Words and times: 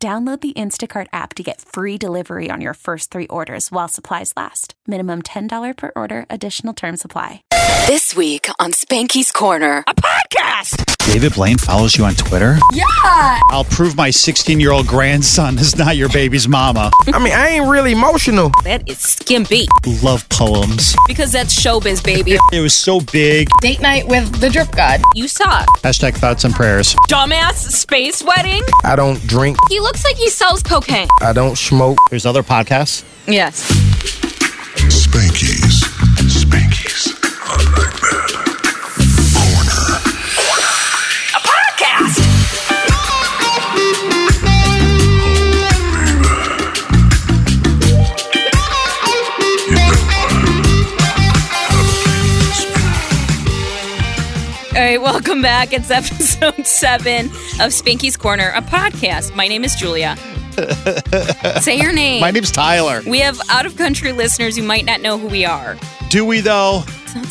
Download 0.00 0.40
the 0.40 0.52
Instacart 0.52 1.08
app 1.12 1.34
to 1.34 1.42
get 1.42 1.60
free 1.60 1.98
delivery 1.98 2.50
on 2.52 2.60
your 2.60 2.74
first 2.74 3.10
three 3.10 3.26
orders 3.26 3.72
while 3.72 3.88
supplies 3.88 4.32
last. 4.36 4.74
Minimum 4.86 5.22
$10 5.22 5.76
per 5.76 5.90
order, 5.96 6.24
additional 6.30 6.72
term 6.72 6.96
supply. 6.96 7.42
This 7.88 8.14
week 8.14 8.48
on 8.60 8.70
Spanky's 8.70 9.32
Corner. 9.32 9.82
A 9.88 9.96
podcast! 9.96 10.94
David 11.12 11.32
Blaine 11.34 11.56
follows 11.58 11.96
you 11.96 12.04
on 12.04 12.14
Twitter? 12.14 12.58
Yeah! 12.74 13.40
I'll 13.50 13.64
prove 13.64 13.96
my 13.96 14.10
16 14.10 14.60
year 14.60 14.72
old 14.72 14.86
grandson 14.86 15.58
is 15.58 15.76
not 15.76 15.96
your 15.96 16.10
baby's 16.10 16.46
mama. 16.46 16.90
I 17.06 17.18
mean, 17.18 17.32
I 17.32 17.48
ain't 17.48 17.66
really 17.66 17.92
emotional. 17.92 18.50
That 18.62 18.86
is 18.88 18.98
skimpy. 18.98 19.66
Love 20.02 20.28
poems. 20.28 20.94
Because 21.08 21.32
that's 21.32 21.58
showbiz, 21.58 22.04
baby. 22.04 22.36
It 22.52 22.60
was 22.60 22.74
so 22.74 23.00
big. 23.00 23.48
Date 23.62 23.80
night 23.80 24.06
with 24.06 24.38
the 24.38 24.50
drip 24.50 24.70
god. 24.72 25.00
You 25.14 25.28
suck. 25.28 25.66
Hashtag 25.80 26.14
thoughts 26.14 26.44
and 26.44 26.54
prayers. 26.54 26.94
Dumbass 27.08 27.54
space 27.70 28.22
wedding? 28.22 28.62
I 28.84 28.94
don't 28.94 29.18
drink. 29.26 29.56
He 29.70 29.80
looks 29.80 30.04
like 30.04 30.16
he 30.16 30.28
sells 30.28 30.62
cocaine. 30.62 31.08
I 31.22 31.32
don't 31.32 31.56
smoke. 31.56 31.98
There's 32.10 32.26
other 32.26 32.42
podcasts. 32.42 33.02
Yes. 33.26 33.66
Spankies. 34.88 35.97
Welcome 54.98 55.42
back. 55.42 55.72
It's 55.72 55.90
episode 55.90 56.66
seven 56.66 57.26
of 57.26 57.70
Spanky's 57.72 58.16
Corner, 58.16 58.52
a 58.54 58.60
podcast. 58.62 59.34
My 59.34 59.46
name 59.46 59.64
is 59.64 59.74
Julia. 59.76 60.16
Say 61.60 61.78
your 61.80 61.92
name. 61.92 62.20
My 62.20 62.30
name's 62.32 62.50
Tyler. 62.50 63.02
we 63.06 63.20
have 63.20 63.40
out 63.48 63.64
of 63.64 63.76
country 63.76 64.12
listeners 64.12 64.56
who 64.56 64.62
might 64.64 64.84
not 64.84 65.00
know 65.00 65.16
who 65.16 65.28
we 65.28 65.44
are. 65.44 65.76
Do 66.10 66.24
we 66.24 66.40
though? 66.40 66.82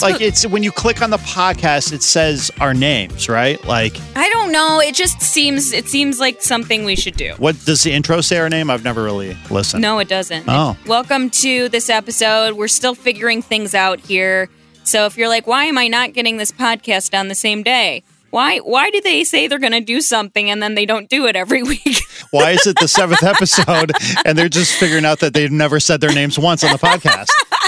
like 0.02 0.14
what- 0.14 0.22
it's 0.22 0.46
when 0.48 0.64
you 0.64 0.72
click 0.72 1.02
on 1.02 1.10
the 1.10 1.18
podcast, 1.18 1.92
it 1.94 2.02
says 2.04 2.50
our 2.62 2.74
names, 2.74 3.28
right? 3.30 3.64
Like, 3.66 3.98
I 4.16 4.30
don't 4.30 4.52
know. 4.52 4.80
It 4.80 4.96
just 4.96 5.22
seems 5.22 5.74
it 5.74 5.88
seems 5.88 6.20
like 6.20 6.42
something 6.42 6.86
we 6.86 6.96
should 6.96 7.16
do. 7.18 7.34
what 7.38 7.64
does 7.66 7.84
the 7.84 7.92
intro 7.92 8.22
say 8.22 8.38
our 8.38 8.50
name? 8.50 8.70
I've 8.70 8.84
never 8.84 9.04
really 9.04 9.36
listened. 9.50 9.82
No, 9.82 10.00
it 10.00 10.08
doesn't. 10.08 10.46
Oh. 10.48 10.78
Welcome 10.88 11.30
to 11.32 11.68
this 11.70 11.90
episode. 11.90 12.54
We're 12.56 12.68
still 12.70 12.96
figuring 12.96 13.42
things 13.42 13.76
out 13.76 14.00
here. 14.00 14.50
So 14.88 15.06
if 15.06 15.18
you're 15.18 15.28
like, 15.28 15.46
why 15.46 15.66
am 15.66 15.78
I 15.78 15.90
not 15.90 16.14
getting 16.14 16.38
this 16.38 16.54
podcast 16.54 17.14
on 17.18 17.28
the 17.28 17.36
same 17.36 17.62
day? 17.62 18.04
Why 18.30 18.60
why 18.60 18.90
do 18.90 19.02
they 19.02 19.26
say 19.26 19.48
they're 19.48 19.60
gonna 19.60 19.82
do 19.82 20.00
something 20.00 20.50
and 20.50 20.64
then 20.64 20.76
they 20.76 20.86
don't 20.86 21.10
do 21.10 21.28
it 21.28 21.36
every 21.36 21.62
week? 21.74 22.00
Why 22.32 22.52
is 22.52 22.66
it 22.66 22.78
the 22.80 22.88
seventh 22.88 23.22
episode 23.22 23.92
and 24.26 24.38
they're 24.38 24.48
just 24.48 24.80
figuring 24.80 25.04
out 25.04 25.20
that 25.20 25.34
they've 25.34 25.52
never 25.52 25.82
said 25.82 26.00
their 26.00 26.14
names 26.14 26.40
once 26.40 26.64
on 26.64 26.72
the 26.72 26.78
podcast? 26.78 27.28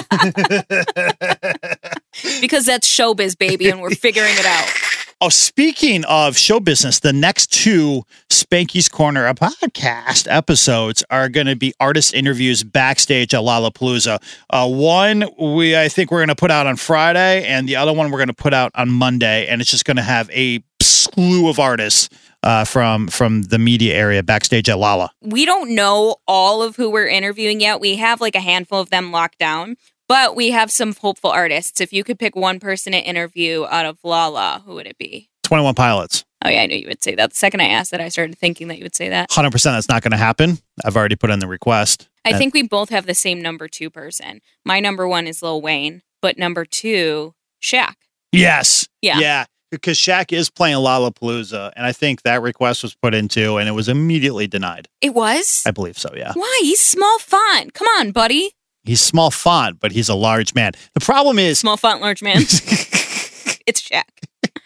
because 2.41 2.65
that's 2.65 2.89
showbiz, 2.89 3.37
baby, 3.37 3.69
and 3.69 3.81
we're 3.81 3.91
figuring 3.91 4.33
it 4.37 4.45
out. 4.45 4.88
Oh, 5.21 5.27
speaking 5.27 6.05
of 6.05 6.37
show 6.37 6.61
business, 6.61 7.01
the 7.01 7.11
next 7.11 7.47
two 7.47 8.03
Spanky's 8.29 8.87
Corner, 8.87 9.33
podcast 9.33 10.27
episodes, 10.29 11.03
are 11.09 11.27
going 11.27 11.47
to 11.47 11.57
be 11.57 11.73
artist 11.81 12.13
interviews 12.13 12.63
backstage 12.63 13.33
at 13.33 13.41
Lollapalooza. 13.41 14.23
Uh, 14.49 14.69
one 14.69 15.25
we 15.37 15.75
I 15.77 15.89
think 15.89 16.09
we're 16.09 16.19
going 16.19 16.29
to 16.29 16.35
put 16.35 16.51
out 16.51 16.67
on 16.67 16.77
Friday, 16.77 17.43
and 17.43 17.67
the 17.67 17.75
other 17.75 17.91
one 17.91 18.11
we're 18.11 18.17
going 18.17 18.29
to 18.29 18.33
put 18.33 18.53
out 18.53 18.71
on 18.75 18.89
Monday, 18.89 19.45
and 19.47 19.59
it's 19.59 19.69
just 19.69 19.83
going 19.83 19.97
to 19.97 20.03
have 20.03 20.29
a 20.31 20.63
slew 20.79 21.49
of 21.49 21.59
artists 21.59 22.07
uh, 22.43 22.63
from 22.63 23.09
from 23.09 23.41
the 23.41 23.59
media 23.59 23.95
area 23.95 24.23
backstage 24.23 24.69
at 24.69 24.79
Lolla. 24.79 25.11
We 25.19 25.43
don't 25.43 25.75
know 25.75 26.15
all 26.29 26.61
of 26.61 26.77
who 26.77 26.89
we're 26.89 27.09
interviewing 27.09 27.59
yet. 27.59 27.81
We 27.81 27.97
have 27.97 28.21
like 28.21 28.35
a 28.35 28.39
handful 28.39 28.79
of 28.79 28.89
them 28.89 29.11
locked 29.11 29.37
down, 29.37 29.75
but 30.09 30.35
we 30.35 30.51
have 30.51 30.69
some 30.69 30.93
hopeful 30.95 31.29
artists. 31.29 31.79
If 31.79 31.93
you 31.93 32.03
could 32.03 32.19
pick 32.19 32.35
one 32.35 32.59
person 32.59 32.91
to 32.91 32.99
interview 32.99 33.65
out 33.69 33.85
of 33.85 33.97
Lolla, 34.03 34.61
who 34.65 34.73
would 34.75 34.87
it 34.87 34.97
be? 34.97 35.29
Twenty 35.43 35.63
One 35.63 35.75
Pilots. 35.75 36.25
Oh 36.43 36.49
yeah, 36.49 36.61
I 36.63 36.65
knew 36.65 36.75
you 36.77 36.87
would 36.87 37.01
say 37.03 37.15
that. 37.15 37.29
The 37.31 37.35
second 37.35 37.61
I 37.61 37.67
asked 37.67 37.91
that, 37.91 38.01
I 38.01 38.09
started 38.09 38.37
thinking 38.37 38.67
that 38.67 38.77
you 38.77 38.83
would 38.83 38.95
say 38.95 39.09
that. 39.09 39.31
Hundred 39.31 39.51
percent. 39.51 39.75
That's 39.75 39.87
not 39.89 40.01
going 40.01 40.11
to 40.11 40.17
happen. 40.17 40.57
I've 40.83 40.97
already 40.97 41.15
put 41.15 41.29
in 41.29 41.39
the 41.39 41.47
request. 41.47 42.09
I 42.25 42.29
And- 42.31 42.37
think 42.37 42.53
we 42.53 42.63
both 42.63 42.89
have 42.89 43.05
the 43.05 43.15
same 43.15 43.41
number 43.41 43.67
two 43.69 43.89
person. 43.89 44.41
My 44.65 44.79
number 44.81 45.07
one 45.07 45.25
is 45.27 45.41
Lil 45.41 45.61
Wayne, 45.61 46.01
but 46.21 46.37
number 46.37 46.65
two, 46.65 47.33
Shaq. 47.63 47.93
Yes. 48.31 48.87
Yeah. 49.01 49.19
Yeah. 49.19 49.45
Because 49.71 49.97
Shaq 49.99 50.31
is 50.31 50.49
playing 50.49 50.77
Lollapalooza, 50.77 51.73
and 51.75 51.85
I 51.85 51.91
think 51.91 52.23
that 52.23 52.41
request 52.41 52.81
was 52.81 52.95
put 52.95 53.13
into, 53.13 53.57
and 53.57 53.69
it 53.69 53.73
was 53.73 53.87
immediately 53.87 54.47
denied. 54.47 54.87
It 55.01 55.13
was? 55.13 55.61
I 55.65 55.71
believe 55.71 55.97
so. 55.97 56.09
Yeah. 56.15 56.31
Why? 56.33 56.59
He's 56.63 56.79
small 56.79 57.19
font. 57.19 57.73
Come 57.75 57.87
on, 57.99 58.11
buddy. 58.11 58.53
He's 58.83 59.01
small 59.01 59.31
font, 59.31 59.79
but 59.79 59.91
he's 59.91 60.09
a 60.09 60.15
large 60.15 60.55
man. 60.55 60.71
The 60.93 60.99
problem 61.01 61.37
is 61.39 61.59
Small 61.59 61.77
font, 61.77 62.01
large 62.01 62.21
man. 62.21 62.37
it's 62.41 63.81
Shaq. 63.81 64.03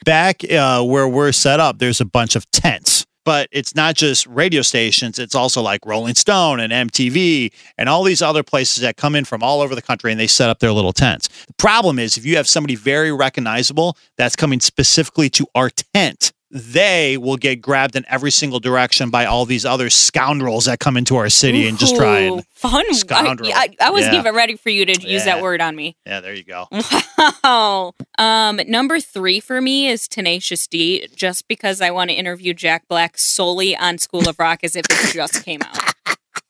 back 0.06 0.44
uh, 0.52 0.84
where 0.84 1.08
we're 1.08 1.32
set 1.32 1.60
up, 1.60 1.80
there's 1.80 2.02
a 2.02 2.06
bunch 2.06 2.36
of 2.36 2.50
tents. 2.52 3.06
But 3.26 3.48
it's 3.54 3.74
not 3.74 3.96
just 3.96 4.28
radio 4.28 4.62
stations, 4.62 5.18
it's 5.18 5.34
also 5.34 5.62
like 5.62 5.86
Rolling 5.86 6.16
Stone 6.16 6.60
and 6.60 6.74
MTV 6.74 7.54
and 7.78 7.88
all 7.88 8.04
these 8.04 8.22
other 8.22 8.44
places 8.44 8.82
that 8.82 8.98
come 8.98 9.16
in 9.16 9.24
from 9.24 9.42
all 9.42 9.62
over 9.62 9.76
the 9.76 9.82
country 9.82 10.12
and 10.12 10.20
they 10.20 10.28
set 10.28 10.50
up 10.50 10.60
their 10.60 10.74
little 10.74 10.92
tents. 10.92 11.30
The 11.48 11.54
problem 11.54 12.00
is 12.00 12.18
if 12.18 12.26
you 12.26 12.36
have 12.36 12.50
somebody 12.50 12.76
very 12.76 13.14
recognizable 13.14 13.98
that's 14.18 14.36
coming 14.36 14.60
specifically 14.60 15.30
to 15.32 15.48
our 15.56 15.70
tent, 15.94 16.34
they 16.56 17.18
will 17.18 17.38
get 17.38 17.62
grabbed 17.62 17.96
in 17.96 18.06
every 18.08 18.30
single 18.30 18.60
direction 18.60 19.10
by 19.10 19.26
all 19.26 19.44
these 19.46 19.66
other 19.66 19.90
scoundrels 19.90 20.66
that 20.66 20.80
come 20.80 20.98
into 20.98 21.16
our 21.16 21.28
city 21.30 21.68
and 21.68 21.80
just 21.80 21.96
try 21.96 22.28
Ooh, 22.28 22.36
and 22.36 22.46
fun. 22.54 22.86
I, 22.88 22.94
Scoundrel. 22.94 23.50
I, 23.54 23.70
I 23.82 23.90
wasn't 23.90 24.14
Yeah. 24.14 24.20
even 24.20 24.36
ready 24.36 24.56
for 24.56 24.70
you 24.70 24.86
to 24.86 24.92
use 24.92 25.26
Yeah. 25.26 25.36
that 25.36 25.42
word 25.42 25.62
on 25.62 25.76
me. 25.76 25.98
yeah, 26.06 26.20
there 26.22 26.34
you 26.36 26.44
go. 26.44 26.68
Wow. 27.44 27.94
Um, 28.18 28.60
number 28.68 29.00
three 29.00 29.40
for 29.40 29.62
me 29.62 29.88
is 29.88 30.08
Tenacious 30.08 30.68
D, 30.68 31.08
just 31.16 31.48
because 31.48 31.80
I 31.82 31.90
want 31.92 32.10
to 32.10 32.16
interview 32.16 32.54
Jack 32.54 32.88
Black 32.88 33.18
solely 33.18 33.76
on 33.78 33.98
School 33.98 34.28
of 34.30 34.38
Rock 34.40 34.60
as 34.64 34.76
if 34.76 34.86
it 34.90 35.14
just 35.14 35.44
came 35.46 35.62
out. 35.62 35.94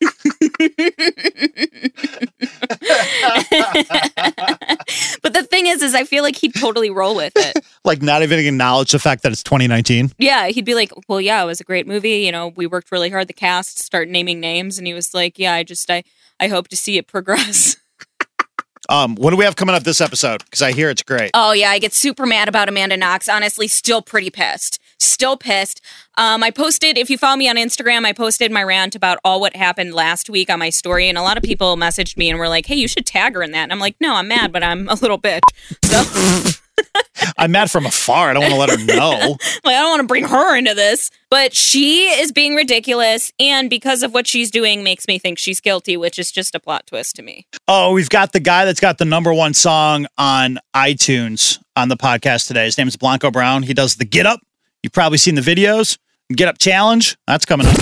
but 5.22 5.32
thing 5.54 5.66
is, 5.66 5.82
is 5.82 5.94
I 5.94 6.04
feel 6.04 6.24
like 6.24 6.36
he'd 6.36 6.54
totally 6.54 6.90
roll 6.90 7.14
with 7.14 7.32
it. 7.36 7.64
Like 7.86 8.00
not 8.00 8.22
even 8.22 8.38
acknowledge 8.38 8.92
the 8.92 8.98
fact 8.98 9.22
that 9.24 9.32
it's 9.32 9.42
2019. 9.42 10.12
Yeah, 10.16 10.46
he'd 10.46 10.64
be 10.64 10.74
like, 10.74 10.90
"Well, 11.06 11.20
yeah, 11.20 11.42
it 11.42 11.44
was 11.44 11.60
a 11.60 11.64
great 11.64 11.86
movie. 11.86 12.24
You 12.24 12.32
know, 12.32 12.48
we 12.48 12.66
worked 12.66 12.90
really 12.90 13.10
hard. 13.10 13.28
The 13.28 13.34
cast 13.34 13.78
start 13.78 14.08
naming 14.08 14.40
names, 14.40 14.78
and 14.78 14.86
he 14.86 14.94
was 14.94 15.12
like, 15.12 15.38
"Yeah, 15.38 15.52
I 15.52 15.64
just, 15.64 15.90
I, 15.90 16.02
I 16.40 16.48
hope 16.48 16.68
to 16.68 16.76
see 16.76 16.96
it 16.96 17.06
progress." 17.06 17.76
Um, 18.90 19.14
what 19.16 19.30
do 19.30 19.36
we 19.38 19.46
have 19.46 19.56
coming 19.56 19.74
up 19.74 19.82
this 19.82 20.02
episode? 20.02 20.44
Because 20.44 20.60
I 20.60 20.72
hear 20.72 20.90
it's 20.90 21.02
great. 21.02 21.30
Oh 21.32 21.52
yeah, 21.52 21.70
I 21.70 21.78
get 21.78 21.94
super 21.94 22.26
mad 22.26 22.48
about 22.48 22.68
Amanda 22.68 22.98
Knox. 22.98 23.30
Honestly, 23.30 23.66
still 23.66 24.02
pretty 24.02 24.28
pissed. 24.28 24.78
Still 25.04 25.36
pissed. 25.36 25.80
Um, 26.16 26.42
I 26.42 26.50
posted. 26.50 26.96
If 26.96 27.10
you 27.10 27.18
follow 27.18 27.36
me 27.36 27.48
on 27.48 27.56
Instagram, 27.56 28.04
I 28.04 28.12
posted 28.12 28.50
my 28.50 28.62
rant 28.62 28.94
about 28.94 29.18
all 29.24 29.40
what 29.40 29.54
happened 29.54 29.94
last 29.94 30.30
week 30.30 30.50
on 30.50 30.58
my 30.58 30.70
story, 30.70 31.08
and 31.08 31.18
a 31.18 31.22
lot 31.22 31.36
of 31.36 31.42
people 31.42 31.76
messaged 31.76 32.16
me 32.16 32.30
and 32.30 32.38
were 32.38 32.48
like, 32.48 32.66
"Hey, 32.66 32.76
you 32.76 32.88
should 32.88 33.06
tag 33.06 33.34
her 33.34 33.42
in 33.42 33.52
that." 33.52 33.64
And 33.64 33.72
I'm 33.72 33.80
like, 33.80 33.96
"No, 34.00 34.14
I'm 34.14 34.28
mad, 34.28 34.52
but 34.52 34.62
I'm 34.62 34.88
a 34.88 34.94
little 34.94 35.18
bitch." 35.18 35.42
So. 35.84 36.60
I'm 37.38 37.52
mad 37.52 37.70
from 37.70 37.86
afar. 37.86 38.30
I 38.30 38.32
don't 38.32 38.42
want 38.42 38.54
to 38.54 38.58
let 38.58 38.70
her 38.70 38.84
know. 38.84 39.36
like 39.64 39.76
I 39.76 39.80
don't 39.80 39.90
want 39.90 40.00
to 40.00 40.06
bring 40.06 40.24
her 40.24 40.56
into 40.56 40.74
this, 40.74 41.10
but 41.30 41.54
she 41.54 42.06
is 42.06 42.32
being 42.32 42.54
ridiculous, 42.54 43.32
and 43.38 43.70
because 43.70 44.02
of 44.02 44.12
what 44.12 44.26
she's 44.26 44.50
doing, 44.50 44.82
makes 44.82 45.06
me 45.06 45.18
think 45.18 45.38
she's 45.38 45.60
guilty, 45.60 45.96
which 45.96 46.18
is 46.18 46.30
just 46.30 46.54
a 46.54 46.60
plot 46.60 46.86
twist 46.86 47.16
to 47.16 47.22
me. 47.22 47.46
Oh, 47.68 47.92
we've 47.92 48.08
got 48.08 48.32
the 48.32 48.40
guy 48.40 48.64
that's 48.64 48.80
got 48.80 48.98
the 48.98 49.04
number 49.04 49.32
one 49.32 49.54
song 49.54 50.06
on 50.18 50.58
iTunes 50.74 51.58
on 51.76 51.88
the 51.88 51.96
podcast 51.96 52.48
today. 52.48 52.64
His 52.64 52.78
name 52.78 52.88
is 52.88 52.96
Blanco 52.96 53.30
Brown. 53.30 53.62
He 53.62 53.74
does 53.74 53.96
the 53.96 54.04
Git 54.04 54.26
Up. 54.26 54.40
You've 54.84 54.92
probably 54.92 55.16
seen 55.16 55.34
the 55.34 55.40
videos. 55.40 55.96
Git 56.36 56.46
Up 56.46 56.58
Challenge. 56.58 57.16
That's 57.26 57.46
coming 57.46 57.66
up. 57.66 57.72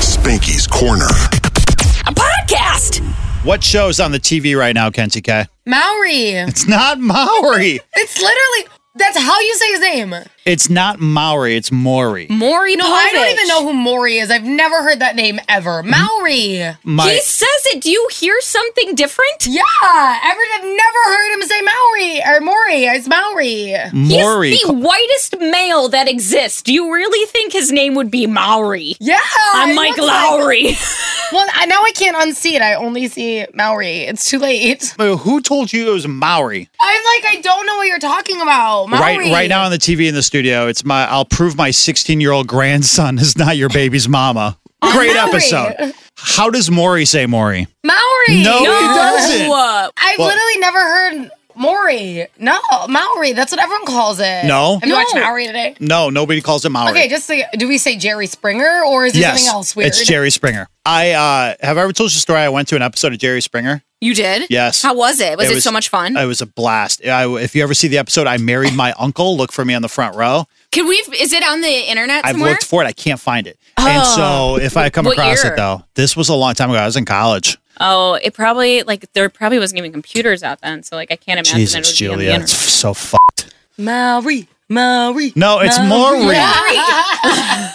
Spanky's 0.00 0.66
Corner. 0.66 1.04
A 1.04 2.12
podcast. 2.12 3.00
What 3.44 3.62
show's 3.62 4.00
on 4.00 4.10
the 4.10 4.18
TV 4.18 4.58
right 4.58 4.74
now, 4.74 4.90
Kenzie 4.90 5.20
K? 5.20 5.46
Maori. 5.64 6.30
It's 6.30 6.66
not 6.66 6.98
Maori. 6.98 7.78
It's 7.94 8.20
literally 8.20 8.76
that's 8.94 9.16
how 9.18 9.38
you 9.40 9.54
say 9.54 9.70
his 9.72 9.80
name. 9.80 10.14
It's 10.46 10.68
not 10.70 10.98
Maori, 10.98 11.54
it's 11.54 11.70
Maury. 11.70 12.26
Maury 12.30 12.74
No, 12.74 12.86
I 12.86 13.10
don't 13.12 13.24
Povich. 13.26 13.32
even 13.34 13.48
know 13.48 13.62
who 13.64 13.72
Maury 13.74 14.16
is. 14.18 14.30
I've 14.30 14.42
never 14.42 14.82
heard 14.82 14.98
that 15.00 15.14
name 15.14 15.38
ever. 15.48 15.82
Hmm? 15.82 15.90
Maori. 15.90 16.76
My, 16.82 17.10
He 17.10 17.20
says 17.20 17.48
it. 17.66 17.82
Do 17.82 17.90
you 17.90 18.08
hear 18.10 18.40
something 18.40 18.94
different? 18.94 19.46
Yeah, 19.46 19.60
ever, 19.62 20.40
I've 20.54 20.64
never 20.64 20.98
heard 21.04 21.34
him 21.34 21.42
say 21.42 21.60
Maori 21.60 22.22
or 22.26 22.40
Maury. 22.40 22.84
It's 22.84 23.06
Maori. 23.06 23.74
Maury. 23.92 24.50
He's 24.50 24.62
the 24.62 24.72
whitest 24.72 25.38
male 25.38 25.88
that 25.90 26.08
exists. 26.08 26.62
Do 26.62 26.72
you 26.72 26.92
really 26.92 27.26
think 27.30 27.52
his 27.52 27.70
name 27.70 27.94
would 27.94 28.10
be 28.10 28.26
Maori? 28.26 28.94
Yeah, 28.98 29.18
I'm 29.52 29.70
it 29.70 29.74
Mike 29.74 29.90
looks 29.98 30.08
like- 30.08 30.30
Lowry. 30.30 30.62
well, 31.32 31.46
I, 31.54 31.66
now 31.66 31.82
I 31.82 31.92
can't 31.94 32.16
unsee 32.16 32.54
it. 32.54 32.62
I 32.62 32.74
only 32.74 33.06
see 33.08 33.46
Maori. 33.54 33.98
It's 34.00 34.28
too 34.28 34.38
late. 34.38 34.94
Who 34.98 35.40
told 35.42 35.72
you 35.72 35.90
it 35.90 35.92
was 35.92 36.08
Maori? 36.08 36.68
I'm 36.80 37.04
like, 37.04 37.36
I 37.36 37.40
don't 37.42 37.66
know 37.66 37.76
what 37.76 37.86
you're 37.86 37.98
talking 38.00 38.40
about. 38.40 38.79
Maori. 38.86 39.00
Right, 39.18 39.32
right 39.32 39.48
now 39.48 39.64
on 39.64 39.70
the 39.70 39.78
TV 39.78 40.08
in 40.08 40.14
the 40.14 40.22
studio, 40.22 40.66
it's 40.68 40.84
my. 40.84 41.06
I'll 41.08 41.24
prove 41.24 41.56
my 41.56 41.70
16 41.70 42.20
year 42.20 42.32
old 42.32 42.46
grandson 42.46 43.18
is 43.18 43.36
not 43.36 43.56
your 43.56 43.68
baby's 43.68 44.08
mama. 44.08 44.56
Great 44.82 45.14
Maury. 45.14 45.18
episode. 45.18 45.92
How 46.16 46.50
does 46.50 46.70
Maury 46.70 47.04
say 47.04 47.26
Maury? 47.26 47.66
Maori. 47.84 48.42
No, 48.42 48.58
he 48.58 48.64
doesn't. 48.64 49.42
I've 49.42 50.18
Well- 50.18 50.28
literally 50.28 50.58
never 50.58 50.78
heard 50.78 51.30
Maury. 51.56 52.26
No, 52.38 52.58
Maori. 52.88 53.32
That's 53.32 53.52
what 53.52 53.60
everyone 53.60 53.84
calls 53.86 54.20
it. 54.20 54.44
No. 54.46 54.78
Have 54.80 54.88
you 54.88 54.94
watched 54.94 55.14
No. 55.14 55.20
Maori 55.22 55.46
today? 55.46 55.76
No, 55.80 56.08
nobody 56.08 56.40
calls 56.40 56.64
it 56.64 56.70
Maori. 56.70 56.90
Okay, 56.92 57.08
just 57.08 57.26
say, 57.26 57.44
do 57.58 57.68
we 57.68 57.76
say 57.78 57.96
Jerry 57.96 58.26
Springer 58.26 58.82
or 58.86 59.04
is 59.06 59.12
there 59.12 59.22
yes, 59.22 59.40
something 59.40 59.54
else 59.54 59.76
weird? 59.76 59.88
it's 59.88 60.06
Jerry 60.06 60.30
Springer. 60.30 60.68
I 60.86 61.10
uh, 61.12 61.54
have 61.60 61.76
I 61.76 61.82
ever 61.82 61.92
told 61.92 62.10
you 62.10 62.14
the 62.14 62.20
story. 62.20 62.40
I 62.40 62.48
went 62.48 62.68
to 62.68 62.76
an 62.76 62.82
episode 62.82 63.12
of 63.12 63.18
Jerry 63.18 63.42
Springer. 63.42 63.82
You 64.00 64.14
did? 64.14 64.48
Yes. 64.50 64.82
How 64.82 64.94
was 64.94 65.20
it? 65.20 65.36
Was 65.36 65.48
It 65.48 65.52
it, 65.52 65.54
was- 65.56 65.64
so 65.64 65.72
much 65.72 65.88
fun? 65.88 66.16
It 66.16 66.24
was 66.24 66.40
a 66.40 66.46
blast. 66.46 67.04
I, 67.04 67.26
if 67.38 67.54
you 67.54 67.62
ever 67.62 67.74
see 67.74 67.88
the 67.88 67.98
episode, 67.98 68.26
I 68.26 68.36
married 68.38 68.74
my 68.74 68.92
uncle. 68.98 69.36
Look 69.36 69.52
for 69.52 69.64
me 69.64 69.74
on 69.74 69.82
the 69.82 69.88
front 69.88 70.16
row. 70.16 70.46
Can 70.72 70.86
we? 70.86 70.94
Is 71.18 71.32
it 71.32 71.42
on 71.42 71.60
the 71.60 71.90
internet 71.90 72.24
I've 72.24 72.36
looked 72.36 72.64
for 72.64 72.82
it. 72.82 72.86
I 72.86 72.92
can't 72.92 73.20
find 73.20 73.46
it. 73.46 73.58
And 73.76 74.04
so 74.06 74.22
oh. 74.22 74.58
if 74.60 74.76
I 74.76 74.90
come 74.90 75.04
What 75.04 75.18
across 75.18 75.42
year? 75.42 75.52
it 75.52 75.56
though, 75.56 75.82
this 75.94 76.16
was 76.16 76.28
a 76.28 76.34
long 76.34 76.54
time 76.54 76.70
ago. 76.70 76.78
I 76.78 76.86
was 76.86 76.96
in 76.96 77.04
college. 77.04 77.58
oh, 77.80 78.14
it 78.22 78.34
probably 78.34 78.82
like 78.82 79.10
there 79.14 79.28
probably 79.28 79.58
wasn't 79.58 79.78
even 79.78 79.90
computers 79.92 80.42
out 80.42 80.60
then, 80.60 80.82
so 80.82 80.96
like 80.96 81.10
I 81.10 81.16
can't 81.16 81.38
imagine 81.38 81.54
that 81.56 81.60
it 81.60 81.82
Jesus, 81.84 82.00
would 82.00 82.06
be 82.06 82.12
on 82.12 82.18
the 82.18 82.24
Julia, 82.26 82.40
it's 82.42 82.52
so 82.52 82.94
fucked. 82.94 83.54
Maori. 83.78 84.48
Maori. 84.68 85.32
No, 85.34 85.58
it's 85.60 85.78
Maori. 85.78 86.20
Maury. 86.20 86.36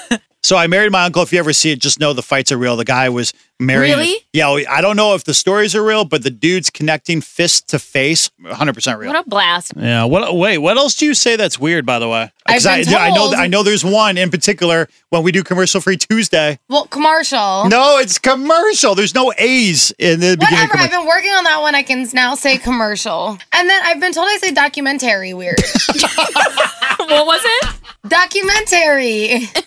So 0.46 0.58
I 0.58 0.68
married 0.68 0.92
my 0.92 1.06
uncle. 1.06 1.24
If 1.24 1.34
you 1.34 1.40
ever 1.40 1.54
see 1.54 1.72
it, 1.72 1.80
just 1.80 2.00
know 2.00 2.14
the 2.14 2.22
fights 2.22 2.52
are 2.52 2.58
real. 2.58 2.76
The 2.78 2.86
guy 2.86 3.10
was 3.10 3.34
married. 3.60 3.90
Really? 3.90 4.16
Yeah, 4.32 4.50
I 4.70 4.80
don't 4.80 4.96
know 4.96 5.16
if 5.16 5.24
the 5.24 5.34
stories 5.34 5.74
are 5.74 5.84
real, 5.84 6.06
but 6.06 6.22
the 6.22 6.30
dude's 6.30 6.70
connecting 6.70 7.20
fist 7.22 7.68
to 7.70 7.80
face, 7.80 8.30
100 8.42 8.74
percent 8.74 9.00
real. 9.00 9.12
What 9.12 9.26
a 9.26 9.28
blast! 9.28 9.74
yeah. 9.76 10.04
What? 10.04 10.36
Wait. 10.38 10.60
What 10.60 10.78
else 10.78 10.94
do 10.94 11.08
you 11.08 11.16
say 11.16 11.36
that's 11.36 11.58
weird? 11.58 11.84
By 11.84 11.98
the 11.98 12.08
way, 12.08 12.32
I've 12.46 12.58
'Cause 12.58 12.66
I, 12.68 12.84
been 12.84 12.94
I 12.94 13.10
know. 13.10 13.16
told- 13.16 13.34
I 13.34 13.48
know. 13.48 13.64
There's 13.64 13.84
one 13.84 14.20
in 14.20 14.30
particular 14.30 14.88
when 15.10 15.24
we 15.24 15.32
do 15.32 15.42
commercial 15.44 15.82
free 15.82 15.98
Tuesday. 15.98 16.60
Well, 16.70 16.86
commercial. 16.86 17.68
No, 17.68 17.98
it's 17.98 18.20
commercial. 18.20 18.94
There's 18.94 19.16
no 19.16 19.34
A's 19.40 19.92
in 19.98 20.20
the 20.20 20.38
beginning. 20.38 20.42
of 20.42 20.42
Whatever. 20.42 20.62
I've 20.64 20.70
commercial. 20.92 21.00
been 21.00 21.08
working 21.08 21.32
on 21.32 21.44
that 21.46 21.60
one. 21.62 21.74
I 21.74 21.82
can 21.82 22.08
now 22.14 22.36
say 22.36 22.60
commercial. 22.60 23.40
And 23.52 23.68
then 23.68 23.82
I've 23.84 24.00
been 24.00 24.14
told 24.14 24.28
I 24.30 24.38
say 24.38 24.52
documentary 24.52 25.34
weird. 25.34 25.58
what 26.98 27.26
was 27.26 27.42
it? 27.44 27.70
documentary. 28.08 29.50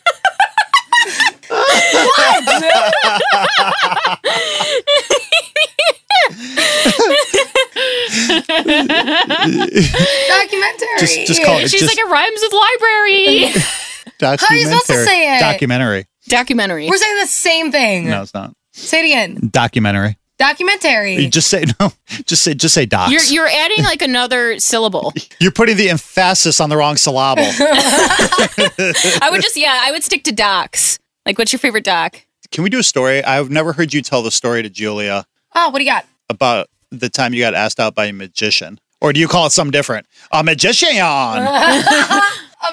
documentary. 10.29 10.99
Just- 10.99 11.27
just 11.27 11.43
call 11.43 11.59
it- 11.59 11.71
She's 11.71 11.81
just- 11.81 11.91
like 11.97 11.99
it 11.99 12.11
rhymes 12.11 12.41
with 12.43 12.53
library. 12.53 13.47
How 14.21 14.47
are 14.51 14.55
you 14.57 14.65
supposed 14.67 14.87
to 14.87 15.05
say 15.05 15.37
it? 15.37 15.41
Documentary. 15.41 16.07
Documentary. 16.29 16.89
We're 16.89 16.97
saying 16.99 17.17
the 17.21 17.27
same 17.27 17.71
thing. 17.73 18.09
No, 18.11 18.23
it's 18.23 18.35
not. 18.35 18.53
Say 18.73 19.01
it 19.01 19.05
again. 19.07 19.49
Documentary. 19.53 20.18
Documentary. 20.39 21.17
You 21.17 21.29
just 21.29 21.49
say 21.49 21.65
no. 21.81 21.93
Just 22.25 22.43
say 22.43 22.55
just 22.55 22.75
say 22.75 22.87
docs. 22.87 23.13
You're 23.13 23.23
you're 23.23 23.49
adding 23.49 23.85
like 23.85 24.03
another 24.03 24.59
syllable. 24.61 25.13
You're 25.41 25.53
putting 25.53 25.77
the 25.77 25.91
emphasis 25.91 26.61
on 26.61 26.71
the 26.71 26.77
wrong 26.77 26.97
syllable. 26.97 27.43
I 27.49 29.29
would 29.31 29.43
just 29.43 29.57
yeah, 29.57 29.81
I 29.83 29.91
would 29.91 30.05
stick 30.05 30.25
to 30.25 30.33
docs. 30.33 30.99
Like, 31.27 31.39
what's 31.39 31.53
your 31.53 31.59
favorite 31.59 31.85
doc? 31.85 32.23
Can 32.51 32.65
we 32.65 32.71
do 32.71 32.79
a 32.79 32.83
story? 32.83 33.23
I've 33.23 33.51
never 33.51 33.73
heard 33.73 33.93
you 33.93 34.01
tell 34.01 34.23
the 34.23 34.31
story 34.31 34.63
to 34.63 34.71
Julia 34.71 35.27
oh, 35.55 35.71
what 35.71 35.79
do 35.79 35.85
you 35.85 35.91
got? 35.91 36.07
about 36.31 36.69
the 36.91 37.09
time 37.09 37.35
you 37.35 37.41
got 37.41 37.55
asked 37.55 37.81
out 37.81 37.95
by 37.95 38.07
a 38.07 38.13
magician. 38.13 38.79
Or 39.01 39.13
do 39.13 39.21
you 39.21 39.29
call 39.29 39.47
it 39.47 39.51
something 39.51 39.71
different? 39.71 40.07
A 40.33 40.43
magician. 40.43 40.97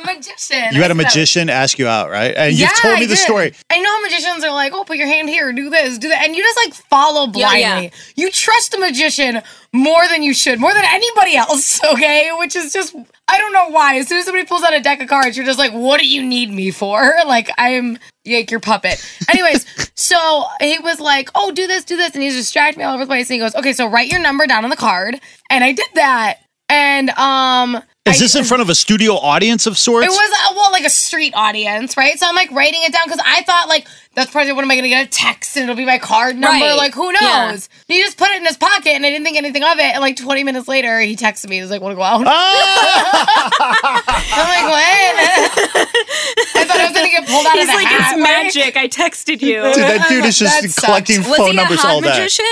You 0.03 0.09
A 0.11 0.15
magician. 0.15 0.73
had 0.81 0.91
a 0.91 0.95
magician 0.95 1.49
ask 1.49 1.77
you 1.79 1.87
out, 1.87 2.09
right? 2.09 2.33
And 2.35 2.51
you've 2.51 2.61
Yeah, 2.69 2.81
told 2.81 2.99
me 2.99 3.05
the 3.05 3.15
story. 3.15 3.53
I 3.69 3.79
know 3.79 3.89
how 3.89 4.01
magicians 4.01 4.43
are 4.43 4.51
like, 4.51 4.73
oh, 4.73 4.83
put 4.83 4.97
your 4.97 5.07
hand 5.07 5.29
here, 5.29 5.51
do 5.53 5.69
this, 5.69 5.97
do 5.97 6.09
that. 6.09 6.23
And 6.25 6.35
you 6.35 6.43
just 6.43 6.57
like 6.65 6.73
follow 6.89 7.25
Yeah, 7.25 7.31
blindly. 7.31 7.59
yeah. 7.85 7.89
You 8.15 8.31
trust 8.31 8.73
a 8.73 8.79
magician 8.79 9.41
more 9.73 10.07
than 10.07 10.23
you 10.23 10.33
should, 10.33 10.59
more 10.59 10.73
than 10.73 10.85
anybody 10.85 11.35
else, 11.35 11.83
okay? 11.93 12.29
Which 12.37 12.55
is 12.55 12.71
just, 12.73 12.95
I 13.27 13.37
don't 13.37 13.53
know 13.53 13.69
why. 13.69 13.97
As 13.97 14.07
soon 14.07 14.19
as 14.19 14.25
somebody 14.25 14.45
pulls 14.45 14.63
out 14.63 14.73
a 14.73 14.79
deck 14.81 15.01
of 15.01 15.07
cards, 15.09 15.35
you're 15.35 15.45
just 15.45 15.59
like, 15.59 15.71
what 15.73 15.99
do 15.99 16.07
you 16.07 16.23
need 16.23 16.51
me 16.51 16.71
for? 16.71 17.13
Like, 17.25 17.49
I'm 17.57 17.97
like 18.25 18.49
your 18.51 18.59
puppet. 18.59 19.03
Anyways, 19.29 19.65
so 19.95 20.45
he 20.61 20.77
was 20.79 20.99
like, 20.99 21.29
oh, 21.35 21.51
do 21.51 21.65
this, 21.67 21.83
do 21.83 21.97
this. 21.97 22.13
And 22.13 22.21
he's 22.23 22.35
distracting 22.35 22.79
me 22.79 22.85
all 22.85 22.93
over 22.93 23.03
the 23.03 23.07
place. 23.07 23.29
And 23.29 23.33
he 23.35 23.39
goes, 23.39 23.55
okay, 23.55 23.73
so 23.73 23.87
write 23.89 24.11
your 24.11 24.19
number 24.21 24.45
down 24.47 24.63
on 24.63 24.69
the 24.69 24.75
card. 24.75 25.19
And 25.49 25.63
I 25.63 25.71
did 25.73 25.87
that. 25.95 26.35
And, 26.69 27.09
um, 27.11 27.81
Is 28.07 28.17
I- 28.17 28.19
this 28.19 28.35
in 28.35 28.43
front 28.43 28.61
of 28.61 28.69
a 28.69 28.75
studio 28.75 29.15
audience 29.15 29.65
of 29.65 29.79
sorts? 29.79 30.05
it 30.05 30.09
was 30.11 30.31
uh, 30.49 30.53
well 30.55 30.71
like 30.71 30.85
a 30.85 30.91
street 30.91 31.33
audience, 31.35 31.97
right? 31.97 32.19
So 32.19 32.27
I'm 32.27 32.35
like 32.35 32.51
writing 32.51 32.81
it 32.83 32.93
down 32.93 33.01
because 33.05 33.19
I 33.25 33.41
thought 33.41 33.67
like 33.67 33.87
that's 34.13 34.29
probably 34.29 34.53
what 34.53 34.63
am 34.63 34.69
I 34.69 34.75
gonna 34.75 34.89
get 34.89 35.07
a 35.07 35.09
text 35.09 35.57
and 35.57 35.63
it'll 35.63 35.75
be 35.75 35.85
my 35.85 35.97
card 35.97 36.35
number? 36.35 36.63
Right. 36.65 36.75
Like 36.77 36.93
who 36.93 37.11
knows? 37.11 37.67
Yeah. 37.87 37.95
He 37.95 38.01
just 38.03 38.17
put 38.17 38.29
it 38.29 38.37
in 38.37 38.45
his 38.45 38.57
pocket 38.57 38.89
and 38.89 39.03
I 39.05 39.09
didn't 39.09 39.25
think 39.25 39.37
anything 39.37 39.63
of 39.63 39.79
it. 39.79 39.85
And 39.95 40.01
like 40.01 40.17
20 40.17 40.43
minutes 40.43 40.67
later, 40.67 40.99
he 40.99 41.15
texted 41.15 41.49
me. 41.49 41.55
He 41.55 41.61
was 41.61 41.71
like, 41.71 41.81
"Want 41.81 41.93
to 41.93 41.95
go 41.95 42.03
out?" 42.03 42.23
Ah! 42.27 43.51
I'm 44.35 44.47
like, 44.53 44.69
"What?" 44.69 45.89
I 46.57 46.65
thought 46.65 46.77
I 46.79 46.85
was 46.85 46.93
gonna 46.95 47.09
get 47.09 47.27
pulled 47.27 47.45
out 47.47 47.53
of 47.53 47.59
He's 47.59 47.67
the 47.69 47.73
like, 47.75 47.87
hat. 47.87 48.01
it's 48.01 48.11
right? 48.11 48.43
magic. 48.53 48.77
I 48.77 48.87
texted 48.87 49.41
you. 49.41 49.63
Dude, 49.63 49.75
that 49.81 50.05
dude 50.09 50.25
is 50.25 50.37
just 50.45 50.61
That 50.61 50.69
sucks. 50.69 50.85
collecting 50.85 51.17
Was 51.27 51.37
phone 51.37 51.47
he 51.51 51.55
numbers 51.55 51.79
a 51.79 51.81
hot 51.81 51.89
all 51.91 52.01
day. 52.01 52.09
magician? 52.09 52.45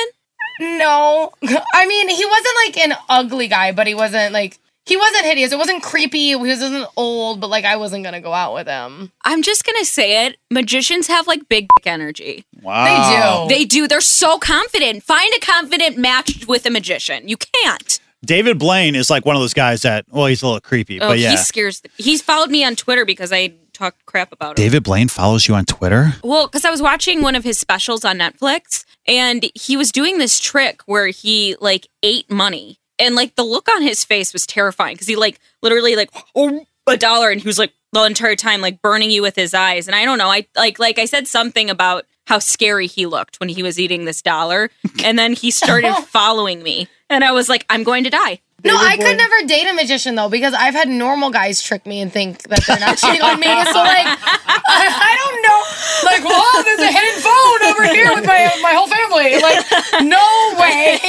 No, 0.59 1.31
I 1.73 1.85
mean 1.88 2.09
he 2.09 2.25
wasn't 2.25 2.55
like 2.65 2.77
an 2.77 2.94
ugly 3.09 3.47
guy, 3.47 3.71
but 3.71 3.85
he 3.88 3.94
wasn't 3.95 4.33
like 4.33 4.59
he 4.85 4.97
wasn't 4.97 5.25
hideous. 5.25 5.51
It 5.51 5.57
wasn't 5.57 5.81
creepy. 5.83 6.27
He 6.30 6.35
wasn't 6.35 6.85
old, 6.97 7.39
but 7.41 7.50
like 7.50 7.65
I 7.65 7.75
wasn't 7.77 8.03
gonna 8.03 8.21
go 8.21 8.33
out 8.33 8.53
with 8.53 8.68
him. 8.68 9.12
I'm 9.24 9.41
just 9.41 9.65
gonna 9.65 9.85
say 9.85 10.25
it. 10.27 10.38
Magicians 10.51 11.07
have 11.07 11.27
like 11.27 11.47
big 11.50 11.68
dick 11.77 11.88
energy. 11.88 12.45
Wow. 12.62 13.47
They 13.47 13.56
do. 13.56 13.56
They 13.59 13.65
do. 13.65 13.88
They're 13.88 14.01
so 14.01 14.38
confident. 14.38 15.03
Find 15.03 15.33
a 15.35 15.39
confident 15.39 15.98
match 15.98 16.46
with 16.48 16.65
a 16.65 16.69
magician. 16.69 17.27
You 17.27 17.38
can't. 17.38 18.00
David 18.25 18.58
Blaine 18.58 18.96
is 18.96 19.10
like 19.10 19.25
one 19.25 19.36
of 19.36 19.41
those 19.41 19.53
guys 19.53 19.81
that, 19.81 20.05
well, 20.10 20.27
he's 20.27 20.41
a 20.41 20.46
little 20.46 20.62
creepy, 20.62 21.01
Oh, 21.01 21.10
but 21.10 21.19
yeah. 21.19 21.31
he 21.31 21.38
scares. 21.38 21.81
The, 21.81 21.89
he's 21.98 22.22
followed 22.22 22.50
me 22.50 22.63
on 22.63 22.77
Twitter 22.77 23.03
because 23.03 23.34
I 23.34 23.53
talked 23.74 24.05
crap 24.05 24.31
about 24.31 24.58
him. 24.58 24.63
David 24.63 24.81
Blaine 24.84 25.10
follows 25.10 25.46
you 25.46 25.55
on 25.55 25.65
Twitter? 25.65 26.13
Well, 26.24 26.48
because 26.48 26.63
I 26.63 26.72
was 26.72 26.81
watching 26.81 27.22
one 27.22 27.36
of 27.36 27.43
his 27.43 27.60
specials 27.60 28.05
on 28.05 28.17
Netflix, 28.19 28.86
and 29.05 29.46
he 29.55 29.75
was 29.75 29.91
doing 29.91 30.19
this 30.19 30.39
trick 30.39 30.84
where 30.86 31.08
he 31.08 31.58
like 31.60 31.88
ate 32.01 32.31
money, 32.31 32.79
and 33.00 33.15
like 33.15 33.35
the 33.35 33.43
look 33.43 33.69
on 33.69 33.81
his 33.81 34.03
face 34.03 34.33
was 34.33 34.45
terrifying 34.45 34.95
because 34.95 35.07
he 35.07 35.15
like 35.15 35.39
literally 35.62 35.95
like 35.95 36.09
oh, 36.35 36.65
a 36.88 36.97
dollar, 36.97 37.29
and 37.29 37.41
he 37.41 37.47
was 37.47 37.59
like 37.59 37.73
the 37.91 38.03
entire 38.03 38.35
time 38.35 38.62
like 38.62 38.81
burning 38.81 39.12
you 39.12 39.21
with 39.21 39.35
his 39.35 39.53
eyes. 39.53 39.88
And 39.88 39.95
I 39.95 40.05
don't 40.05 40.17
know, 40.17 40.29
I 40.29 40.47
like 40.55 40.79
like 40.79 41.00
I 41.00 41.05
said 41.05 41.27
something 41.27 41.69
about 41.69 42.05
how 42.27 42.39
scary 42.39 42.88
he 42.88 43.05
looked 43.05 43.39
when 43.39 43.50
he 43.50 43.63
was 43.63 43.79
eating 43.79 44.05
this 44.05 44.21
dollar, 44.21 44.69
and 45.03 45.17
then 45.17 45.33
he 45.33 45.51
started 45.51 45.93
following 46.07 46.63
me, 46.63 46.88
and 47.09 47.23
I 47.23 47.31
was 47.31 47.50
like, 47.50 47.65
I'm 47.69 47.83
going 47.83 48.03
to 48.03 48.09
die. 48.09 48.39
No, 48.65 48.77
I 48.77 48.95
could 48.95 49.17
never 49.17 49.45
date 49.45 49.67
a 49.67 49.73
magician 49.73 50.15
though 50.15 50.29
because 50.29 50.53
I've 50.53 50.73
had 50.73 50.88
normal 50.88 51.31
guys 51.31 51.62
trick 51.62 51.85
me 51.85 52.00
and 52.00 52.12
think 52.12 52.43
that 52.43 52.63
they're 52.65 52.79
not 52.79 52.97
cheating 52.97 53.21
on 53.21 53.38
me. 53.39 53.47
So 53.47 53.79
like, 53.79 54.07
I, 54.07 54.88
I 54.88 55.13
don't 55.19 55.41
know. 55.43 55.59
Like, 56.07 56.23
whoa, 56.23 56.63
there's 56.63 56.79
a 56.79 56.91
hidden 56.91 57.19
phone 57.19 57.62
over 57.71 57.83
here 57.93 58.13
with 58.15 58.25
my 58.25 58.50
my 58.62 58.71
whole 58.71 58.88
family. 58.88 59.41
Like, 59.41 59.65
no 60.03 60.55
way, 60.57 61.00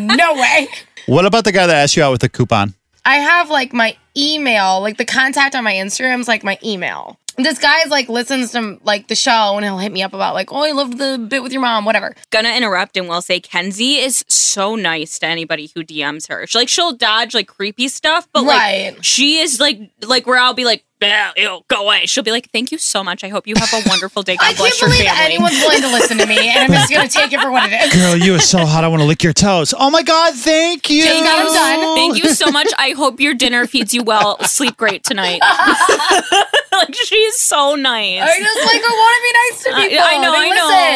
no 0.16 0.34
way. 0.34 0.68
What 1.06 1.24
about 1.26 1.44
the 1.44 1.52
guy 1.52 1.66
that 1.66 1.76
asked 1.76 1.96
you 1.96 2.02
out 2.02 2.12
with 2.12 2.20
the 2.20 2.28
coupon? 2.28 2.74
I 3.04 3.16
have 3.16 3.50
like 3.50 3.72
my 3.72 3.96
email, 4.16 4.80
like 4.80 4.96
the 4.96 5.04
contact 5.04 5.54
on 5.54 5.64
my 5.64 5.72
Instagram's 5.74 6.28
like 6.28 6.44
my 6.44 6.58
email. 6.64 7.18
This 7.38 7.58
guy's 7.58 7.88
like 7.88 8.08
listens 8.10 8.52
to 8.52 8.78
like 8.84 9.08
the 9.08 9.14
show 9.14 9.56
and 9.56 9.64
he'll 9.64 9.78
hit 9.78 9.90
me 9.90 10.02
up 10.02 10.12
about 10.12 10.34
like, 10.34 10.52
oh, 10.52 10.62
I 10.62 10.72
loved 10.72 10.98
the 10.98 11.18
bit 11.18 11.42
with 11.42 11.50
your 11.50 11.62
mom, 11.62 11.84
whatever. 11.86 12.14
gonna 12.30 12.54
interrupt 12.54 12.96
and 12.96 13.08
we'll 13.08 13.22
say 13.22 13.40
Kenzie 13.40 13.96
is 13.96 14.22
so 14.28 14.76
nice 14.76 15.18
to 15.20 15.26
anybody 15.26 15.70
who 15.74 15.82
DMs 15.82 16.28
her. 16.28 16.46
She, 16.46 16.58
like 16.58 16.68
she'll 16.68 16.92
dodge 16.92 17.34
like 17.34 17.48
creepy 17.48 17.88
stuff, 17.88 18.28
but 18.32 18.44
Right. 18.44 18.92
like 18.94 19.02
she 19.02 19.38
is 19.38 19.58
like 19.60 19.80
like 20.02 20.26
where 20.26 20.38
I'll 20.38 20.52
be 20.54 20.66
like, 20.66 20.84
"Ah, 20.84 20.91
ew, 21.36 21.60
go 21.68 21.84
away. 21.84 22.06
She'll 22.06 22.22
be 22.24 22.30
like, 22.30 22.50
thank 22.50 22.72
you 22.72 22.78
so 22.78 23.02
much. 23.04 23.24
I 23.24 23.28
hope 23.28 23.46
you 23.46 23.54
have 23.56 23.72
a 23.72 23.88
wonderful 23.88 24.22
day. 24.22 24.36
God 24.40 24.44
I 24.44 24.46
can't 24.48 24.58
bless 24.58 24.80
your 24.80 24.90
believe 24.90 25.04
family. 25.06 25.24
anyone's 25.24 25.58
willing 25.60 25.80
to 25.82 25.88
listen 25.88 26.18
to 26.18 26.26
me, 26.26 26.48
and 26.48 26.58
I'm 26.64 26.70
just 26.72 26.92
gonna 26.92 27.08
take 27.08 27.32
it 27.32 27.40
for 27.40 27.50
what 27.50 27.70
it 27.70 27.74
is. 27.80 27.92
Girl, 27.94 28.16
you 28.16 28.34
are 28.34 28.40
so 28.40 28.64
hot. 28.64 28.84
I 28.84 28.88
want 28.88 29.02
to 29.02 29.06
lick 29.06 29.22
your 29.22 29.32
toes. 29.32 29.74
Oh 29.78 29.90
my 29.90 30.02
God, 30.02 30.34
thank 30.34 30.88
you. 30.90 31.02
Just 31.04 31.22
got 31.24 31.40
'em 31.40 31.46
done. 31.80 31.94
Thank 31.96 32.22
you 32.22 32.30
so 32.30 32.50
much. 32.50 32.68
I 32.78 32.90
hope 32.90 33.20
your 33.20 33.34
dinner 33.34 33.66
feeds 33.66 33.92
you 33.94 34.02
well. 34.02 34.38
Sleep 34.44 34.76
great 34.76 35.04
tonight. 35.04 35.40
like 36.72 36.94
she's 36.94 37.36
so 37.36 37.74
nice. 37.74 38.20
I 38.22 38.38
just 38.38 38.66
like 38.66 38.82
I 38.82 38.92
want 38.92 39.16
to 39.16 39.22
be 39.22 39.32
nice 39.38 39.62
to 39.64 39.70
uh, 39.70 39.76
I- 39.76 39.88
people. 39.88 40.04
I 40.04 40.18
know, 40.22 40.32
They 40.32 40.38
I 40.38 40.48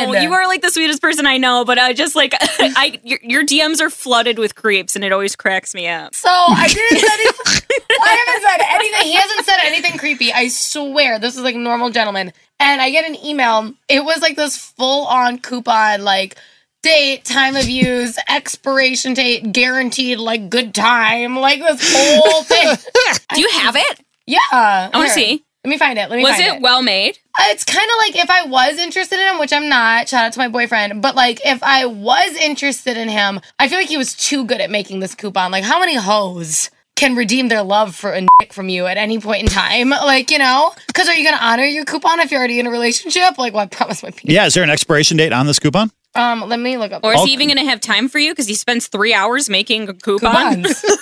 know. 0.07 0.11
listen. 0.11 0.23
You 0.23 0.33
are 0.33 0.47
like 0.47 0.63
the 0.63 0.71
sweetest 0.71 1.01
person 1.03 1.27
I 1.27 1.37
know, 1.39 1.65
but 1.65 1.79
I 1.79 1.93
just 1.93 2.17
like 2.17 2.35
I 2.41 2.99
your, 3.05 3.19
your 3.23 3.45
DMs 3.45 3.81
are 3.81 3.91
flooded 3.91 4.39
with 4.39 4.55
creeps, 4.55 4.97
and 4.97 5.05
it 5.05 5.13
always 5.13 5.37
cracks 5.37 5.75
me 5.75 5.89
up. 5.89 6.15
So 6.15 6.29
I 6.31 6.69
didn't 6.69 6.99
say 6.99 7.07
anything. 7.13 7.63
I 8.01 8.25
haven't 8.27 8.43
said 8.49 8.67
anything. 8.75 9.03
He 9.07 9.15
hasn't 9.15 9.45
said 9.47 9.57
anything 9.65 9.96
creepy. 9.99 10.33
I 10.33 10.49
swear. 10.49 11.19
This 11.19 11.37
is 11.37 11.43
like 11.43 11.57
normal 11.57 11.91
gentleman. 11.91 12.33
And 12.59 12.81
I 12.81 12.91
get 12.91 13.09
an 13.09 13.17
email. 13.25 13.75
It 13.89 14.05
was 14.05 14.23
like 14.23 14.37
this 14.37 14.57
full 14.57 15.07
on 15.07 15.39
coupon, 15.39 16.03
like 16.05 16.37
date, 16.83 17.25
time 17.25 17.57
of 17.57 17.69
use, 17.69 18.19
expiration 18.29 19.15
date, 19.15 19.53
guaranteed, 19.53 20.19
like 20.19 20.49
good 20.49 20.75
time, 20.75 21.37
like 21.37 21.61
this 21.61 21.81
whole 21.95 22.43
thing. 22.45 22.77
Do 23.35 23.41
you 23.41 23.49
have 23.51 23.77
it? 23.77 24.01
Yeah. 24.27 24.39
I 24.53 24.91
wanna 24.95 25.11
see. 25.11 25.43
Let 25.65 25.71
me 25.71 25.79
find 25.79 25.99
it. 25.99 26.09
Let 26.09 26.17
me 26.17 26.23
Was 26.23 26.37
find 26.37 26.57
it 26.59 26.63
well 26.63 26.81
made? 26.81 27.19
Uh, 27.37 27.43
It's 27.49 27.65
kind 27.65 27.85
of 27.91 27.97
like 27.99 28.17
if 28.23 28.31
I 28.31 28.45
was 28.47 28.79
interested 28.79 29.19
in 29.19 29.27
him, 29.35 29.41
which 29.41 29.53
I'm 29.53 29.69
not. 29.69 30.09
Shout 30.09 30.25
out 30.25 30.33
to 30.35 30.39
my 30.39 30.47
boyfriend. 30.47 31.03
But 31.03 31.17
like 31.17 31.41
if 31.45 31.61
I 31.63 31.87
was 31.87 32.35
interested 32.37 32.97
in 32.97 33.09
him, 33.09 33.41
I 33.59 33.67
feel 33.69 33.79
like 33.79 33.89
he 33.89 33.97
was 33.97 34.15
too 34.15 34.45
good 34.45 34.61
at 34.61 34.71
making 34.71 35.01
this 35.01 35.17
coupon. 35.17 35.51
Like 35.51 35.65
how 35.65 35.81
many 35.81 35.97
hoes 35.97 36.71
can 36.97 37.15
redeem 37.15 37.49
their 37.49 37.63
love 37.63 37.95
for 37.95 38.13
a 38.13 38.23
nick 38.41 38.53
from 38.53 38.69
you 38.69 38.87
at 38.87 38.97
any 38.97 39.21
point 39.21 39.43
in 39.43 39.49
time? 39.49 39.91
Like 39.91 40.31
you 40.31 40.39
know, 40.39 40.73
because 40.89 41.09
are 41.09 41.15
you 41.15 41.25
gonna 41.25 41.39
honor 41.41 41.65
your 41.65 41.85
coupon 41.85 42.19
if 42.21 42.31
you're 42.31 42.41
already 42.41 42.59
in 42.59 42.67
a 42.67 42.71
relationship? 42.71 43.39
Like, 43.39 43.53
well, 43.55 43.63
I 43.63 43.67
promise 43.67 44.03
my 44.03 44.11
penis. 44.11 44.35
Yeah, 44.35 44.47
is 44.47 44.55
there 44.55 44.65
an 44.65 44.71
expiration 44.71 45.17
date 45.17 45.33
on 45.33 45.47
this 45.47 45.59
coupon? 45.59 45.91
Um, 46.15 46.41
let 46.49 46.59
me 46.59 46.79
look 46.79 46.93
up 46.93 47.05
Or 47.05 47.13
is 47.13 47.21
Okay. 47.21 47.27
he 47.29 47.35
even 47.35 47.49
going 47.49 47.59
to 47.59 47.71
have 47.71 47.79
time 47.79 48.09
for 48.09 48.19
you 48.19 48.33
because 48.33 48.47
he 48.49 48.55
spends 48.55 48.87
three 48.87 49.13
hours 49.13 49.51
making 49.51 49.87
a 49.91 49.93
coupon? 49.93 50.63
coupons. 50.65 50.83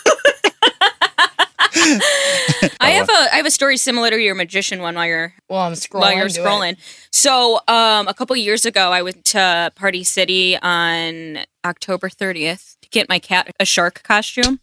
I 2.80 2.90
have 2.90 3.08
a 3.08 3.12
I 3.32 3.36
have 3.36 3.46
a 3.46 3.50
story 3.50 3.76
similar 3.76 4.10
to 4.10 4.16
your 4.18 4.34
magician 4.34 4.80
one 4.80 4.94
while 4.94 5.06
you're 5.06 5.34
well, 5.48 5.60
I'm 5.60 5.72
scrolling. 5.74 6.00
while 6.00 6.12
you're 6.16 6.26
scrolling. 6.28 6.76
So, 7.12 7.56
um, 7.68 8.08
a 8.08 8.14
couple 8.14 8.34
years 8.36 8.64
ago, 8.66 8.90
I 8.90 9.02
went 9.02 9.24
to 9.26 9.72
Party 9.74 10.02
City 10.04 10.56
on 10.60 11.38
October 11.64 12.08
30th 12.08 12.76
to 12.82 12.88
get 12.90 13.08
my 13.08 13.18
cat 13.18 13.50
a 13.60 13.64
shark 13.64 14.02
costume. 14.02 14.60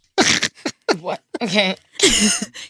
What? 1.00 1.22
Okay. 1.42 1.76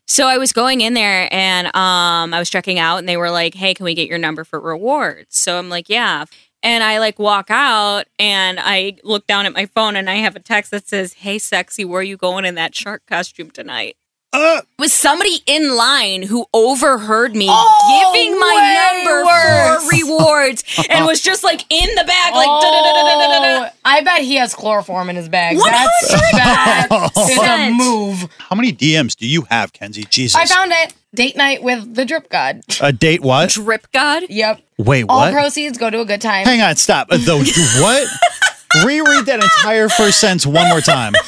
So 0.06 0.28
I 0.28 0.38
was 0.38 0.54
going 0.54 0.82
in 0.82 0.94
there 0.94 1.28
and 1.34 1.68
um, 1.68 2.34
I 2.34 2.40
was 2.40 2.50
checking 2.50 2.80
out, 2.80 2.98
and 2.98 3.08
they 3.08 3.18
were 3.18 3.32
like, 3.32 3.54
"Hey, 3.56 3.74
can 3.74 3.86
we 3.86 3.94
get 3.94 4.08
your 4.10 4.18
number 4.18 4.44
for 4.44 4.60
rewards?" 4.60 5.38
So 5.38 5.58
I'm 5.58 5.70
like, 5.70 5.90
"Yeah." 5.90 6.26
And 6.64 6.84
I 6.84 7.00
like 7.00 7.18
walk 7.18 7.48
out 7.50 8.06
and 8.20 8.60
I 8.62 8.98
look 9.04 9.26
down 9.26 9.48
at 9.48 9.54
my 9.54 9.66
phone 9.66 9.96
and 9.96 10.10
I 10.10 10.16
have 10.16 10.36
a 10.36 10.40
text 10.40 10.72
that 10.72 10.88
says, 10.88 11.14
"Hey, 11.14 11.40
sexy, 11.40 11.86
where 11.86 12.02
are 12.02 12.04
you 12.04 12.18
going 12.18 12.46
in 12.46 12.56
that 12.56 12.76
shark 12.76 13.04
costume 13.08 13.52
tonight?" 13.52 13.96
Uh, 14.34 14.62
It 14.62 14.66
was 14.80 14.94
somebody 14.94 15.44
in 15.46 15.76
line 15.76 16.22
who 16.24 16.46
overheard 16.54 17.36
me 17.36 17.48
Oh, 17.50 18.12
giving 18.14 18.40
my 18.40 18.94
number 19.04 19.26
worse. 19.26 19.84
for 19.84 19.90
rewards 19.98 20.64
and 20.90 21.06
was 21.06 21.22
just 21.22 21.44
like 21.44 21.66
in 21.70 21.90
the 21.96 22.04
bag, 22.06 22.34
like. 22.34 22.48
Oh, 22.50 23.68
I 23.84 24.02
bet 24.02 24.22
he 24.22 24.36
has 24.36 24.56
chloroform 24.56 25.10
in 25.10 25.18
his 25.18 25.28
bag. 25.28 25.58
100%. 25.58 25.62
That's, 25.62 26.10
that 26.32 26.88
is 27.30 27.38
a 27.38 27.72
move. 27.76 28.30
how 28.38 28.56
many 28.56 28.72
DMs 28.72 29.16
do 29.18 29.28
you 29.28 29.42
have, 29.50 29.74
Kenzie? 29.74 30.06
Jesus. 30.10 30.40
I 30.40 30.46
found 30.46 30.72
it. 30.72 30.94
Date 31.14 31.36
night 31.36 31.62
with 31.62 31.94
the 31.94 32.06
drip 32.06 32.30
god. 32.30 32.62
a 32.80 32.94
date 32.94 33.22
what? 33.22 33.50
Drip 33.50 33.92
God. 33.92 34.24
Yep. 34.30 34.62
Wait, 34.78 35.04
what? 35.04 35.12
All 35.14 35.20
what? 35.20 35.34
proceeds 35.34 35.78
go 35.78 35.90
to 35.90 36.00
a 36.00 36.06
good 36.06 36.22
time. 36.22 36.46
Hang 36.46 36.62
on, 36.62 36.78
stop. 36.78 37.08
Uh, 37.12 37.18
The 37.18 37.36
what? 37.82 38.86
Reread 38.86 39.26
that 39.26 39.44
entire 39.44 39.90
first 39.90 40.22
sentence 40.22 40.46
one 40.46 40.70
more 40.70 40.80
time. 40.80 41.12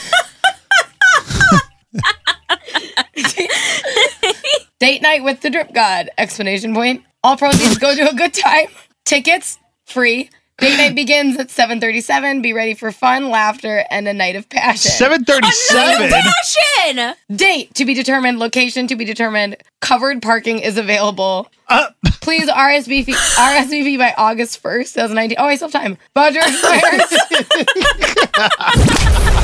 Date 4.79 5.01
night 5.01 5.23
with 5.23 5.41
the 5.41 5.49
drip 5.49 5.73
god. 5.73 6.09
Explanation 6.17 6.73
point. 6.73 7.03
All 7.23 7.37
proceeds 7.37 7.77
go 7.77 7.95
to 7.95 8.09
a 8.09 8.13
good 8.13 8.33
time. 8.33 8.67
Tickets 9.05 9.57
free. 9.85 10.29
Date 10.59 10.77
night 10.77 10.95
begins 10.95 11.37
at 11.39 11.47
7:37. 11.47 12.41
Be 12.43 12.53
ready 12.53 12.73
for 12.73 12.91
fun, 12.91 13.29
laughter, 13.29 13.85
and 13.89 14.07
a 14.07 14.13
night 14.13 14.35
of 14.35 14.47
passion. 14.49 14.91
Seven 14.91 15.23
thirty-seven. 15.25 16.11
Passion. 16.11 17.15
Date 17.35 17.73
to 17.75 17.85
be 17.85 17.93
determined. 17.93 18.39
Location 18.39 18.87
to 18.87 18.95
be 18.95 19.03
determined. 19.03 19.57
Covered 19.81 20.21
parking 20.21 20.59
is 20.59 20.77
available. 20.77 21.47
Uh, 21.67 21.87
Please 22.21 22.47
RSVP 22.49 23.13
RSVP 23.35 23.97
by 23.97 24.13
August 24.17 24.61
1st, 24.63 24.93
2019. 24.93 25.37
Oh, 25.39 25.45
I 25.45 25.55
still 25.55 25.69
have 25.69 25.81
time. 25.81 25.97
Voucher 26.13 26.39
expires. 26.39 27.01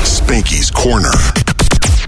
Spanky's 0.06 0.70
Corner. 0.70 1.10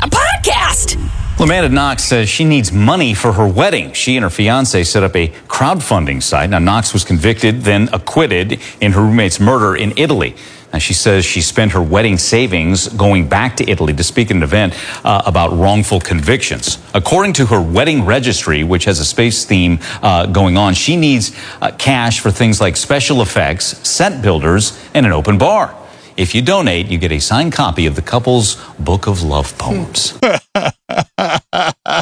A 0.00 0.08
podcast. 0.08 0.96
Amanda 1.42 1.68
Knox 1.68 2.04
says 2.04 2.28
she 2.28 2.44
needs 2.44 2.70
money 2.70 3.14
for 3.14 3.32
her 3.32 3.48
wedding. 3.48 3.92
She 3.94 4.16
and 4.16 4.22
her 4.22 4.30
fiance 4.30 4.84
set 4.84 5.02
up 5.02 5.16
a 5.16 5.26
crowdfunding 5.48 6.22
site. 6.22 6.48
Now, 6.50 6.60
Knox 6.60 6.92
was 6.92 7.02
convicted, 7.02 7.62
then 7.62 7.88
acquitted 7.92 8.60
in 8.80 8.92
her 8.92 9.00
roommate's 9.00 9.40
murder 9.40 9.74
in 9.74 9.92
Italy. 9.96 10.36
Now, 10.72 10.78
she 10.78 10.94
says 10.94 11.24
she 11.24 11.40
spent 11.40 11.72
her 11.72 11.82
wedding 11.82 12.16
savings 12.16 12.86
going 12.86 13.28
back 13.28 13.56
to 13.56 13.68
Italy 13.68 13.92
to 13.92 14.04
speak 14.04 14.30
at 14.30 14.36
an 14.36 14.44
event 14.44 14.74
uh, 15.04 15.22
about 15.26 15.52
wrongful 15.58 15.98
convictions. 15.98 16.78
According 16.94 17.32
to 17.34 17.46
her 17.46 17.60
wedding 17.60 18.06
registry, 18.06 18.62
which 18.62 18.84
has 18.84 19.00
a 19.00 19.04
space 19.04 19.44
theme 19.44 19.80
uh, 20.00 20.26
going 20.26 20.56
on, 20.56 20.74
she 20.74 20.96
needs 20.96 21.36
uh, 21.60 21.72
cash 21.72 22.20
for 22.20 22.30
things 22.30 22.60
like 22.60 22.76
special 22.76 23.20
effects, 23.20 23.76
set 23.88 24.22
builders, 24.22 24.80
and 24.94 25.06
an 25.06 25.12
open 25.12 25.38
bar. 25.38 25.76
If 26.16 26.36
you 26.36 26.42
donate, 26.42 26.86
you 26.86 26.98
get 26.98 27.10
a 27.10 27.18
signed 27.18 27.52
copy 27.52 27.86
of 27.86 27.96
the 27.96 28.02
couple's 28.02 28.62
book 28.78 29.08
of 29.08 29.22
love 29.24 29.58
poems. 29.58 30.16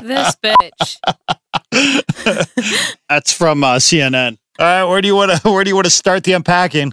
This 0.03 0.37
bitch. 0.43 0.97
That's 3.09 3.33
from 3.33 3.65
uh, 3.65 3.77
CNN. 3.77 4.39
All 4.59 4.67
right, 4.67 4.85
where 4.85 5.01
do 5.01 5.09
you 5.09 5.17
want 5.17 5.33
to 5.33 5.41
where 5.51 5.65
do 5.65 5.71
you 5.71 5.75
want 5.75 5.87
to 5.87 5.91
start 5.91 6.25
the 6.25 6.33
unpacking? 6.33 6.93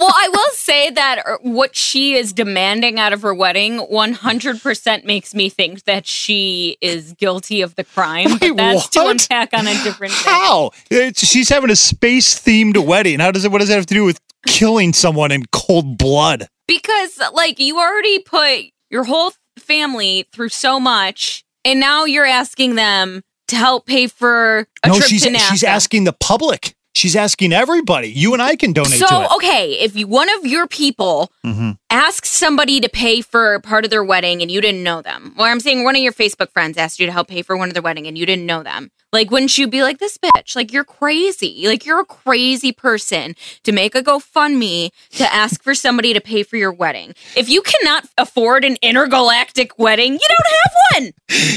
Well, 0.00 0.12
I 0.14 0.28
will 0.32 0.50
say 0.54 0.88
that 0.88 1.22
uh, 1.26 1.36
what 1.42 1.76
she 1.76 2.14
is 2.14 2.32
demanding 2.32 2.98
out 2.98 3.12
of 3.12 3.20
her 3.20 3.34
wedding 3.34 3.80
100% 3.80 5.04
makes 5.04 5.34
me 5.34 5.50
think 5.50 5.84
that 5.84 6.06
she 6.06 6.78
is 6.80 7.12
guilty 7.12 7.60
of 7.60 7.74
the 7.74 7.84
crime. 7.84 8.30
Wait, 8.30 8.40
but 8.40 8.56
that's 8.56 8.88
to 8.90 9.00
what? 9.00 9.10
unpack 9.10 9.52
on 9.52 9.66
a 9.66 9.74
different 9.84 10.14
day. 10.14 10.30
How? 10.30 10.70
It's, 10.90 11.26
she's 11.26 11.50
having 11.50 11.68
a 11.68 11.76
space 11.76 12.38
themed 12.42 12.82
wedding. 12.82 13.20
How 13.20 13.30
does 13.30 13.44
it? 13.44 13.52
What 13.52 13.58
does 13.58 13.68
that 13.68 13.74
have 13.74 13.86
to 13.86 13.94
do 13.94 14.06
with 14.06 14.18
killing 14.46 14.94
someone 14.94 15.30
in 15.32 15.44
cold 15.52 15.98
blood? 15.98 16.48
Because, 16.66 17.20
like, 17.34 17.58
you 17.58 17.78
already 17.78 18.20
put 18.20 18.70
your 18.88 19.04
whole 19.04 19.32
family 19.70 20.26
through 20.32 20.48
so 20.48 20.80
much, 20.80 21.44
and 21.64 21.78
now 21.78 22.04
you're 22.04 22.26
asking 22.26 22.74
them 22.74 23.22
to 23.48 23.56
help 23.56 23.86
pay 23.86 24.06
for 24.08 24.66
a 24.84 24.88
no, 24.88 24.94
trip 24.96 25.08
she's 25.08 25.22
to 25.22 25.30
NASA. 25.30 25.48
she's 25.50 25.64
asking 25.64 26.04
the 26.04 26.12
public. 26.12 26.74
She's 26.94 27.14
asking 27.14 27.52
everybody. 27.52 28.08
You 28.08 28.32
and 28.32 28.42
I 28.42 28.56
can 28.56 28.72
donate 28.72 28.98
to 28.98 29.06
So, 29.06 29.28
okay, 29.36 29.74
if 29.74 29.94
you, 29.96 30.08
one 30.08 30.28
of 30.38 30.44
your 30.44 30.66
people 30.66 31.30
Mhm. 31.46 31.78
Asked 31.90 32.26
somebody 32.26 32.80
to 32.80 32.88
pay 32.88 33.20
for 33.20 33.58
part 33.60 33.84
of 33.84 33.90
their 33.90 34.04
wedding 34.04 34.42
and 34.42 34.50
you 34.50 34.60
didn't 34.60 34.82
know 34.82 35.02
them, 35.02 35.34
or 35.38 35.46
I'm 35.46 35.60
saying 35.60 35.84
one 35.84 35.96
of 35.96 36.02
your 36.02 36.12
Facebook 36.12 36.50
friends 36.50 36.78
asked 36.78 37.00
you 37.00 37.06
to 37.06 37.12
help 37.12 37.28
pay 37.28 37.42
for 37.42 37.56
one 37.56 37.68
of 37.68 37.74
their 37.74 37.82
wedding 37.82 38.06
and 38.06 38.16
you 38.16 38.24
didn't 38.24 38.46
know 38.46 38.62
them, 38.62 38.90
like, 39.12 39.30
wouldn't 39.30 39.58
you 39.58 39.66
be 39.66 39.82
like, 39.82 39.98
this 39.98 40.16
bitch, 40.16 40.54
like, 40.54 40.72
you're 40.72 40.84
crazy. 40.84 41.64
Like, 41.66 41.84
you're 41.84 42.00
a 42.00 42.04
crazy 42.04 42.70
person 42.70 43.34
to 43.64 43.72
make 43.72 43.96
a 43.96 44.02
GoFundMe 44.02 44.90
to 45.12 45.34
ask 45.34 45.62
for 45.64 45.74
somebody 45.74 46.14
to 46.14 46.20
pay 46.20 46.44
for 46.44 46.56
your 46.56 46.72
wedding. 46.72 47.14
If 47.36 47.48
you 47.48 47.62
cannot 47.62 48.06
afford 48.16 48.64
an 48.64 48.76
intergalactic 48.82 49.78
wedding, 49.78 50.12
you 50.12 50.28
don't 50.28 50.46
have 50.62 50.72
one. 50.94 51.12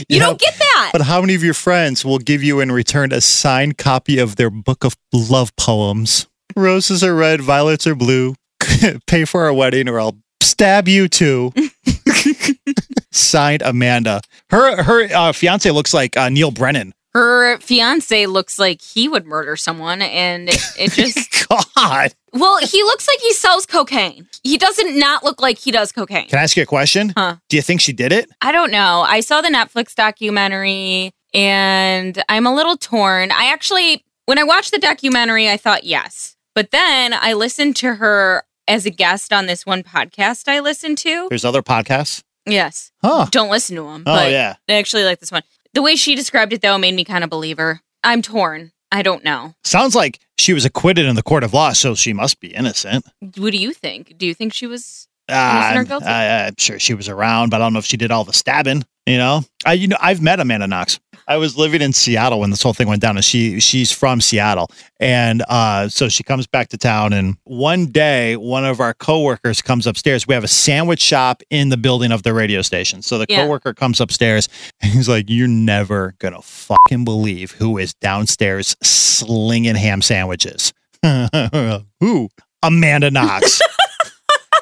You 0.10 0.18
Yeah, 0.18 0.20
don't 0.20 0.40
get 0.40 0.56
that. 0.58 0.90
But 0.94 1.04
how 1.04 1.22
many 1.22 1.36
of 1.36 1.44
your 1.44 1.54
friends 1.54 2.04
will 2.04 2.18
give 2.18 2.42
you 2.42 2.60
in 2.60 2.72
return 2.72 3.12
a 3.12 3.22
signed 3.22 3.78
copy 3.78 4.18
of 4.18 4.36
their 4.36 4.50
book 4.50 4.84
of 4.84 4.96
love 5.14 5.56
poems? 5.56 6.28
Roses 6.56 7.04
are 7.04 7.16
red, 7.16 7.42
violets 7.42 7.86
are 7.86 7.96
blue. 7.96 8.36
Pay 9.08 9.26
for 9.26 9.46
our 9.46 9.54
wedding 9.54 9.88
or 9.88 10.00
I'll 10.00 10.18
stab 10.44 10.88
you 10.88 11.08
too. 11.08 11.54
signed 13.12 13.62
Amanda. 13.62 14.22
Her 14.50 14.84
her 14.84 15.04
uh, 15.14 15.32
fiance 15.32 15.70
looks 15.72 15.94
like 15.94 16.18
uh, 16.18 16.30
Neal 16.30 16.52
Brennan. 16.52 16.94
Her 17.14 17.60
fiance 17.60 18.26
looks 18.26 18.58
like 18.58 18.82
he 18.82 19.08
would 19.08 19.26
murder 19.26 19.56
someone, 19.56 20.02
and 20.02 20.50
it, 20.50 20.62
it 20.78 20.92
just. 20.94 21.48
God. 21.76 22.14
Well, 22.32 22.58
he 22.58 22.82
looks 22.84 23.08
like 23.08 23.20
he 23.20 23.34
sells 23.34 23.66
cocaine. 23.68 24.28
He 24.44 24.58
doesn't 24.58 24.98
not 24.98 25.24
look 25.24 25.40
like 25.40 25.60
he 25.60 25.72
does 25.72 25.92
cocaine. 25.92 26.28
Can 26.28 26.40
I 26.40 26.44
ask 26.44 26.58
you 26.58 26.64
a 26.64 26.66
question? 26.66 27.14
Huh. 27.16 27.36
Do 27.50 27.56
you 27.56 27.62
think 27.62 27.80
she 27.80 27.94
did 27.94 28.12
it? 28.12 28.28
I 28.42 28.52
don't 28.52 28.72
know. 28.72 29.02
I 29.02 29.20
saw 29.20 29.42
the 29.42 29.50
Netflix 29.50 29.94
documentary 29.94 31.12
and 31.34 32.24
I'm 32.30 32.48
a 32.48 32.54
little 32.54 32.76
torn. 32.76 33.32
I 33.32 33.52
actually, 33.52 34.04
when 34.26 34.40
I 34.40 34.44
watched 34.44 34.72
the 34.72 34.80
documentary, 34.80 35.48
I 35.48 35.58
thought 35.58 35.84
yes. 35.84 36.36
But 36.56 36.72
then 36.72 37.14
I 37.14 37.34
listened 37.34 37.76
to 37.78 37.96
her 37.96 38.44
as 38.68 38.86
a 38.86 38.90
guest 38.90 39.32
on 39.34 39.46
this 39.46 39.66
one 39.66 39.84
podcast 39.84 40.48
I 40.48 40.60
listened 40.60 40.98
to. 41.00 41.28
There's 41.30 41.46
other 41.46 41.62
podcasts. 41.62 42.24
Yes. 42.46 42.92
Huh. 43.02 43.28
Don't 43.32 43.50
listen 43.50 43.76
to 43.78 43.84
them. 43.84 44.04
Oh, 44.06 44.16
but 44.16 44.32
yeah. 44.32 44.56
I 44.68 44.74
actually 44.74 45.04
like 45.04 45.20
this 45.20 45.32
one. 45.32 45.44
The 45.74 45.82
way 45.82 45.96
she 45.96 46.14
described 46.16 46.54
it, 46.54 46.62
though, 46.62 46.78
made 46.78 46.94
me 46.94 47.04
kind 47.04 47.24
of 47.24 47.30
believe 47.30 47.58
her. 47.58 47.82
I'm 48.04 48.22
torn. 48.22 48.72
I 48.92 49.02
don't 49.02 49.24
know. 49.24 49.56
Sounds 49.64 49.96
like 49.96 50.20
she 50.38 50.54
was 50.54 50.66
acquitted 50.66 51.06
in 51.06 51.16
the 51.16 51.24
court 51.24 51.44
of 51.44 51.54
law, 51.54 51.72
so 51.74 51.96
she 51.96 52.14
must 52.14 52.40
be 52.40 52.50
innocent. 52.50 53.06
What 53.38 53.52
do 53.52 53.58
you 53.58 53.74
think? 53.74 54.18
Do 54.18 54.26
you 54.28 54.34
think 54.36 54.54
she 54.54 54.68
was 54.68 55.08
Uh, 55.30 55.84
guilty? 55.84 56.06
I, 56.06 56.48
I'm 56.48 56.56
sure 56.58 56.78
she 56.80 56.94
was 56.94 57.10
around, 57.10 57.50
but 57.50 57.58
I 57.62 57.66
don't 57.66 57.74
know 57.74 57.80
if 57.80 57.86
she 57.86 57.98
did 57.98 58.12
all 58.12 58.24
the 58.24 58.34
stabbing. 58.34 58.84
You 59.06 59.18
know, 59.18 59.42
I 59.66 59.74
you 59.74 59.88
know 59.88 59.98
I've 60.00 60.22
met 60.22 60.40
Amanda 60.40 60.66
Knox. 60.68 61.00
I 61.28 61.38
was 61.38 61.58
living 61.58 61.82
in 61.82 61.94
Seattle 61.94 62.40
when 62.42 62.50
this 62.50 62.62
whole 62.62 62.74
thing 62.74 62.88
went 62.88 63.02
down, 63.02 63.16
and 63.18 63.24
she 63.24 63.60
she's 63.60 63.92
from 63.92 64.22
Seattle, 64.22 64.70
and 65.00 65.44
uh, 65.50 65.90
so 65.90 66.08
she 66.10 66.24
comes 66.24 66.48
back 66.48 66.70
to 66.70 66.78
town. 66.78 67.12
And 67.12 67.36
one 67.44 67.88
day, 67.88 68.38
one 68.38 68.64
of 68.66 68.80
our 68.80 68.94
coworkers 68.94 69.62
comes 69.62 69.88
upstairs. 69.88 70.26
We 70.26 70.34
have 70.36 70.44
a 70.46 70.50
sandwich 70.50 71.02
shop 71.02 71.42
in 71.50 71.68
the 71.70 71.78
building 71.78 72.12
of 72.14 72.24
the 72.24 72.34
radio 72.34 72.62
station. 72.62 73.02
So 73.02 73.18
the 73.18 73.26
Yeah. 73.28 73.42
coworker 73.44 73.74
comes 73.74 74.00
upstairs, 74.00 74.48
and 74.82 74.92
he's 74.94 75.10
like, 75.10 75.26
"You're 75.28 75.48
never 75.50 76.16
gonna 76.20 76.42
fucking 76.42 77.04
believe 77.04 77.52
who 77.52 77.78
is 77.78 77.94
downstairs 77.96 78.76
slinging 78.84 79.76
ham 79.76 80.02
sandwiches." 80.02 80.72
who? 82.00 82.30
Amanda 82.66 83.12
Knox. 83.12 83.62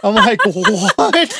I'm 0.04 0.16
like, 0.16 0.40
what? 0.46 1.32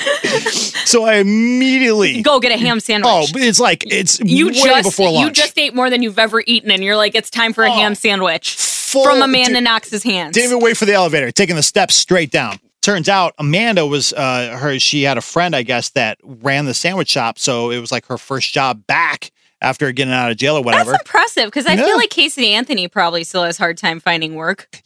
so 0.86 1.04
I 1.06 1.16
immediately 1.16 2.22
go 2.22 2.40
get 2.40 2.52
a 2.52 2.58
ham 2.58 2.80
sandwich? 2.80 3.10
Oh, 3.12 3.26
it's 3.36 3.60
like 3.60 3.84
it's 3.88 4.20
you 4.20 4.48
way 4.48 4.54
just 4.54 4.90
before 4.90 5.12
lunch. 5.12 5.26
you 5.26 5.32
just 5.32 5.58
ate 5.58 5.74
more 5.74 5.90
than 5.90 6.02
you've 6.04 6.20
ever 6.20 6.44
eaten, 6.46 6.70
and 6.72 6.84
you're 6.84 6.96
like, 6.98 7.16
it's 7.16 7.30
time 7.30 7.54
for 7.54 7.64
a 7.64 7.70
Oh. 7.70 7.74
ham 7.74 7.96
sandwich 7.96 8.56
from 8.56 9.22
Amanda 9.22 9.56
Dude, 9.56 9.64
Knox's 9.64 10.04
hands. 10.04 10.34
Didn't 10.36 10.52
even 10.52 10.64
wait 10.64 10.78
for 10.78 10.86
the 10.86 10.94
elevator, 10.94 11.32
taking 11.32 11.56
the 11.56 11.64
steps 11.64 11.96
straight 11.96 12.30
down. 12.32 12.60
Turns 12.82 13.08
out 13.10 13.34
Amanda 13.38 13.86
was 13.86 14.12
uh 14.14 14.58
her 14.60 14.80
she 14.80 15.04
had 15.04 15.18
a 15.18 15.22
friend, 15.22 15.56
I 15.56 15.64
guess, 15.64 15.90
that 15.92 16.18
ran 16.24 16.66
the 16.66 16.74
sandwich 16.74 17.10
shop. 17.10 17.38
So 17.40 17.70
it 17.72 17.80
was 17.80 17.92
like 17.92 18.06
her 18.08 18.18
first 18.18 18.54
job 18.54 18.86
back 18.88 19.32
after 19.62 19.92
getting 19.92 20.14
out 20.14 20.32
of 20.32 20.38
jail 20.38 20.56
or 20.58 20.64
whatever. 20.64 20.92
That's 20.92 21.04
impressive 21.04 21.46
because 21.46 21.68
I 21.68 21.74
Yeah. 21.74 21.86
feel 21.86 21.96
like 21.98 22.10
Casey 22.10 22.48
Anthony 22.54 22.88
probably 22.88 23.24
still 23.24 23.44
has 23.44 23.58
hard 23.60 23.78
time 23.78 24.00
finding 24.00 24.34
work. 24.36 24.68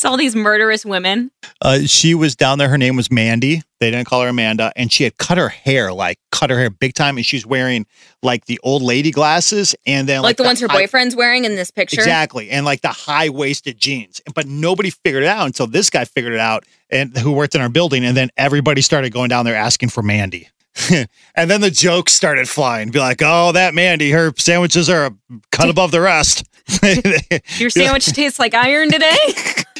It's 0.00 0.04
all 0.06 0.16
these 0.16 0.34
murderous 0.34 0.86
women. 0.86 1.30
Uh, 1.60 1.80
she 1.80 2.14
was 2.14 2.34
down 2.34 2.56
there. 2.56 2.70
Her 2.70 2.78
name 2.78 2.96
was 2.96 3.10
Mandy. 3.10 3.60
They 3.80 3.90
didn't 3.90 4.06
call 4.06 4.22
her 4.22 4.28
Amanda, 4.28 4.72
and 4.74 4.90
she 4.90 5.04
had 5.04 5.18
cut 5.18 5.36
her 5.36 5.50
hair, 5.50 5.92
like 5.92 6.18
cut 6.32 6.48
her 6.48 6.58
hair 6.58 6.70
big 6.70 6.94
time, 6.94 7.18
and 7.18 7.26
she's 7.26 7.44
wearing 7.44 7.84
like 8.22 8.46
the 8.46 8.58
old 8.62 8.80
lady 8.80 9.10
glasses, 9.10 9.74
and 9.84 10.08
then 10.08 10.22
Like, 10.22 10.38
the 10.38 10.42
ones 10.42 10.58
her 10.60 10.68
high- 10.68 10.78
boyfriend's 10.78 11.14
wearing 11.14 11.44
in 11.44 11.54
this 11.54 11.70
picture. 11.70 12.00
Exactly. 12.00 12.48
And 12.48 12.64
like 12.64 12.80
the 12.80 12.88
high 12.88 13.28
waisted 13.28 13.76
jeans. 13.76 14.22
But 14.34 14.46
nobody 14.46 14.88
figured 14.88 15.22
it 15.22 15.28
out 15.28 15.44
until 15.44 15.66
this 15.66 15.90
guy 15.90 16.06
figured 16.06 16.32
it 16.32 16.40
out 16.40 16.64
and 16.88 17.14
who 17.18 17.32
worked 17.32 17.54
in 17.54 17.60
our 17.60 17.68
building. 17.68 18.02
And 18.02 18.16
then 18.16 18.30
everybody 18.38 18.80
started 18.80 19.12
going 19.12 19.28
down 19.28 19.44
there 19.44 19.54
asking 19.54 19.90
for 19.90 20.02
Mandy. 20.02 20.48
and 21.34 21.50
then 21.50 21.60
the 21.60 21.70
jokes 21.70 22.12
started 22.12 22.48
flying. 22.48 22.90
Be 22.90 22.98
like, 22.98 23.20
oh, 23.24 23.52
that 23.52 23.74
Mandy, 23.74 24.10
her 24.12 24.32
sandwiches 24.36 24.88
are 24.88 25.10
cut 25.52 25.68
above 25.68 25.90
the 25.90 26.00
rest. 26.00 26.44
Your 27.58 27.70
sandwich 27.70 28.06
tastes 28.12 28.38
like 28.38 28.54
iron 28.54 28.90
today? 28.90 29.16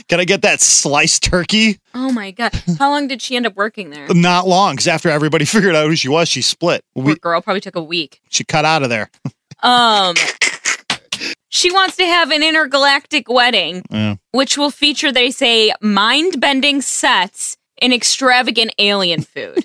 Can 0.09 0.19
I 0.19 0.25
get 0.25 0.43
that 0.43 0.61
sliced 0.61 1.23
turkey? 1.23 1.79
oh 1.95 2.11
my 2.13 2.33
God. 2.33 2.53
How 2.79 2.91
long 2.91 3.07
did 3.07 3.23
she 3.23 3.37
end 3.37 3.47
up 3.47 3.55
working 3.55 3.91
there? 3.91 4.09
Not 4.13 4.49
long, 4.49 4.73
because 4.75 4.89
after 4.89 5.09
everybody 5.09 5.45
figured 5.45 5.77
out 5.77 5.87
who 5.89 5.95
she 5.95 6.09
was, 6.09 6.29
she 6.29 6.43
split. 6.43 6.85
Poor 6.95 7.05
We, 7.05 7.15
girl 7.15 7.41
probably 7.41 7.61
took 7.61 7.77
a 7.77 7.83
week. 7.83 8.21
she 8.29 8.43
cut 8.43 8.65
out 8.65 8.83
of 8.83 8.89
there. 8.89 9.09
Um, 9.63 10.17
she 11.49 11.71
wants 11.71 11.97
to 11.97 12.05
have 12.05 12.31
an 12.31 12.43
intergalactic 12.43 13.29
wedding, 13.29 13.83
Yeah. 13.91 14.17
which 14.33 14.57
will 14.59 14.71
feature, 14.71 15.13
they 15.13 15.31
say, 15.31 15.73
mind 15.81 16.41
bending 16.41 16.81
sets 16.81 17.57
and 17.83 17.93
extravagant 17.93 18.73
alien 18.79 19.23
food. 19.23 19.65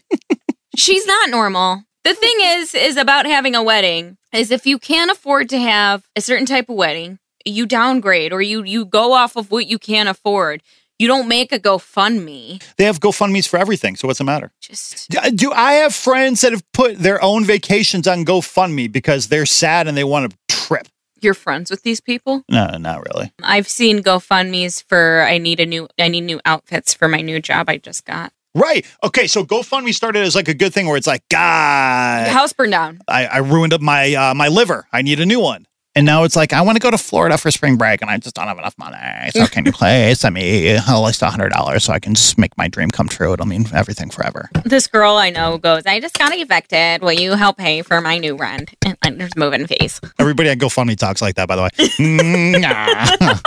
She's 0.75 1.05
not 1.05 1.29
normal. 1.29 1.83
The 2.03 2.13
thing 2.13 2.35
is, 2.39 2.75
is 2.75 2.97
about 2.97 3.25
having 3.25 3.55
a 3.55 3.63
wedding 3.63 4.17
is 4.31 4.51
if 4.51 4.65
you 4.65 4.77
can't 4.77 5.09
afford 5.09 5.49
to 5.49 5.59
have 5.59 6.03
a 6.15 6.21
certain 6.21 6.45
type 6.45 6.69
of 6.69 6.75
wedding, 6.75 7.19
you 7.45 7.65
downgrade 7.65 8.33
or 8.33 8.41
you 8.41 8.63
you 8.63 8.85
go 8.85 9.13
off 9.13 9.35
of 9.35 9.51
what 9.51 9.67
you 9.67 9.79
can't 9.79 10.09
afford. 10.09 10.61
You 10.97 11.07
don't 11.07 11.27
make 11.27 11.51
a 11.51 11.59
GoFundMe. 11.59 12.63
They 12.77 12.85
have 12.85 13.01
GoFundMe's 13.01 13.47
for 13.47 13.57
everything. 13.57 13.97
So 13.97 14.07
what's 14.07 14.19
the 14.19 14.23
matter? 14.23 14.51
Just 14.61 15.09
Do- 15.09 15.19
uh, 15.19 15.29
Do 15.29 15.51
I 15.51 15.73
have 15.73 15.93
friends 15.93 16.41
that 16.41 16.53
have 16.53 16.63
put 16.71 16.97
their 16.97 17.21
own 17.21 17.43
vacations 17.43 18.07
on 18.07 18.23
GoFundMe 18.23 18.89
because 18.89 19.27
they're 19.27 19.45
sad 19.45 19.87
and 19.87 19.97
they 19.97 20.05
want 20.05 20.31
to 20.31 20.37
trip? 20.55 20.87
you're 21.21 21.33
friends 21.33 21.71
with 21.71 21.81
these 21.81 21.99
people. 21.99 22.43
No, 22.49 22.67
not 22.77 23.03
really. 23.07 23.31
I've 23.41 23.67
seen 23.67 24.03
GoFundMe's 24.03 24.81
for 24.81 25.23
I 25.23 25.37
need 25.39 25.59
a 25.59 25.65
new 25.65 25.87
I 25.99 26.07
need 26.07 26.21
new 26.21 26.39
outfits 26.45 26.93
for 26.93 27.07
my 27.07 27.21
new 27.21 27.39
job 27.41 27.67
I 27.67 27.77
just 27.77 28.05
got. 28.05 28.31
Right. 28.55 28.85
Okay. 29.03 29.27
So 29.27 29.43
GoFundMe 29.43 29.93
started 29.93 30.23
as 30.23 30.35
like 30.35 30.47
a 30.47 30.53
good 30.53 30.73
thing 30.73 30.87
where 30.87 30.97
it's 30.97 31.07
like, 31.07 31.27
God, 31.29 32.27
House 32.27 32.53
burned 32.53 32.71
down. 32.71 32.99
I, 33.07 33.25
I 33.25 33.37
ruined 33.37 33.73
up 33.73 33.81
my 33.81 34.13
uh, 34.15 34.33
my 34.33 34.47
liver. 34.47 34.87
I 34.93 35.01
need 35.01 35.19
a 35.19 35.25
new 35.25 35.39
one. 35.39 35.67
And 35.97 36.05
now 36.05 36.25
it's 36.25 36.35
like, 36.35 36.51
I 36.51 36.61
want 36.61 36.75
to 36.75 36.81
go 36.81 36.91
to 36.91 36.97
Florida 36.97 37.37
for 37.37 37.49
spring 37.51 37.77
break 37.77 38.01
and 38.01 38.11
I 38.11 38.17
just 38.17 38.35
don't 38.35 38.47
have 38.47 38.57
enough 38.57 38.77
money. 38.77 38.97
So 39.31 39.47
can 39.47 39.65
you 39.65 39.71
please 39.73 40.19
send 40.19 40.35
me 40.35 40.67
at 40.71 40.99
least 40.99 41.21
$100 41.21 41.81
so 41.81 41.93
I 41.93 41.99
can 41.99 42.13
just 42.15 42.37
make 42.37 42.55
my 42.57 42.67
dream 42.67 42.91
come 42.91 43.07
true? 43.07 43.31
It'll 43.31 43.45
mean 43.45 43.65
everything 43.73 44.09
forever. 44.09 44.49
This 44.65 44.87
girl 44.87 45.15
I 45.15 45.29
know 45.29 45.57
goes, 45.57 45.85
I 45.85 46.01
just 46.01 46.17
got 46.17 46.33
evicted. 46.35 47.01
Will 47.01 47.13
you 47.13 47.31
help 47.35 47.57
pay 47.57 47.81
for 47.81 48.01
my 48.01 48.17
new 48.17 48.35
rent? 48.35 48.73
And 49.03 49.21
there's 49.21 49.37
moving 49.37 49.67
face. 49.67 50.01
Everybody 50.19 50.49
at 50.49 50.57
GoFundMe 50.57 50.97
talks 50.97 51.21
like 51.21 51.35
that, 51.35 51.47
by 51.47 51.55
the 51.55 51.61
way. 51.63 51.69
Mm, 51.95 52.59
nah. 52.59 53.37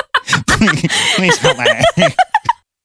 please 1.16 1.36
help 1.36 1.58
me. 1.58 2.06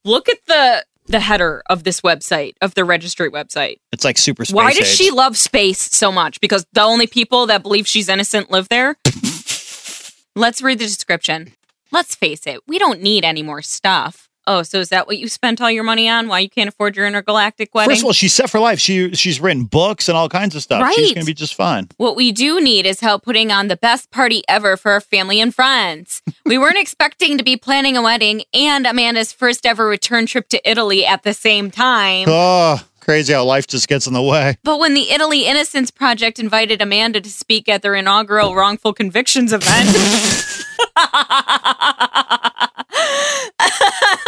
Look 0.03 0.27
at 0.27 0.39
the 0.45 0.85
the 1.07 1.19
header 1.19 1.63
of 1.69 1.83
this 1.83 2.01
website, 2.01 2.53
of 2.61 2.73
the 2.75 2.83
registry 2.85 3.29
website. 3.29 3.77
It's 3.91 4.03
like 4.03 4.17
super 4.17 4.45
space 4.45 4.55
Why 4.55 4.71
does 4.71 4.89
age. 4.89 4.95
she 4.97 5.11
love 5.11 5.37
space 5.37 5.79
so 5.79 6.11
much? 6.11 6.39
Because 6.41 6.65
the 6.73 6.81
only 6.83 7.07
people 7.07 7.45
that 7.47 7.63
believe 7.63 7.87
she's 7.87 8.09
innocent 8.09 8.49
live 8.51 8.69
there? 8.69 8.95
Let's 10.35 10.61
read 10.61 10.79
the 10.79 10.85
description. 10.85 11.53
Let's 11.91 12.15
face 12.15 12.47
it, 12.47 12.61
we 12.67 12.79
don't 12.79 13.01
need 13.01 13.23
any 13.23 13.43
more 13.43 13.61
stuff. 13.61 14.29
Oh, 14.45 14.63
so 14.63 14.79
is 14.79 14.89
that 14.89 15.07
what 15.07 15.17
you 15.17 15.27
spent 15.29 15.61
all 15.61 15.71
your 15.71 15.83
money 15.83 16.09
on? 16.09 16.27
Why 16.27 16.39
you 16.39 16.49
can't 16.49 16.67
afford 16.67 16.97
your 16.97 17.07
intergalactic 17.07 17.73
wedding? 17.73 17.91
First 17.91 18.01
of 18.01 18.07
all, 18.07 18.13
she's 18.13 18.33
set 18.33 18.49
for 18.49 18.59
life. 18.59 18.79
She 18.79 19.13
she's 19.15 19.39
written 19.39 19.63
books 19.63 20.09
and 20.09 20.17
all 20.17 20.27
kinds 20.27 20.55
of 20.55 20.61
stuff. 20.61 20.91
She's 20.93 21.13
gonna 21.13 21.25
be 21.25 21.33
just 21.33 21.55
fine. 21.55 21.89
What 21.97 22.15
we 22.15 22.31
do 22.31 22.59
need 22.59 22.85
is 22.85 22.99
help 22.99 23.23
putting 23.23 23.51
on 23.51 23.67
the 23.69 23.77
best 23.77 24.11
party 24.11 24.43
ever 24.49 24.75
for 24.75 24.91
our 24.91 25.01
family 25.01 25.39
and 25.39 25.53
friends. 25.53 26.21
We 26.45 26.57
weren't 26.57 26.77
expecting 26.77 27.37
to 27.37 27.43
be 27.43 27.55
planning 27.55 27.95
a 27.95 28.01
wedding 28.01 28.43
and 28.53 28.85
Amanda's 28.85 29.31
first 29.31 29.65
ever 29.65 29.87
return 29.87 30.25
trip 30.25 30.49
to 30.49 30.69
Italy 30.69 31.05
at 31.05 31.23
the 31.23 31.33
same 31.33 31.71
time. 31.71 32.25
Oh, 32.27 32.83
crazy 32.99 33.31
how 33.31 33.45
life 33.45 33.65
just 33.65 33.87
gets 33.87 34.07
in 34.07 34.13
the 34.13 34.21
way. 34.21 34.57
But 34.61 34.77
when 34.77 34.93
the 34.93 35.09
Italy 35.09 35.45
Innocence 35.45 35.89
Project 35.89 36.39
invited 36.39 36.81
Amanda 36.81 37.21
to 37.21 37.29
speak 37.29 37.69
at 37.69 37.81
their 37.81 37.95
inaugural 37.95 38.55
wrongful 38.55 38.93
convictions 38.93 39.53
event, 39.53 39.87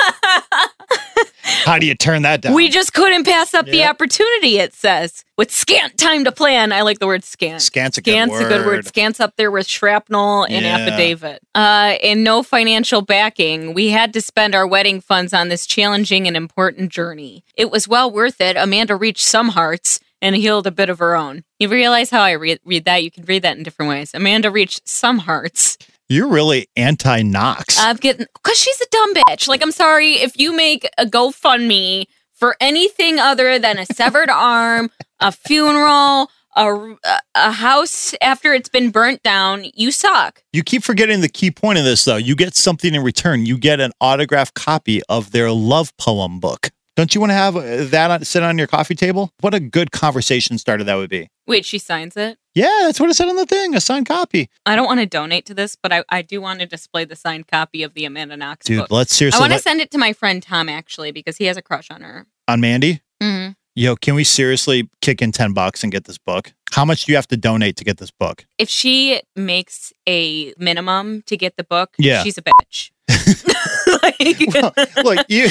How 1.66 1.80
do 1.80 1.86
you 1.86 1.96
turn 1.96 2.22
that 2.24 2.42
down? 2.42 2.54
we 2.54 2.70
just 2.70 2.94
couldn't 2.94 3.24
pass 3.26 3.54
up 3.54 3.66
the 3.66 3.84
opportunity, 3.86 4.58
it 4.60 4.74
says. 4.74 5.24
With 5.38 5.52
scant 5.52 5.98
time 5.98 6.24
to 6.26 6.32
plan. 6.32 6.72
I 6.72 6.82
like 6.82 7.00
the 7.00 7.08
word 7.08 7.24
scant. 7.24 7.62
Scant's 7.62 7.98
a 7.98 8.02
good 8.02 8.12
Scant's 8.12 8.36
a 8.40 8.44
good 8.48 8.66
word. 8.66 8.78
word. 8.78 8.86
Scant's 8.88 9.20
up 9.20 9.36
there 9.36 9.52
with 9.52 9.68
shrapnel 9.68 10.44
and 10.46 10.66
Yeah. 10.66 10.78
affidavit. 10.78 11.42
Uh, 11.54 11.96
and 12.04 12.24
no 12.24 12.44
financial 12.44 13.02
backing. 13.02 13.74
We 13.74 13.90
had 13.90 14.14
to 14.14 14.22
spend 14.22 14.54
our 14.56 14.66
wedding 14.68 15.02
funds 15.02 15.34
on 15.34 15.50
this 15.50 15.66
challenging 15.66 16.28
and 16.28 16.38
important 16.38 16.92
journey. 16.92 17.44
It 17.56 17.72
was 17.72 17.88
well 17.88 18.10
worth 18.12 18.40
it. 18.42 18.56
Amanda 18.58 18.96
reached 18.96 19.26
some 19.26 19.50
hearts 19.50 20.00
and 20.22 20.36
healed 20.36 20.66
a 20.68 20.72
bit 20.72 20.90
of 20.90 21.00
her 21.00 21.16
own. 21.16 21.44
You 21.60 21.68
realize 21.70 22.10
how 22.10 22.22
I 22.22 22.32
read, 22.32 22.60
read 22.66 22.86
that? 22.86 23.04
You 23.04 23.12
can 23.12 23.26
read 23.26 23.42
that 23.44 23.58
in 23.58 23.64
different 23.64 23.90
ways. 23.90 24.12
Amanda 24.14 24.50
reached 24.52 24.88
some 24.88 25.20
hearts. 25.20 25.78
You're 26.08 26.28
really 26.28 26.68
anti 26.76 27.24
Knox. 27.24 27.80
I'm 27.80 27.96
getting 27.98 28.28
because 28.34 28.58
she's 28.58 28.80
a 28.80 28.86
dumb 28.92 29.14
bitch. 29.16 29.48
Like, 29.48 29.62
I'm 29.64 29.72
sorry 29.72 30.14
if 30.14 30.38
you 30.38 30.56
make 30.56 30.88
a 30.98 31.06
GoFundMe 31.06 32.06
for 32.32 32.56
anything 32.60 33.20
other 33.20 33.58
than 33.58 33.80
a 33.80 33.86
severed 33.88 34.30
arm, 34.32 34.92
a 35.20 35.32
funeral, 35.32 36.30
a 36.56 36.96
a 37.34 37.52
house 37.52 38.14
after 38.22 38.54
it's 38.54 38.70
been 38.70 38.92
burnt 38.92 39.24
down. 39.24 39.66
You 39.74 39.92
suck. 39.92 40.44
you 40.54 40.64
keep 40.64 40.84
forgetting 40.84 41.22
the 41.22 41.30
key 41.30 41.50
point 41.50 41.80
of 41.80 41.86
this, 41.86 42.06
though. 42.06 42.18
You 42.18 42.36
get 42.36 42.56
something 42.56 42.94
in 42.94 43.02
return. 43.02 43.46
You 43.46 43.58
get 43.58 43.80
an 43.80 43.92
autographed 44.00 44.54
copy 44.54 45.02
of 45.10 45.32
their 45.32 45.52
love 45.52 45.96
poem 45.98 46.40
book. 46.40 46.70
Don't 46.96 47.14
you 47.14 47.20
want 47.20 47.32
to 47.32 47.36
have 47.36 47.58
uh, 47.58 47.84
that 47.86 48.12
on, 48.12 48.24
sit 48.24 48.42
on 48.44 48.58
your 48.58 48.68
coffee 48.68 48.96
table? 48.96 49.32
What 49.42 49.54
a 49.54 49.60
good 49.60 49.92
conversation 49.92 50.58
starter 50.58 50.84
that 50.86 50.96
would 50.96 51.10
be. 51.10 51.30
Wait, 51.46 51.66
she 51.66 51.78
signs 51.78 52.16
it. 52.16 52.38
Yeah, 52.56 52.72
that's 52.84 53.00
what 53.02 53.10
it 53.10 53.16
said 53.16 53.28
on 53.28 53.36
the 53.36 53.46
thing. 53.46 53.76
A 53.76 53.82
signed 53.82 54.06
copy, 54.08 54.50
I 54.66 54.76
don't 54.78 54.86
want 54.86 55.02
to 55.02 55.06
donate 55.06 55.46
to 55.48 55.54
this, 55.54 55.76
but 55.76 55.92
I, 55.92 56.04
I 56.10 56.22
do 56.22 56.40
want 56.42 56.62
to 56.62 56.66
display 56.66 57.04
the 57.06 57.16
signed 57.16 57.48
copy 57.48 57.84
of 57.84 57.94
the 57.94 58.06
Amanda 58.06 58.38
Knox 58.38 58.66
dude. 58.66 58.80
book. 58.80 58.92
Let's 58.92 59.14
seriously. 59.14 59.38
I 59.38 59.42
want 59.42 59.52
to 59.52 59.56
let- 59.56 59.64
send 59.64 59.82
it 59.82 59.92
to 59.92 59.98
my 59.98 60.14
friend 60.14 60.42
Tom 60.42 60.70
actually 60.70 61.12
because 61.12 61.36
he 61.38 61.46
has 61.46 61.58
a 61.58 61.62
crush 61.62 61.92
on 61.92 62.02
her. 62.02 62.26
on 62.48 62.62
Mandy. 62.62 63.02
hmm 63.22 63.50
Yo, 63.78 63.98
can 63.98 64.16
we 64.16 64.24
seriously 64.24 64.90
kick 65.02 65.22
in 65.22 65.34
ten 65.34 65.52
bucks 65.52 65.84
and 65.84 65.92
get 65.92 66.06
this 66.06 66.18
book? 66.18 66.54
How 66.72 66.86
much 66.86 67.04
do 67.04 67.12
you 67.12 67.18
have 67.18 67.28
to 67.28 67.36
donate 67.36 67.76
to 67.76 67.84
get 67.84 67.98
this 67.98 68.10
book? 68.10 68.46
If 68.58 68.70
she 68.70 69.22
makes 69.36 69.92
a 70.08 70.54
minimum 70.58 71.24
to 71.24 71.36
get 71.36 71.58
the 71.58 71.64
book, 71.66 71.94
Yeah. 71.98 72.24
she's 72.24 72.38
a 72.38 72.42
bitch. 72.42 72.92
Like- 74.02 74.96
Look, 75.04 75.26
you. 75.30 75.50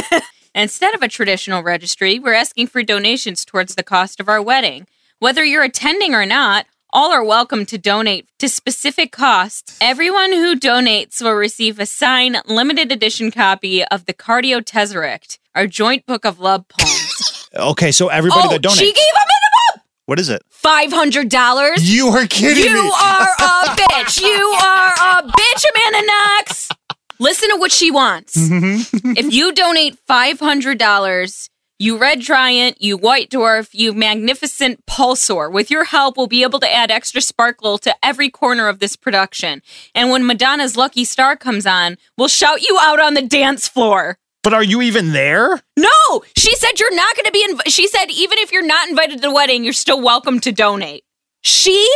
Instead 0.54 0.94
of 0.94 1.02
a 1.02 1.08
traditional 1.08 1.62
registry, 1.62 2.18
we're 2.18 2.32
asking 2.34 2.68
for 2.68 2.82
donations 2.82 3.44
towards 3.44 3.74
the 3.74 3.82
cost 3.82 4.20
of 4.20 4.28
our 4.28 4.40
wedding. 4.40 4.86
Whether 5.18 5.42
you're 5.46 5.62
attending 5.62 6.14
or 6.14 6.26
not, 6.26 6.66
all 6.92 7.10
are 7.10 7.24
welcome 7.24 7.64
to 7.66 7.78
donate 7.78 8.28
to 8.38 8.50
specific 8.50 9.12
costs. 9.12 9.78
Everyone 9.80 10.30
who 10.30 10.60
donates 10.60 11.22
will 11.22 11.32
receive 11.32 11.78
a 11.78 11.86
signed 11.86 12.36
limited 12.44 12.92
edition 12.92 13.30
copy 13.30 13.82
of 13.86 14.04
the 14.04 14.12
Cardio 14.12 14.60
Tesseract, 14.60 15.38
our 15.54 15.66
joint 15.66 16.04
book 16.04 16.26
of 16.26 16.38
love 16.38 16.68
poems. 16.68 17.48
Okay, 17.54 17.92
so 17.92 18.08
everybody 18.08 18.42
oh, 18.44 18.50
that 18.50 18.60
donates. 18.60 18.78
she 18.78 18.92
gave 18.92 18.96
a 19.14 19.24
minimum 19.24 19.86
what 20.04 20.20
is 20.20 20.28
it? 20.28 20.42
five 20.50 20.92
hundred 20.92 21.30
dollars. 21.30 21.90
You 21.90 22.08
are 22.08 22.26
kidding 22.26 22.64
You 22.64 22.74
me. 22.74 22.92
are 23.02 23.28
a 23.40 23.74
bitch. 23.74 24.20
You 24.20 24.58
are 24.62 24.88
a 24.92 25.22
bitch, 25.22 25.64
Amanda 25.74 26.06
Knox. 26.06 26.68
Listen 27.18 27.48
to 27.52 27.56
what 27.56 27.72
she 27.72 27.90
wants. 27.90 28.36
Mm-hmm. 28.36 29.12
if 29.16 29.32
you 29.32 29.52
donate 29.54 29.96
$500, 30.06 31.48
you 31.78 31.98
Red 31.98 32.20
Giant, 32.20 32.80
you 32.80 32.96
White 32.96 33.28
Dwarf, 33.28 33.68
you 33.72 33.92
Magnificent 33.92 34.86
Pulsar, 34.86 35.52
with 35.52 35.70
your 35.70 35.84
help, 35.84 36.16
we'll 36.16 36.26
be 36.26 36.42
able 36.42 36.58
to 36.60 36.72
add 36.72 36.90
extra 36.90 37.20
sparkle 37.20 37.76
to 37.78 37.94
every 38.02 38.30
corner 38.30 38.68
of 38.68 38.78
this 38.78 38.96
production. 38.96 39.60
And 39.94 40.10
when 40.10 40.26
Madonna's 40.26 40.76
Lucky 40.76 41.04
Star 41.04 41.36
comes 41.36 41.66
on, 41.66 41.98
we'll 42.16 42.28
shout 42.28 42.62
you 42.62 42.78
out 42.80 42.98
on 42.98 43.12
the 43.12 43.22
dance 43.22 43.68
floor. 43.68 44.18
but 44.42 44.54
are 44.54 44.64
you 44.64 44.80
even 44.80 45.12
there? 45.12 45.60
No, 45.76 46.22
she 46.34 46.54
said 46.56 46.80
you're 46.80 46.94
not 46.94 47.14
going 47.14 47.26
to 47.26 47.32
be. 47.32 47.46
Inv- 47.46 47.68
she 47.70 47.88
said 47.88 48.06
even 48.06 48.38
if 48.38 48.52
you're 48.52 48.64
not 48.64 48.88
invited 48.88 49.16
to 49.16 49.28
the 49.28 49.34
wedding, 49.34 49.62
you're 49.62 49.72
still 49.74 50.00
welcome 50.00 50.40
to 50.40 50.52
donate. 50.52 51.04
She 51.42 51.86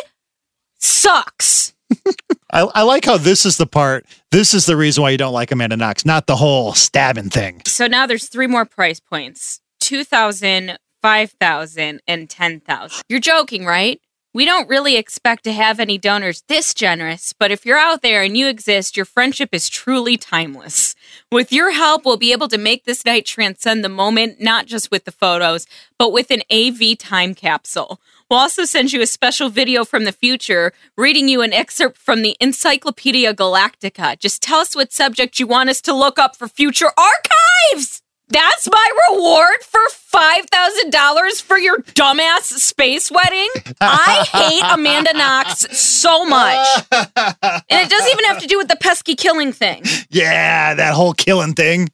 sucks. 0.79 1.73
I, 2.53 2.69
I 2.75 2.83
like 2.83 3.05
how 3.07 3.17
this 3.17 3.47
is 3.47 3.57
the 3.57 3.67
part. 3.67 4.05
This 4.31 4.53
is 4.53 4.67
the 4.67 4.77
reason 4.77 5.03
why 5.03 5.11
you 5.11 5.19
don't 5.19 5.33
like 5.33 5.53
Amanda 5.53 5.77
Knox, 5.77 6.05
not 6.05 6.27
the 6.27 6.37
whole 6.37 6.75
stabbing 6.75 7.31
thing. 7.31 7.63
So 7.65 7.87
now 7.87 8.07
there's 8.07 8.29
three 8.29 8.47
more 8.47 8.65
price 8.67 9.01
points 9.01 9.61
2000 9.91 10.79
5000 11.03 12.01
and 12.07 12.31
10000 12.31 13.03
You're 13.09 13.19
joking, 13.19 13.67
right? 13.67 14.01
We 14.33 14.45
don't 14.45 14.69
really 14.69 14.97
expect 14.97 15.43
to 15.45 15.53
have 15.53 15.81
any 15.81 15.99
donors 15.99 16.45
this 16.47 16.73
generous, 16.73 17.33
but 17.33 17.51
if 17.51 17.67
you're 17.67 17.77
out 17.77 18.01
there 18.01 18.23
and 18.23 18.37
you 18.37 18.47
exist, 18.47 18.97
your 18.97 19.05
friendship 19.05 19.49
is 19.53 19.69
truly 19.69 20.17
timeless. 20.17 20.95
With 21.33 21.53
your 21.53 21.73
help, 21.73 22.05
we'll 22.05 22.17
be 22.17 22.31
able 22.31 22.47
to 22.47 22.57
make 22.57 22.85
this 22.85 23.05
night 23.05 23.27
transcend 23.27 23.83
the 23.83 23.89
moment, 23.89 24.41
not 24.41 24.67
just 24.67 24.93
with 24.93 25.07
the 25.07 25.11
photos, 25.11 25.67
but 25.99 26.13
with 26.13 26.31
an 26.31 26.43
AV 26.53 26.97
time 26.97 27.35
capsule. 27.35 28.01
We'll 28.31 28.39
also 28.39 28.65
send 28.65 28.93
you 28.93 29.03
a 29.03 29.09
special 29.09 29.49
video 29.49 29.85
from 29.85 30.05
the 30.05 30.13
future, 30.13 30.73
reading 30.97 31.29
you 31.29 31.43
an 31.43 31.53
excerpt 31.53 31.99
from 31.99 32.23
the 32.23 32.37
Encyclopedia 32.39 33.35
Galactica. 33.35 34.17
Just 34.21 34.41
tell 34.41 34.61
us 34.61 34.77
what 34.77 34.93
subject 34.93 35.41
you 35.41 35.49
want 35.49 35.69
us 35.69 35.81
to 35.81 35.93
look 35.93 36.17
up 36.17 36.37
for 36.37 36.47
future 36.47 36.93
archives! 36.97 38.03
That's 38.31 38.69
my 38.71 38.91
reward 39.09 39.63
for 39.63 39.81
$5,000 40.15 41.43
for 41.43 41.59
your 41.59 41.79
dumbass 41.79 42.43
space 42.43 43.11
wedding? 43.11 43.49
I 43.81 44.25
hate 44.33 44.63
Amanda 44.73 45.13
Knox 45.15 45.67
so 45.77 46.25
much. 46.25 46.85
And 46.93 47.65
it 47.69 47.91
doesn't 47.91 48.13
even 48.13 48.25
have 48.27 48.39
to 48.39 48.47
do 48.47 48.57
with 48.57 48.69
the 48.69 48.77
pesky 48.77 49.17
killing 49.17 49.53
thing. 49.53 49.83
Yeah, 50.11 50.75
that 50.75 50.95
whole 50.95 51.13
killing 51.13 51.55
thing. 51.55 51.89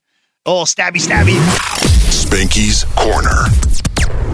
Oh, 0.45 0.65
stabby, 0.65 1.01
stabby. 1.01 1.37
Spanky's 2.11 2.85
Corner. 2.97 3.47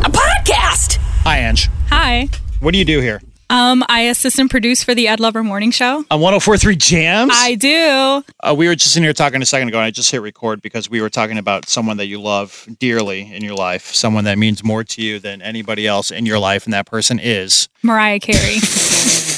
A 0.04 0.10
podcast! 0.10 0.98
Hi, 1.22 1.38
Ange. 1.38 1.70
Hi. 1.88 2.28
What 2.58 2.72
do 2.72 2.78
you 2.78 2.84
do 2.84 3.00
here? 3.00 3.22
Um, 3.52 3.84
I 3.86 4.04
assistant 4.04 4.50
produce 4.50 4.82
for 4.82 4.94
the 4.94 5.08
Ed 5.08 5.20
Lover 5.20 5.44
Morning 5.44 5.70
Show. 5.70 6.06
On 6.10 6.20
1043 6.22 6.74
Jams? 6.74 7.32
I 7.36 7.54
do. 7.54 8.24
Uh, 8.40 8.54
we 8.54 8.66
were 8.66 8.74
just 8.74 8.96
in 8.96 9.02
here 9.02 9.12
talking 9.12 9.42
a 9.42 9.44
second 9.44 9.68
ago, 9.68 9.76
and 9.76 9.84
I 9.84 9.90
just 9.90 10.10
hit 10.10 10.22
record 10.22 10.62
because 10.62 10.88
we 10.88 11.02
were 11.02 11.10
talking 11.10 11.36
about 11.36 11.68
someone 11.68 11.98
that 11.98 12.06
you 12.06 12.18
love 12.18 12.66
dearly 12.78 13.30
in 13.30 13.44
your 13.44 13.54
life, 13.54 13.92
someone 13.92 14.24
that 14.24 14.38
means 14.38 14.64
more 14.64 14.84
to 14.84 15.02
you 15.02 15.18
than 15.18 15.42
anybody 15.42 15.86
else 15.86 16.10
in 16.10 16.24
your 16.24 16.38
life, 16.38 16.64
and 16.64 16.72
that 16.72 16.86
person 16.86 17.20
is. 17.22 17.68
Mariah 17.82 18.20
Carey. 18.20 18.56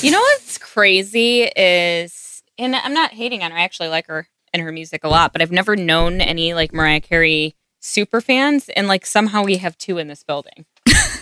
You 0.03 0.11
know 0.11 0.21
what's 0.21 0.59
crazy 0.59 1.45
is, 1.45 2.43
and 2.59 2.77
I'm 2.77 2.93
not 2.93 3.13
hating 3.13 3.43
on 3.43 3.53
her, 3.53 3.57
I 3.57 3.63
actually 3.63 3.89
like 3.89 4.07
her 4.09 4.29
and 4.53 4.63
her 4.63 4.71
music 4.71 5.03
a 5.03 5.09
lot, 5.09 5.33
but 5.33 5.41
I've 5.41 5.51
never 5.51 5.77
known 5.77 6.21
any 6.21 6.53
like 6.53 6.75
Mariah 6.75 7.01
Carey 7.01 7.55
super 7.81 8.21
fans, 8.21 8.69
and 8.77 8.87
like 8.87 9.07
somehow 9.07 9.43
we 9.45 9.57
have 9.57 9.79
two 9.79 9.97
in 9.97 10.09
this 10.09 10.23
building. 10.23 10.67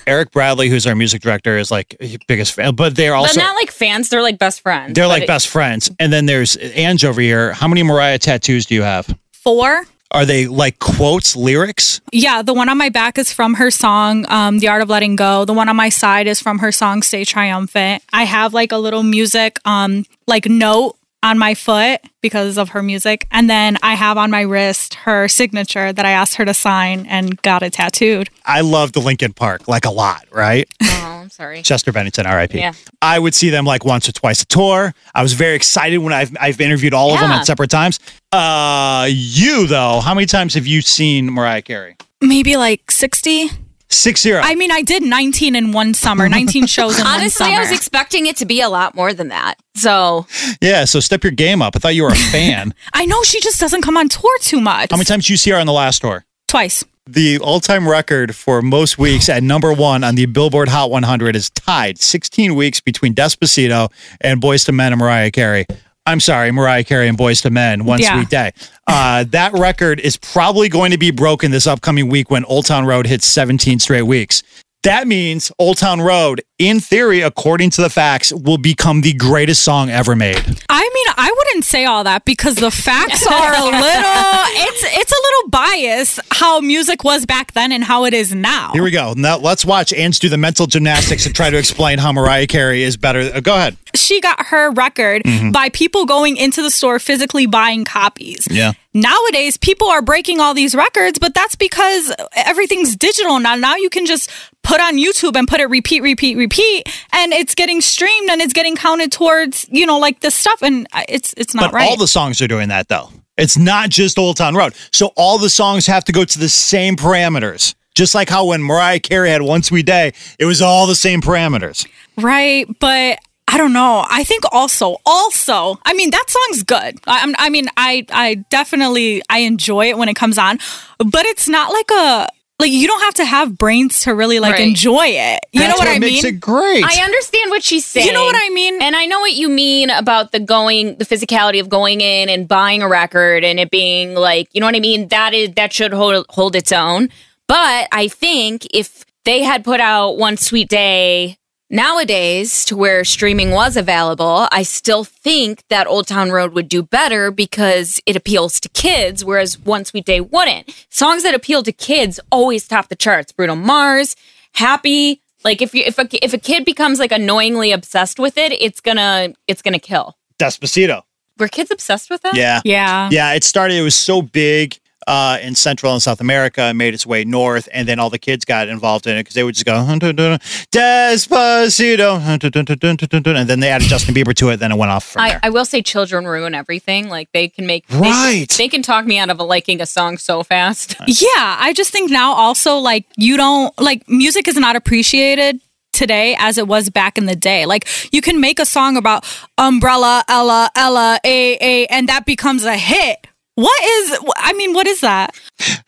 Eric 0.06 0.32
Bradley, 0.32 0.68
who's 0.68 0.86
our 0.86 0.94
music 0.94 1.22
director, 1.22 1.58
is 1.58 1.70
like 1.70 1.96
biggest 2.26 2.52
fan, 2.52 2.74
but 2.74 2.96
they're 2.96 3.14
also. 3.14 3.34
but 3.34 3.42
not 3.42 3.54
like 3.56 3.70
fans, 3.70 4.08
they're 4.08 4.22
like 4.22 4.38
best 4.38 4.60
friends. 4.60 4.94
they're 4.94 5.06
like 5.06 5.22
it- 5.24 5.26
best 5.28 5.48
friends. 5.48 5.90
And 5.98 6.12
then 6.12 6.26
there's 6.26 6.56
Ange 6.60 7.04
over 7.04 7.20
here. 7.20 7.52
How 7.52 7.68
many 7.68 7.82
Mariah 7.82 8.18
tattoos 8.18 8.66
do 8.66 8.74
you 8.74 8.82
have? 8.82 9.16
Four. 9.32 9.84
Are 10.10 10.26
they 10.26 10.46
like 10.46 10.78
quotes, 10.78 11.34
lyrics? 11.34 12.02
Yeah, 12.12 12.42
the 12.42 12.52
one 12.52 12.68
on 12.68 12.76
my 12.76 12.90
back 12.90 13.16
is 13.16 13.32
from 13.32 13.54
her 13.54 13.70
song, 13.70 14.26
um, 14.28 14.58
The 14.58 14.68
Art 14.68 14.82
of 14.82 14.90
Letting 14.90 15.16
Go. 15.16 15.46
The 15.46 15.54
one 15.54 15.70
on 15.70 15.76
my 15.76 15.88
side 15.88 16.26
is 16.26 16.38
from 16.38 16.58
her 16.58 16.70
song, 16.70 17.00
Stay 17.02 17.24
Triumphant. 17.24 18.02
I 18.12 18.24
have 18.24 18.52
like 18.52 18.72
a 18.72 18.76
little 18.76 19.02
music, 19.02 19.58
um, 19.64 20.04
like 20.26 20.44
note 20.46 20.96
on 21.22 21.38
my 21.38 21.54
foot 21.54 22.00
because 22.20 22.58
of 22.58 22.70
her 22.70 22.82
music. 22.82 23.26
And 23.30 23.48
then 23.48 23.78
I 23.82 23.94
have 23.94 24.16
on 24.18 24.30
my 24.30 24.40
wrist 24.42 24.94
her 24.94 25.28
signature 25.28 25.92
that 25.92 26.04
I 26.04 26.10
asked 26.10 26.34
her 26.36 26.44
to 26.44 26.54
sign 26.54 27.06
and 27.06 27.40
got 27.42 27.62
it 27.62 27.74
tattooed. 27.74 28.28
I 28.44 28.60
love 28.60 28.92
the 28.92 29.00
Linkin 29.00 29.32
Park 29.32 29.68
like 29.68 29.84
a 29.84 29.90
lot, 29.90 30.24
right? 30.32 30.68
Oh, 31.04 31.24
I'm 31.24 31.30
sorry. 31.30 31.62
Chester 31.62 31.90
Bennington, 31.92 32.26
RIP. 32.26 32.54
Yeah. 32.54 32.72
I 33.00 33.18
would 33.18 33.34
see 33.34 33.50
them 33.50 33.64
like 33.64 33.84
once 33.84 34.08
or 34.08 34.12
twice 34.12 34.42
a 34.42 34.46
tour. 34.46 34.92
I 35.14 35.22
was 35.22 35.32
very 35.34 35.54
excited 35.54 35.98
when 35.98 36.12
I've 36.12 36.36
I've 36.40 36.60
interviewed 36.60 36.94
all 36.94 37.12
of 37.12 37.18
them 37.20 37.30
at 37.30 37.44
separate 37.46 37.70
times. 37.70 37.98
Uh, 38.32 39.06
you 39.10 39.66
though, 39.66 40.00
how 40.00 40.14
many 40.14 40.26
times 40.26 40.54
have 40.54 40.66
you 40.66 40.80
seen 40.80 41.30
Mariah 41.32 41.62
Carey? 41.62 41.96
Maybe 42.20 42.56
like 42.56 42.90
60. 42.90 43.50
Six 43.92 44.22
zero. 44.22 44.40
I 44.42 44.54
mean, 44.54 44.70
I 44.72 44.82
did 44.82 45.02
19 45.02 45.54
in 45.54 45.72
one 45.72 45.94
summer, 45.94 46.28
19 46.28 46.66
shows 46.66 46.98
in 46.98 47.04
one 47.04 47.14
Honestly, 47.20 47.44
summer. 47.46 47.56
I 47.56 47.60
was 47.60 47.70
expecting 47.72 48.26
it 48.26 48.36
to 48.38 48.46
be 48.46 48.60
a 48.60 48.68
lot 48.68 48.94
more 48.94 49.12
than 49.12 49.28
that. 49.28 49.54
So 49.74 50.26
yeah. 50.60 50.84
So 50.86 50.98
step 51.00 51.22
your 51.22 51.32
game 51.32 51.60
up. 51.62 51.76
I 51.76 51.78
thought 51.78 51.94
you 51.94 52.04
were 52.04 52.10
a 52.10 52.16
fan. 52.32 52.74
I 52.94 53.04
know 53.06 53.22
she 53.22 53.40
just 53.40 53.60
doesn't 53.60 53.82
come 53.82 53.96
on 53.96 54.08
tour 54.08 54.38
too 54.40 54.60
much. 54.60 54.90
how 54.90 54.96
many 54.96 55.04
times 55.04 55.24
did 55.24 55.30
you 55.30 55.36
see 55.36 55.50
her 55.50 55.58
on 55.58 55.66
the 55.66 55.72
last 55.72 56.00
tour? 56.00 56.24
Twice. 56.48 56.84
The 57.06 57.38
all-time 57.40 57.88
record 57.88 58.36
for 58.36 58.62
most 58.62 58.96
weeks 58.96 59.28
at 59.28 59.42
number 59.42 59.72
one 59.72 60.04
on 60.04 60.14
the 60.14 60.26
Billboard 60.26 60.68
Hot 60.68 60.88
100 60.90 61.34
is 61.34 61.50
tied 61.50 61.98
16 61.98 62.54
weeks 62.54 62.80
between 62.80 63.12
Despacito 63.12 63.90
and 64.20 64.40
Boyz 64.40 64.68
II 64.68 64.76
Men 64.76 64.92
and 64.92 65.00
Mariah 65.00 65.32
Carey. 65.32 65.66
I'm 66.04 66.18
sorry, 66.20 66.50
Mariah 66.50 66.82
Carey 66.84 67.08
and 67.08 67.16
Boyz 67.16 67.44
II 67.44 67.52
Men, 67.52 67.84
One 67.84 68.00
Yeah. 68.00 68.14
Sweet 68.16 68.28
Day. 68.28 68.50
Uh, 68.86 69.24
that 69.30 69.52
record 69.52 70.00
is 70.00 70.16
probably 70.16 70.68
going 70.68 70.90
to 70.90 70.98
be 70.98 71.12
broken 71.12 71.52
this 71.52 71.66
upcoming 71.66 72.08
week 72.08 72.30
when 72.30 72.44
Old 72.46 72.66
Town 72.66 72.86
Road 72.86 73.06
hits 73.06 73.26
17 73.26 73.78
straight 73.78 74.02
weeks. 74.02 74.42
That 74.82 75.06
means 75.06 75.52
Old 75.60 75.78
Town 75.78 76.00
Road, 76.00 76.42
in 76.58 76.80
theory, 76.80 77.20
according 77.20 77.70
to 77.70 77.82
the 77.82 77.90
facts, 77.90 78.32
will 78.32 78.58
become 78.58 79.02
the 79.02 79.12
greatest 79.12 79.62
song 79.62 79.90
ever 79.90 80.16
made. 80.16 80.36
I 80.68 80.90
mean, 80.94 81.14
I 81.16 81.32
wouldn't 81.36 81.64
say 81.64 81.84
all 81.84 82.02
that 82.02 82.24
because 82.24 82.56
the 82.56 82.70
facts 82.72 83.24
are 83.26 83.54
a 83.54 83.64
little 83.64 83.72
it's 83.74 84.82
it's 84.84 85.12
a 85.12 85.22
little 85.22 85.50
biased 85.50 86.20
how 86.32 86.60
music 86.60 87.04
was 87.04 87.26
back 87.26 87.52
then 87.52 87.70
and 87.70 87.84
how 87.84 88.04
it 88.06 88.14
is 88.14 88.34
now. 88.34 88.72
Here 88.72 88.82
we 88.82 88.90
go. 88.90 89.14
Now 89.16 89.38
let's 89.38 89.64
watch 89.64 89.92
Ange 89.92 90.18
do 90.18 90.28
the 90.28 90.36
mental 90.36 90.66
gymnastics 90.66 91.26
and 91.26 91.34
try 91.34 91.50
to 91.50 91.58
explain 91.58 91.98
how 91.98 92.12
Mariah 92.12 92.48
Carey 92.48 92.82
is 92.82 92.96
better. 92.96 93.20
Uh, 93.20 93.38
go 93.38 93.54
ahead. 93.54 93.76
She 93.94 94.20
got 94.20 94.46
her 94.46 94.72
record 94.72 95.22
by 95.52 95.68
people 95.68 96.06
going 96.06 96.36
into 96.38 96.62
the 96.62 96.70
store 96.70 96.98
physically 96.98 97.46
buying 97.46 97.84
copies. 97.84 98.48
Yeah. 98.50 98.72
Nowadays, 98.94 99.56
people 99.56 99.88
are 99.88 100.02
breaking 100.02 100.40
all 100.40 100.54
these 100.54 100.74
records, 100.74 101.18
but 101.18 101.34
that's 101.34 101.56
because 101.56 102.12
everything's 102.34 102.96
digital 102.96 103.38
now. 103.38 103.54
Now 103.54 103.76
you 103.76 103.90
can 103.90 104.06
just 104.06 104.30
put 104.62 104.80
on 104.80 104.96
YouTube 104.96 105.36
and 105.36 105.46
put 105.48 105.60
it 105.60 105.66
repeat, 105.66 106.02
repeat, 106.02 106.36
repeat, 106.36 106.88
and 107.12 107.32
it's 107.32 107.54
getting 107.54 107.80
streamed 107.80 108.30
and 108.30 108.40
it's 108.40 108.52
getting 108.52 108.76
counted 108.76 109.12
towards 109.12 109.66
you 109.70 109.86
know 109.86 109.98
like 109.98 110.20
this 110.20 110.34
stuff, 110.34 110.62
and 110.62 110.86
it's 111.08 111.34
it's 111.36 111.54
not 111.54 111.70
But 111.70 111.74
right. 111.74 111.88
all 111.90 111.96
the 111.96 112.08
songs 112.08 112.40
are 112.42 112.48
doing 112.48 112.68
that 112.68 112.88
though. 112.88 113.10
It's 113.36 113.56
not 113.56 113.88
just 113.88 114.18
Old 114.18 114.36
Town 114.36 114.54
Road. 114.54 114.74
So 114.90 115.12
all 115.16 115.38
the 115.38 115.50
songs 115.50 115.86
have 115.86 116.04
to 116.04 116.12
go 116.12 116.24
to 116.24 116.38
the 116.38 116.48
same 116.48 116.96
parameters. 116.96 117.74
Just 117.94 118.14
like 118.14 118.28
how 118.28 118.46
when 118.46 118.62
Mariah 118.62 119.00
Carey 119.00 119.30
had 119.30 119.42
One 119.42 119.62
Sweet 119.62 119.86
Day, 119.86 120.12
it 120.38 120.44
was 120.46 120.62
all 120.62 120.86
the 120.86 120.94
same 120.94 121.20
parameters. 121.20 121.86
Right, 122.16 122.66
but 122.78 123.18
I 123.48 123.58
don't 123.58 123.74
know. 123.74 124.06
I 124.08 124.24
think 124.24 124.44
also, 124.50 124.96
also, 125.04 125.78
I 125.84 125.92
mean 125.92 126.10
that 126.10 126.24
song's 126.28 126.62
good. 126.62 126.98
I, 127.06 127.34
I 127.38 127.50
mean, 127.50 127.66
I, 127.76 128.06
I 128.10 128.34
definitely, 128.48 129.20
I 129.28 129.40
enjoy 129.40 129.90
it 129.90 129.98
when 129.98 130.08
it 130.08 130.14
comes 130.14 130.38
on, 130.38 130.58
but 130.98 131.26
it's 131.26 131.48
not 131.48 131.70
like 131.70 131.90
a 131.90 132.28
like 132.62 132.72
you 132.72 132.86
don't 132.86 133.00
have 133.02 133.14
to 133.14 133.24
have 133.24 133.58
brains 133.58 134.00
to 134.00 134.14
really 134.14 134.40
like 134.40 134.52
Right. 134.52 134.68
enjoy 134.68 135.06
it. 135.08 135.40
You 135.52 135.60
That's 135.60 135.72
know 135.72 135.78
what, 135.78 135.88
I 135.88 135.98
makes 135.98 136.22
mean? 136.22 136.34
it 136.34 136.40
great. 136.40 136.82
I 136.84 137.04
understand 137.04 137.50
what 137.50 137.62
she's 137.62 137.84
saying. 137.84 138.06
You 138.06 138.12
know 138.14 138.24
what 138.24 138.36
I 138.36 138.48
mean? 138.50 138.80
And 138.80 138.96
I 138.96 139.04
know 139.06 139.20
what 139.20 139.34
you 139.34 139.48
mean 139.48 139.90
about 139.90 140.32
the 140.32 140.40
going, 140.40 140.96
the 140.96 141.04
physicality 141.04 141.60
of 141.60 141.68
going 141.68 142.00
in 142.00 142.28
and 142.30 142.48
buying 142.48 142.80
a 142.82 142.88
record 142.88 143.44
and 143.44 143.60
it 143.60 143.70
being 143.70 144.14
like, 144.14 144.48
you 144.52 144.60
know 144.60 144.66
what 144.66 144.76
I 144.76 144.80
mean? 144.80 145.08
That 145.08 145.34
is 145.34 145.50
that 145.56 145.72
should 145.72 145.92
hold 145.92 146.24
hold 146.30 146.56
its 146.56 146.72
own. 146.72 147.10
But 147.48 147.88
I 147.92 148.08
think 148.08 148.66
if 148.72 149.04
they 149.24 149.42
had 149.42 149.62
put 149.64 149.80
out 149.80 150.16
One 150.16 150.36
Sweet 150.36 150.68
Day 150.68 151.36
nowadays 151.72 152.64
to 152.66 152.76
where 152.76 153.04
streaming 153.04 153.50
was 153.50 153.76
available, 153.76 154.46
I 154.52 154.62
still 154.62 155.02
think 155.02 155.64
that 155.68 155.88
Old 155.88 156.06
Town 156.06 156.30
Road 156.30 156.52
would 156.52 156.68
do 156.68 156.82
better 156.82 157.32
because 157.32 158.00
it 158.06 158.14
appeals 158.14 158.60
to 158.60 158.68
kids, 158.68 159.24
whereas 159.24 159.58
One 159.58 159.84
Sweet 159.84 160.04
Day 160.04 160.20
wouldn't. 160.20 160.86
Songs 160.90 161.24
that 161.24 161.34
appeal 161.34 161.64
to 161.64 161.72
kids 161.72 162.20
always 162.30 162.68
top 162.68 162.88
the 162.88 162.94
charts. 162.96 163.32
Bruno 163.32 163.56
Mars, 163.56 164.14
Happy, 164.54 165.22
Like 165.44 165.62
if 165.62 165.74
you 165.74 165.82
if 165.84 165.98
a 165.98 166.06
if 166.24 166.34
a 166.34 166.38
kid 166.38 166.64
becomes 166.64 166.98
like 166.98 167.10
annoyingly 167.10 167.72
obsessed 167.72 168.18
with 168.20 168.36
it, 168.36 168.52
it's 168.52 168.80
gonna 168.80 169.32
it's 169.48 169.62
gonna 169.62 169.78
kill. 169.78 170.16
Despacito. 170.38 171.02
Were 171.38 171.48
kids 171.48 171.70
obsessed 171.70 172.10
with 172.10 172.20
that? 172.22 172.34
Yeah. 172.36 172.60
Yeah. 172.64 173.08
Yeah, 173.10 173.32
it 173.32 173.42
started. 173.42 173.76
It 173.76 173.82
was 173.82 173.94
so 173.94 174.20
big 174.22 174.78
uh, 175.06 175.38
in 175.42 175.54
Central 175.54 175.92
and 175.92 176.02
South 176.02 176.20
America, 176.20 176.62
and 176.62 176.78
made 176.78 176.94
its 176.94 177.06
way 177.06 177.24
north, 177.24 177.68
and 177.72 177.86
then 177.86 177.98
all 177.98 178.10
the 178.10 178.18
kids 178.18 178.44
got 178.44 178.68
involved 178.68 179.06
in 179.06 179.16
it 179.16 179.20
because 179.20 179.34
they 179.34 179.44
would 179.44 179.54
just 179.54 179.66
go 179.66 179.72
"Dun, 179.72 179.98
dun, 179.98 180.16
dun, 180.16 180.38
Despacito, 180.70 182.38
dun, 182.38 182.38
dun, 182.38 182.64
dun, 182.64 182.64
dun, 182.64 182.96
dun, 182.96 183.08
dun, 183.08 183.22
dun," 183.22 183.36
and 183.36 183.48
then 183.48 183.60
they 183.60 183.68
added 183.68 183.88
Justin 183.88 184.14
Bieber 184.14 184.34
to 184.34 184.50
it. 184.50 184.56
Then 184.56 184.72
it 184.72 184.76
went 184.76 184.90
off 184.90 185.04
from 185.04 185.22
I, 185.22 185.28
there. 185.30 185.40
I 185.44 185.50
will 185.50 185.64
say 185.64 185.82
children 185.82 186.26
ruin 186.26 186.54
everything. 186.54 187.08
Like 187.08 187.30
they 187.32 187.48
can 187.48 187.66
make 187.66 187.84
Right. 187.90 188.48
They, 188.48 188.68
can 188.68 188.82
talk 188.82 189.04
me 189.04 189.18
out 189.18 189.30
of 189.30 189.38
liking 189.38 189.80
a 189.80 189.86
song 189.86 190.18
so 190.18 190.42
fast. 190.42 190.96
Yeah, 191.06 191.56
I 191.60 191.72
just 191.74 191.92
think 191.92 192.10
now 192.10 192.32
also 192.32 192.78
like 192.78 193.04
you 193.16 193.36
don't 193.36 193.78
like 193.78 194.08
music 194.08 194.48
is 194.48 194.56
not 194.56 194.76
appreciated 194.76 195.60
today 195.92 196.34
as 196.38 196.58
it 196.58 196.66
was 196.66 196.90
back 196.90 197.18
in 197.18 197.26
the 197.26 197.36
day. 197.36 197.66
Like 197.66 197.86
you 198.12 198.22
can 198.22 198.40
make 198.40 198.58
a 198.58 198.64
song 198.64 198.96
about 198.96 199.24
umbrella, 199.58 200.24
Ella, 200.26 200.70
Ella, 200.74 201.20
A, 201.24 201.58
A, 201.60 201.86
and 201.86 202.08
that 202.08 202.24
becomes 202.24 202.64
a 202.64 202.76
hit. 202.76 203.26
What 203.54 203.82
is 203.84 204.18
I 204.36 204.52
mean, 204.54 204.72
what 204.72 204.86
is 204.86 205.00
that? 205.00 205.34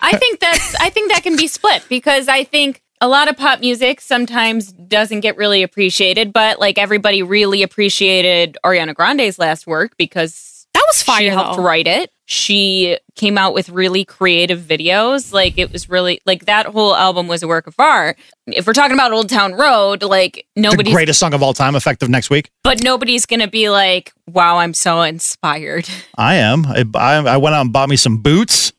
I 0.00 0.16
think 0.16 0.40
that's 0.40 0.74
I 0.76 0.90
think 0.90 1.10
that 1.12 1.22
can 1.22 1.36
be 1.36 1.46
split 1.46 1.84
because 1.88 2.28
I 2.28 2.44
think 2.44 2.82
a 3.00 3.08
lot 3.08 3.28
of 3.28 3.36
pop 3.36 3.60
music 3.60 4.00
sometimes 4.00 4.72
doesn't 4.72 5.20
get 5.20 5.36
really 5.36 5.62
appreciated, 5.62 6.32
but 6.32 6.58
like 6.60 6.78
everybody 6.78 7.22
really 7.22 7.62
appreciated 7.62 8.56
Ariana 8.64 8.94
Grande's 8.94 9.38
last 9.38 9.66
work 9.66 9.96
because 9.96 10.66
That 10.74 10.84
was 10.88 11.02
fire 11.02 11.20
she 11.20 11.26
helped 11.28 11.56
though. 11.56 11.62
write 11.62 11.86
it. 11.86 12.10
She 12.26 12.98
came 13.16 13.36
out 13.36 13.52
with 13.52 13.68
really 13.68 14.04
creative 14.04 14.60
videos. 14.60 15.32
Like 15.32 15.58
it 15.58 15.70
was 15.72 15.88
really 15.90 16.20
like 16.24 16.46
that 16.46 16.66
whole 16.66 16.96
album 16.96 17.28
was 17.28 17.42
a 17.42 17.48
work 17.48 17.66
of 17.66 17.74
art. 17.78 18.18
If 18.46 18.66
we're 18.66 18.72
talking 18.72 18.94
about 18.94 19.12
Old 19.12 19.28
Town 19.28 19.52
Road, 19.54 20.02
like 20.02 20.46
the 20.54 20.62
nobody's 20.62 20.94
greatest 20.94 21.20
song 21.20 21.34
of 21.34 21.42
all 21.42 21.52
time, 21.52 21.76
effective 21.76 22.08
next 22.08 22.30
week. 22.30 22.50
but 22.62 22.82
nobody's 22.82 23.26
gonna 23.26 23.48
be 23.48 23.68
like, 23.68 24.12
"Wow, 24.26 24.58
I'm 24.58 24.72
so 24.74 25.02
inspired." 25.02 25.88
I 26.16 26.36
am. 26.36 26.64
I, 26.66 26.84
I, 26.94 27.14
I 27.16 27.36
went 27.36 27.54
out 27.54 27.60
and 27.62 27.72
bought 27.72 27.88
me 27.88 27.96
some 27.96 28.18
boots. 28.18 28.72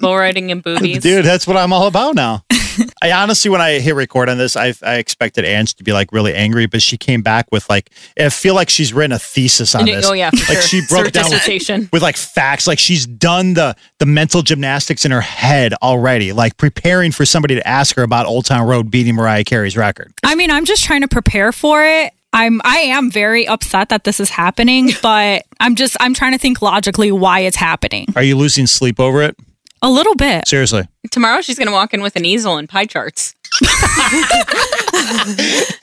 Bull 0.00 0.16
riding 0.16 0.50
and 0.50 0.62
boobies. 0.64 1.02
Dude, 1.02 1.24
that's 1.24 1.46
what 1.46 1.56
I'm 1.56 1.72
all 1.72 1.86
about 1.86 2.16
now. 2.16 2.44
I 3.02 3.12
honestly, 3.12 3.50
when 3.50 3.60
I 3.60 3.78
hit 3.78 3.94
record 3.94 4.28
on 4.28 4.38
this, 4.38 4.56
I, 4.56 4.74
I 4.82 4.96
expected 4.96 5.44
Ange 5.44 5.74
to 5.74 5.84
be 5.84 5.92
like 5.92 6.12
really 6.12 6.34
angry, 6.34 6.66
but 6.66 6.82
she 6.82 6.96
came 6.96 7.22
back 7.22 7.46
with 7.52 7.68
like, 7.68 7.90
I 8.18 8.28
feel 8.28 8.54
like 8.54 8.70
she's 8.70 8.92
written 8.92 9.12
a 9.12 9.18
thesis 9.18 9.74
on 9.74 9.84
this. 9.84 10.06
Oh 10.06 10.12
yeah, 10.12 10.30
like 10.32 10.58
sure. 10.58 10.62
she 10.62 10.82
broke 10.88 11.12
down 11.12 11.30
dissertation. 11.30 11.88
with 11.92 12.02
like 12.02 12.16
facts. 12.16 12.66
Like 12.66 12.78
she's 12.78 13.06
done 13.06 13.54
the 13.54 13.76
the 13.98 14.06
mental 14.06 14.42
gymnastics 14.42 15.04
in 15.04 15.10
her 15.10 15.20
head 15.20 15.74
already, 15.82 16.32
like 16.32 16.56
preparing 16.56 17.12
for 17.12 17.24
somebody 17.24 17.54
to 17.54 17.66
ask 17.66 17.96
her 17.96 18.02
about 18.02 18.26
Old 18.26 18.46
Town 18.46 18.66
Road 18.66 18.90
beating 18.90 19.14
Mariah 19.14 19.44
Carey's 19.44 19.76
record. 19.76 20.12
I 20.24 20.34
mean, 20.34 20.50
I'm 20.50 20.64
just 20.64 20.84
trying 20.84 21.02
to 21.02 21.08
prepare 21.08 21.52
for 21.52 21.84
it. 21.84 22.12
I'm 22.32 22.60
I 22.64 22.78
am 22.78 23.10
very 23.10 23.48
upset 23.48 23.88
that 23.88 24.04
this 24.04 24.20
is 24.20 24.28
happening, 24.28 24.90
but 25.02 25.44
I'm 25.58 25.74
just 25.74 25.96
I'm 26.00 26.12
trying 26.12 26.32
to 26.32 26.38
think 26.38 26.60
logically 26.60 27.10
why 27.10 27.40
it's 27.40 27.56
happening. 27.56 28.06
Are 28.14 28.22
you 28.22 28.36
losing 28.36 28.66
sleep 28.66 29.00
over 29.00 29.22
it? 29.22 29.36
A 29.82 29.90
little 29.90 30.14
bit. 30.14 30.48
Seriously. 30.48 30.88
Tomorrow 31.10 31.40
she's 31.42 31.58
going 31.58 31.68
to 31.68 31.72
walk 31.72 31.92
in 31.94 32.02
with 32.02 32.16
an 32.16 32.24
easel 32.24 32.56
and 32.56 32.68
pie 32.68 32.86
charts. 32.86 33.34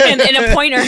and, 0.04 0.22
and 0.22 0.38
a 0.38 0.54
pointer. 0.54 0.84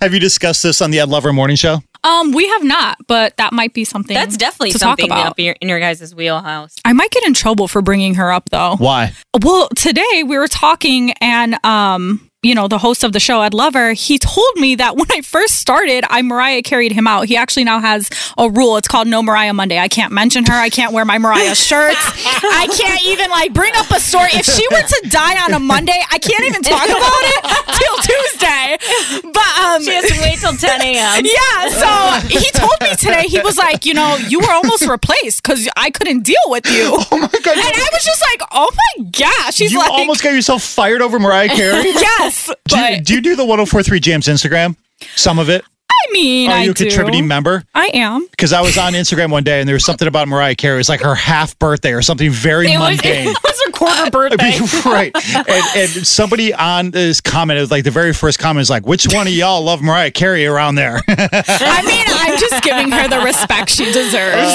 Have 0.00 0.12
you 0.12 0.20
discussed 0.20 0.62
this 0.62 0.82
on 0.82 0.90
the 0.90 1.00
Ed 1.00 1.08
Lover 1.08 1.32
Morning 1.32 1.56
Show? 1.56 1.78
Um, 2.04 2.32
we 2.32 2.46
have 2.48 2.62
not, 2.62 2.98
but 3.06 3.36
that 3.38 3.54
might 3.54 3.72
be 3.72 3.84
something. 3.84 4.14
That's 4.14 4.36
definitely 4.36 4.72
to 4.72 4.78
something 4.78 5.08
talk 5.08 5.18
about. 5.18 5.30
up 5.30 5.38
in 5.38 5.46
your, 5.46 5.56
in 5.62 5.68
your 5.70 5.80
guys' 5.80 6.14
wheelhouse. 6.14 6.76
I 6.84 6.92
might 6.92 7.10
get 7.10 7.24
in 7.24 7.32
trouble 7.32 7.66
for 7.66 7.80
bringing 7.80 8.14
her 8.16 8.30
up 8.30 8.50
though. 8.50 8.76
Why? 8.76 9.12
Well, 9.42 9.68
today 9.70 10.22
we 10.24 10.36
were 10.36 10.48
talking, 10.48 11.12
and 11.22 11.64
um, 11.64 12.30
you 12.44 12.54
know, 12.54 12.68
the 12.68 12.78
host 12.78 13.02
of 13.04 13.12
the 13.12 13.20
show, 13.20 13.40
Ed 13.40 13.54
Lover, 13.54 13.92
he 13.92 14.18
told 14.18 14.54
me 14.56 14.74
that 14.76 14.96
when 14.96 15.06
I 15.10 15.22
first 15.22 15.54
started, 15.56 16.04
I 16.10 16.22
Mariah 16.22 16.62
carried 16.62 16.92
him 16.92 17.06
out. 17.06 17.26
He 17.26 17.36
actually 17.36 17.64
now 17.64 17.80
has 17.80 18.10
a 18.36 18.48
rule. 18.50 18.76
It's 18.76 18.86
called 18.86 19.08
No 19.08 19.22
Mariah 19.22 19.54
Monday. 19.54 19.78
I 19.78 19.88
can't 19.88 20.12
mention 20.12 20.44
her. 20.46 20.52
I 20.54 20.68
can't 20.68 20.92
wear 20.92 21.04
my 21.04 21.18
Mariah 21.18 21.54
shirts. 21.68 21.98
I 21.98 22.68
can't 22.76 23.02
even 23.04 23.30
like 23.30 23.52
bring 23.52 23.72
up 23.76 23.90
a 23.90 23.98
story. 24.00 24.30
If 24.34 24.44
she 24.44 24.66
were 24.70 24.82
to 24.82 25.08
die 25.08 25.42
on 25.44 25.54
a 25.54 25.58
Monday, 25.58 26.00
I 26.12 26.18
can't 26.18 26.44
even 26.44 26.62
talk 26.62 26.84
about 26.84 27.22
it 27.32 27.40
till 27.80 27.96
Tuesday. 28.04 29.30
But 29.32 29.58
um, 29.58 29.82
She 29.82 29.94
has 29.94 30.04
to 30.04 30.20
wait 30.20 30.33
till 30.44 30.56
10 30.56 30.82
a.m. 30.82 31.24
yeah, 31.24 31.68
so 31.68 32.28
he 32.28 32.50
told 32.52 32.74
me 32.82 32.94
today, 32.96 33.26
he 33.26 33.40
was 33.40 33.56
like, 33.56 33.84
you 33.84 33.94
know, 33.94 34.16
you 34.28 34.40
were 34.40 34.50
almost 34.52 34.86
replaced 34.86 35.42
because 35.42 35.68
I 35.76 35.90
couldn't 35.90 36.22
deal 36.22 36.36
with 36.46 36.70
you. 36.70 36.84
Oh 37.14 37.18
my 37.18 37.28
God. 37.28 37.56
And 37.56 37.60
I 37.60 37.88
was 37.92 38.04
just 38.04 38.22
like, 38.22 38.48
oh 38.50 38.68
my 38.74 39.04
gosh. 39.10 39.58
He's 39.58 39.72
you 39.72 39.78
like, 39.78 39.90
almost 39.90 40.22
got 40.22 40.32
yourself 40.32 40.62
fired 40.62 41.00
over 41.00 41.18
Mariah 41.18 41.48
Carey? 41.48 41.84
yes. 41.84 42.50
do, 42.66 42.76
you, 42.76 42.96
But 42.96 43.04
do 43.04 43.14
you 43.14 43.20
do 43.20 43.36
the 43.36 43.44
1043 43.44 44.00
Jams 44.00 44.26
Instagram? 44.26 44.76
Some 45.14 45.38
of 45.38 45.48
it? 45.48 45.64
I 45.90 46.12
mean, 46.12 46.50
Are 46.50 46.56
I 46.58 46.62
you 46.64 46.70
a 46.72 46.74
do. 46.74 46.84
contributing 46.84 47.26
member? 47.26 47.64
I 47.74 47.90
am. 47.94 48.26
Because 48.30 48.52
I 48.52 48.60
was 48.60 48.76
on 48.76 48.92
Instagram 48.92 49.30
one 49.30 49.42
day 49.42 49.60
and 49.60 49.68
there 49.68 49.74
was 49.74 49.84
something 49.84 50.06
about 50.06 50.28
Mariah 50.28 50.54
Carey. 50.54 50.74
It 50.74 50.78
was 50.78 50.88
like 50.88 51.00
her 51.00 51.14
half 51.14 51.58
birthday 51.58 51.92
or 51.92 52.02
something 52.02 52.30
very 52.30 52.70
It 52.72 52.78
was, 52.78 52.96
mundane. 52.96 53.28
it 53.30 53.38
was 53.42 53.62
her 53.64 53.72
quarter 53.72 54.10
birthday. 54.10 54.58
right. 54.90 55.12
And, 55.34 55.64
and 55.76 55.88
somebody 56.06 56.52
on 56.52 56.90
this 56.90 57.20
comment, 57.20 57.56
it 57.58 57.60
was 57.62 57.70
like 57.70 57.84
the 57.84 57.90
very 57.90 58.12
first 58.12 58.38
comment 58.38 58.62
is 58.62 58.70
like, 58.70 58.86
which 58.86 59.06
one 59.12 59.26
of 59.26 59.32
y'all 59.32 59.62
love 59.62 59.82
Mariah 59.82 60.10
Carey 60.10 60.46
around 60.46 60.74
there? 60.74 61.00
I 61.08 61.82
mean, 61.86 62.04
I'm 62.08 62.38
just 62.38 62.62
giving 62.62 62.90
her 62.90 63.08
the 63.08 63.20
respect 63.20 63.70
she 63.70 63.86
deserves. 63.86 64.52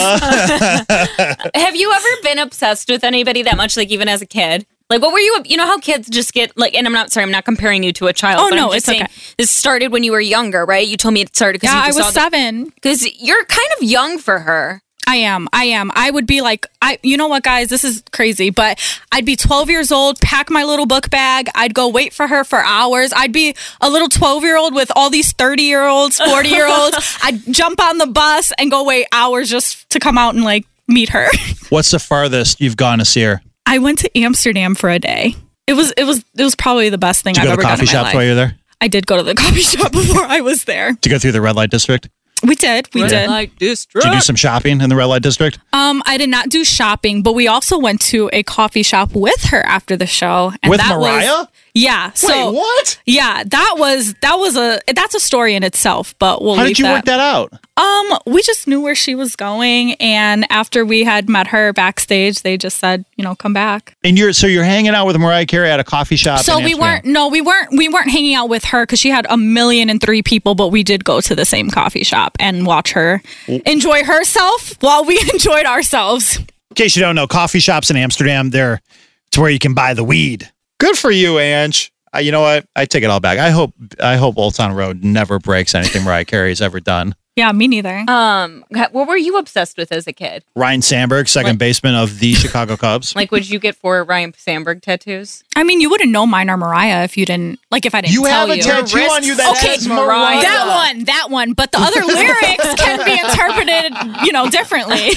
Have 1.55 1.75
you 1.75 1.91
ever 1.91 2.07
been 2.23 2.39
obsessed 2.39 2.89
with 2.89 3.03
anybody 3.03 3.41
that 3.43 3.57
much, 3.57 3.75
like 3.75 3.89
even 3.89 4.07
as 4.07 4.21
a 4.21 4.25
kid? 4.27 4.65
Like, 4.89 5.03
what 5.03 5.13
were 5.13 5.19
you? 5.19 5.43
You 5.45 5.57
know 5.57 5.67
how 5.67 5.77
kids 5.77 6.09
just 6.09 6.33
get 6.33 6.57
like, 6.57 6.73
and 6.73 6.87
I'm 6.87 6.93
not 6.93 7.11
sorry, 7.11 7.23
I'm 7.23 7.31
not 7.31 7.45
comparing 7.45 7.83
you 7.83 7.93
to 7.93 8.07
a 8.07 8.13
child. 8.13 8.39
Oh, 8.41 8.49
but 8.49 8.55
no, 8.55 8.65
I'm 8.65 8.67
just 8.69 8.77
it's 8.77 8.85
saying 8.87 9.03
okay. 9.03 9.13
this 9.37 9.51
started 9.51 9.91
when 9.91 10.03
you 10.03 10.11
were 10.11 10.19
younger, 10.19 10.65
right? 10.65 10.87
You 10.87 10.97
told 10.97 11.13
me 11.13 11.21
it 11.21 11.35
started 11.35 11.61
because 11.61 11.75
yeah, 11.75 11.81
you 11.81 11.93
I 11.93 11.95
was 11.95 12.05
saw 12.05 12.23
seven. 12.23 12.65
because 12.65 13.21
you're 13.21 13.45
kind 13.45 13.67
of 13.77 13.83
young 13.83 14.17
for 14.17 14.39
her. 14.39 14.81
I 15.05 15.17
am. 15.17 15.47
I 15.53 15.65
am. 15.65 15.91
I 15.93 16.09
would 16.09 16.25
be 16.25 16.41
like, 16.41 16.65
I. 16.81 16.97
You 17.03 17.17
know 17.17 17.27
what, 17.27 17.43
guys? 17.43 17.69
This 17.69 17.83
is 17.83 18.03
crazy, 18.11 18.49
but 18.49 18.79
I'd 19.11 19.25
be 19.25 19.35
12 19.35 19.69
years 19.69 19.91
old, 19.91 20.19
pack 20.21 20.49
my 20.49 20.63
little 20.63 20.87
book 20.87 21.11
bag. 21.11 21.49
I'd 21.53 21.75
go 21.75 21.87
wait 21.87 22.11
for 22.11 22.25
her 22.25 22.43
for 22.43 22.59
hours. 22.59 23.13
I'd 23.15 23.31
be 23.31 23.55
a 23.81 23.91
little 23.91 24.09
12 24.09 24.43
year 24.43 24.57
old 24.57 24.73
with 24.73 24.91
all 24.95 25.11
these 25.11 25.33
30 25.33 25.61
year 25.61 25.85
olds, 25.85 26.19
40 26.23 26.49
year 26.49 26.67
olds. 26.67 27.19
I'd 27.21 27.41
jump 27.53 27.79
on 27.79 27.99
the 27.99 28.07
bus 28.07 28.51
and 28.57 28.71
go 28.71 28.83
wait 28.83 29.05
hours 29.11 29.51
just 29.51 29.87
to 29.91 29.99
come 29.99 30.17
out 30.17 30.33
and 30.33 30.43
like 30.43 30.65
meet 30.87 31.09
her. 31.09 31.27
What's 31.69 31.91
the 31.91 31.99
farthest 31.99 32.59
you've 32.59 32.77
gone 32.77 32.97
to 32.97 33.05
see 33.05 33.21
her? 33.21 33.43
I 33.69 33.77
went 33.77 33.99
to 33.99 34.17
Amsterdam 34.17 34.75
for 34.75 34.89
a 34.89 34.99
day. 34.99 35.35
It 35.67 35.73
was. 35.73 35.91
It 35.95 36.03
was. 36.03 36.25
It 36.35 36.43
was 36.43 36.55
probably 36.55 36.89
the 36.89 36.97
best 36.97 37.23
thing 37.23 37.37
I've 37.37 37.43
go 37.43 37.49
to 37.49 37.53
ever 37.53 37.61
done 37.61 37.71
coffee 37.71 37.81
in 37.81 37.85
my 37.85 37.91
shops 37.91 38.03
life. 38.05 38.15
while 38.15 38.25
you're 38.25 38.35
there? 38.35 38.55
I 38.81 38.87
did 38.87 39.05
go 39.05 39.17
to 39.17 39.23
the 39.23 39.35
coffee 39.43 39.61
shop 39.61 39.91
before 39.91 40.23
I 40.23 40.41
was 40.41 40.63
there. 40.63 40.93
Did 40.93 41.05
you 41.05 41.11
go 41.11 41.19
through 41.19 41.33
the 41.33 41.41
red 41.41 41.55
light 41.55 41.69
district? 41.69 42.09
We 42.41 42.55
did. 42.55 42.87
We 42.93 43.05
did. 43.07 43.29
Like 43.29 43.57
Did 43.57 43.77
you 43.93 44.11
do 44.11 44.21
some 44.21 44.35
shopping 44.35 44.79
in 44.79 44.89
the 44.89 44.95
red 44.95 45.05
light 45.05 45.21
district? 45.21 45.59
Um, 45.73 46.01
I 46.05 46.17
did 46.17 46.29
not 46.29 46.49
do 46.49 46.63
shopping, 46.63 47.21
but 47.21 47.33
we 47.33 47.47
also 47.47 47.77
went 47.77 47.99
to 48.01 48.29
a 48.31 48.43
coffee 48.43 48.83
shop 48.83 49.13
with 49.13 49.43
her 49.45 49.61
after 49.65 49.97
the 49.97 50.07
show. 50.07 50.53
And 50.63 50.69
With 50.69 50.79
that 50.79 50.97
Mariah? 50.97 51.27
Was, 51.27 51.47
yeah. 51.73 52.11
So 52.13 52.51
Wait, 52.51 52.55
what? 52.55 53.01
yeah, 53.05 53.43
that 53.45 53.75
was 53.77 54.13
that 54.21 54.35
was 54.35 54.57
a 54.57 54.79
that's 54.93 55.15
a 55.15 55.19
story 55.19 55.55
in 55.55 55.63
itself. 55.63 56.15
But 56.19 56.41
we'll 56.41 56.55
How 56.55 56.63
did 56.63 56.79
you 56.79 56.85
work 56.85 57.05
that 57.05 57.19
out? 57.19 57.53
Um, 57.77 58.17
we 58.25 58.41
just 58.41 58.67
knew 58.67 58.81
where 58.81 58.95
she 58.95 59.15
was 59.15 59.37
going, 59.37 59.93
and 59.95 60.45
after 60.51 60.83
we 60.83 61.05
had 61.05 61.29
met 61.29 61.47
her 61.47 61.71
backstage, 61.71 62.41
they 62.41 62.57
just 62.57 62.77
said, 62.77 63.05
you 63.15 63.23
know, 63.23 63.35
come 63.35 63.53
back. 63.53 63.95
And 64.03 64.17
you're 64.17 64.33
so 64.33 64.47
you're 64.47 64.65
hanging 64.65 64.93
out 64.93 65.05
with 65.05 65.17
Mariah 65.17 65.45
Carey 65.45 65.71
at 65.71 65.79
a 65.79 65.83
coffee 65.83 66.17
shop. 66.17 66.41
So 66.41 66.57
we 66.57 66.73
Amsterdam. 66.73 66.81
weren't. 66.81 67.05
No, 67.05 67.29
we 67.29 67.41
weren't. 67.41 67.71
We 67.71 67.87
weren't 67.87 68.09
hanging 68.09 68.35
out 68.35 68.49
with 68.49 68.65
her 68.65 68.85
because 68.85 68.99
she 68.99 69.09
had 69.09 69.25
a 69.29 69.37
million 69.37 69.89
and 69.89 70.01
three 70.01 70.21
people. 70.21 70.55
But 70.55 70.69
we 70.69 70.83
did 70.83 71.05
go 71.05 71.21
to 71.21 71.35
the 71.35 71.45
same 71.45 71.69
coffee 71.69 72.03
shop 72.03 72.35
and 72.39 72.65
watch 72.65 72.91
her 72.91 73.21
enjoy 73.47 74.03
herself 74.03 74.73
while 74.81 75.05
we 75.05 75.19
enjoyed 75.33 75.65
ourselves. 75.65 76.37
In 76.37 76.75
case 76.75 76.95
you 76.95 77.01
don't 77.01 77.15
know, 77.15 77.27
coffee 77.27 77.59
shops 77.59 77.89
in 77.89 77.95
Amsterdam, 77.97 78.49
they're 78.49 78.81
it's 79.27 79.37
where 79.37 79.49
you 79.49 79.59
can 79.59 79.73
buy 79.73 79.93
the 79.93 80.03
weed. 80.03 80.49
Good 80.79 80.97
for 80.97 81.11
you, 81.11 81.39
Ange. 81.39 81.91
Uh, 82.15 82.19
you 82.19 82.31
know 82.31 82.41
what? 82.41 82.65
I 82.75 82.85
take 82.85 83.03
it 83.03 83.09
all 83.11 83.19
back. 83.19 83.37
I 83.37 83.51
hope 83.51 83.73
I 84.01 84.15
hope 84.15 84.37
Old 84.37 84.55
Town 84.55 84.73
Road 84.73 85.03
never 85.03 85.37
breaks 85.39 85.75
anything 85.75 86.03
Mariah 86.03 86.25
Carey's 86.25 86.61
ever 86.61 86.79
done. 86.79 87.13
Yeah, 87.35 87.51
me 87.53 87.67
neither. 87.69 88.03
Um, 88.09 88.65
what 88.91 89.07
were 89.07 89.15
you 89.15 89.37
obsessed 89.37 89.77
with 89.77 89.93
as 89.93 90.07
a 90.07 90.11
kid? 90.13 90.43
Ryne 90.57 90.81
Sandberg, 90.81 91.29
second 91.29 91.51
Like- 91.51 91.57
baseman 91.59 91.95
of 91.95 92.19
the 92.19 92.33
Chicago 92.33 92.75
Cubs. 92.75 93.15
Like, 93.19 93.31
would 93.31 93.49
you 93.49 93.59
get 93.59 93.75
four 93.77 94.03
Ryne 94.03 94.33
Sandberg 94.35 94.81
tattoos? 94.81 95.43
I 95.55 95.63
mean, 95.63 95.79
you 95.79 95.89
wouldn't 95.89 96.11
know 96.11 96.25
mine 96.25 96.49
or 96.49 96.57
Mariah 96.57 97.03
if 97.05 97.15
you 97.15 97.25
didn't 97.25 97.59
like 97.71 97.85
if 97.85 97.93
I 97.95 98.01
didn't 98.01 98.13
You 98.15 98.23
tell 98.25 98.47
have 98.47 98.49
a 98.49 98.57
you. 98.57 98.63
tattoo 98.63 98.99
on 98.99 99.23
you 99.23 99.35
that 99.35 99.51
Okay, 99.57 99.75
says 99.75 99.87
Mariah. 99.87 100.41
that 100.41 100.67
one, 100.95 101.03
that 101.05 101.27
one. 101.29 101.53
But 101.53 101.71
the 101.71 101.79
other 101.79 102.01
lyrics 102.05 102.73
can 102.81 103.05
be 103.05 103.13
interpreted, 103.19 104.25
you 104.25 104.33
know, 104.33 104.49
differently. 104.49 105.11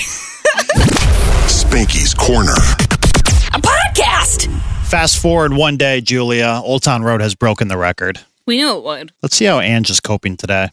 Spanky's 1.49 2.15
Corner. 2.15 2.53
A 3.55 3.61
podcast. 3.61 4.49
Fast 4.93 5.23
forward 5.23 5.55
one 5.55 5.79
day, 5.79 6.03
Julia, 6.03 6.61
Old 6.63 6.83
Town 6.83 7.03
Road 7.03 7.23
has 7.23 7.35
broken 7.35 7.69
the 7.69 7.79
record. 7.79 8.21
We 8.45 8.59
knew 8.59 8.77
it 8.77 8.85
would. 8.85 9.11
Let's 9.23 9.35
see 9.35 9.47
how 9.47 9.59
Ange 9.59 9.89
is 9.89 10.01
coping 10.01 10.37
today. 10.37 10.69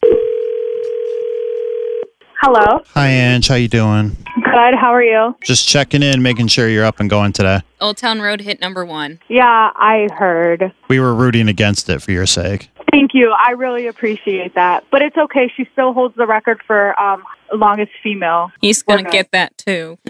Hello. 2.41 2.81
Hi, 2.95 3.07
Ange. 3.07 3.47
How 3.47 3.55
you 3.55 3.69
doing? 3.69 4.17
Good. 4.35 4.75
How 4.75 4.93
are 4.93 5.01
you? 5.01 5.37
Just 5.41 5.69
checking 5.69 6.03
in, 6.03 6.21
making 6.21 6.47
sure 6.47 6.67
you're 6.67 6.83
up 6.83 6.99
and 6.99 7.09
going 7.09 7.31
today. 7.31 7.61
Old 7.79 7.95
Town 7.95 8.19
Road 8.19 8.41
hit 8.41 8.59
number 8.59 8.83
one. 8.85 9.21
Yeah, 9.29 9.71
I 9.73 10.09
heard. 10.11 10.73
We 10.89 10.99
were 10.99 11.15
rooting 11.15 11.47
against 11.47 11.89
it 11.89 12.01
for 12.01 12.11
your 12.11 12.25
sake. 12.25 12.69
Thank 12.91 13.11
you. 13.13 13.31
I 13.31 13.51
really 13.51 13.87
appreciate 13.87 14.55
that. 14.55 14.85
But 14.91 15.01
it's 15.01 15.17
okay. 15.17 15.51
She 15.55 15.67
still 15.73 15.93
holds 15.93 16.15
the 16.15 16.25
record 16.25 16.61
for 16.65 16.99
um, 16.99 17.23
longest 17.53 17.91
female. 18.01 18.51
He's 18.61 18.81
gonna 18.81 19.03
get 19.03 19.31
that 19.31 19.57
too. 19.57 19.97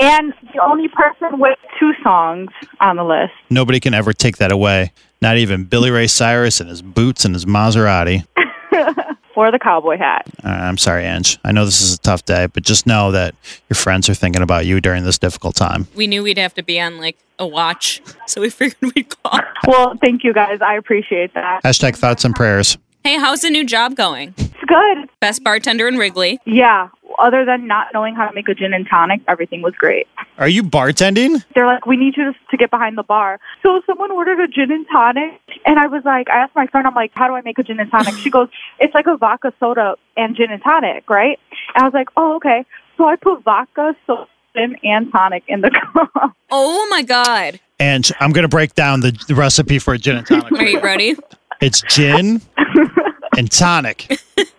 And 0.00 0.32
the 0.54 0.62
only 0.62 0.86
person 0.88 1.40
with 1.40 1.58
two 1.78 1.92
songs 2.04 2.50
on 2.80 2.96
the 2.96 3.04
list. 3.04 3.32
Nobody 3.50 3.80
can 3.80 3.94
ever 3.94 4.12
take 4.12 4.36
that 4.36 4.52
away. 4.52 4.92
Not 5.20 5.36
even 5.36 5.64
Billy 5.64 5.90
Ray 5.90 6.06
Cyrus 6.06 6.60
and 6.60 6.70
his 6.70 6.82
boots 6.82 7.24
and 7.24 7.34
his 7.34 7.44
Maserati. 7.44 8.24
Or 9.38 9.52
the 9.52 9.58
cowboy 9.60 9.98
hat. 9.98 10.26
Uh, 10.42 10.48
I'm 10.48 10.76
sorry, 10.76 11.04
Ange. 11.04 11.38
I 11.44 11.52
know 11.52 11.64
this 11.64 11.80
is 11.80 11.94
a 11.94 11.98
tough 11.98 12.24
day, 12.24 12.46
but 12.46 12.64
just 12.64 12.88
know 12.88 13.12
that 13.12 13.36
your 13.70 13.76
friends 13.76 14.08
are 14.08 14.14
thinking 14.14 14.42
about 14.42 14.66
you 14.66 14.80
during 14.80 15.04
this 15.04 15.16
difficult 15.16 15.54
time. 15.54 15.86
We 15.94 16.08
knew 16.08 16.24
we'd 16.24 16.38
have 16.38 16.54
to 16.54 16.64
be 16.64 16.80
on 16.80 16.98
like 16.98 17.16
a 17.38 17.46
watch, 17.46 18.02
so 18.26 18.40
we 18.40 18.50
figured 18.58 18.92
we'd 18.96 19.08
call. 19.22 19.38
Well, 19.68 19.94
thank 20.04 20.24
you 20.24 20.34
guys. 20.34 20.58
I 20.60 20.74
appreciate 20.74 21.34
that. 21.34 21.62
Hashtag 21.62 21.94
thoughts 21.94 22.24
and 22.24 22.34
prayers. 22.34 22.78
Hey, 23.04 23.16
how's 23.16 23.42
the 23.42 23.50
new 23.50 23.64
job 23.64 23.94
going? 23.94 24.34
It's 24.38 24.64
good. 24.66 25.08
Best 25.20 25.44
bartender 25.44 25.86
in 25.86 25.98
Wrigley. 25.98 26.40
Yeah. 26.44 26.88
Other 27.18 27.44
than 27.44 27.66
not 27.66 27.88
knowing 27.92 28.14
how 28.14 28.28
to 28.28 28.34
make 28.34 28.48
a 28.48 28.54
gin 28.54 28.72
and 28.72 28.86
tonic, 28.88 29.20
everything 29.26 29.60
was 29.60 29.74
great. 29.74 30.06
Are 30.38 30.48
you 30.48 30.62
bartending? 30.62 31.44
They're 31.54 31.66
like, 31.66 31.84
we 31.84 31.96
need 31.96 32.16
you 32.16 32.32
to, 32.32 32.38
to 32.50 32.56
get 32.56 32.70
behind 32.70 32.96
the 32.96 33.02
bar. 33.02 33.40
So 33.62 33.82
someone 33.86 34.12
ordered 34.12 34.38
a 34.40 34.46
gin 34.46 34.70
and 34.70 34.86
tonic, 34.90 35.40
and 35.66 35.78
I 35.80 35.86
was 35.88 36.02
like, 36.04 36.28
I 36.30 36.38
asked 36.38 36.54
my 36.54 36.66
friend, 36.68 36.86
I'm 36.86 36.94
like, 36.94 37.10
how 37.14 37.26
do 37.26 37.34
I 37.34 37.40
make 37.42 37.58
a 37.58 37.62
gin 37.64 37.80
and 37.80 37.90
tonic? 37.90 38.14
She 38.14 38.30
goes, 38.30 38.48
it's 38.78 38.94
like 38.94 39.06
a 39.08 39.16
vodka 39.16 39.52
soda 39.58 39.96
and 40.16 40.36
gin 40.36 40.50
and 40.50 40.62
tonic, 40.62 41.08
right? 41.10 41.38
And 41.74 41.82
I 41.82 41.84
was 41.86 41.94
like, 41.94 42.08
oh, 42.16 42.36
okay. 42.36 42.64
So 42.96 43.08
I 43.08 43.16
put 43.16 43.42
vodka, 43.42 43.96
soda, 44.06 44.26
gin, 44.54 44.76
and 44.84 45.10
tonic 45.12 45.42
in 45.48 45.60
the 45.60 45.70
cup. 45.70 46.32
Oh 46.50 46.86
my 46.88 47.02
god. 47.02 47.60
And 47.78 48.10
I'm 48.20 48.32
going 48.32 48.42
to 48.44 48.48
break 48.48 48.74
down 48.74 49.00
the, 49.00 49.12
the 49.28 49.34
recipe 49.34 49.78
for 49.78 49.92
a 49.92 49.98
gin 49.98 50.16
and 50.16 50.26
tonic. 50.26 50.50
Are 50.52 50.64
you 50.64 50.80
ready? 50.80 51.14
It's 51.60 51.82
gin 51.82 52.40
and 53.36 53.50
tonic. 53.50 54.18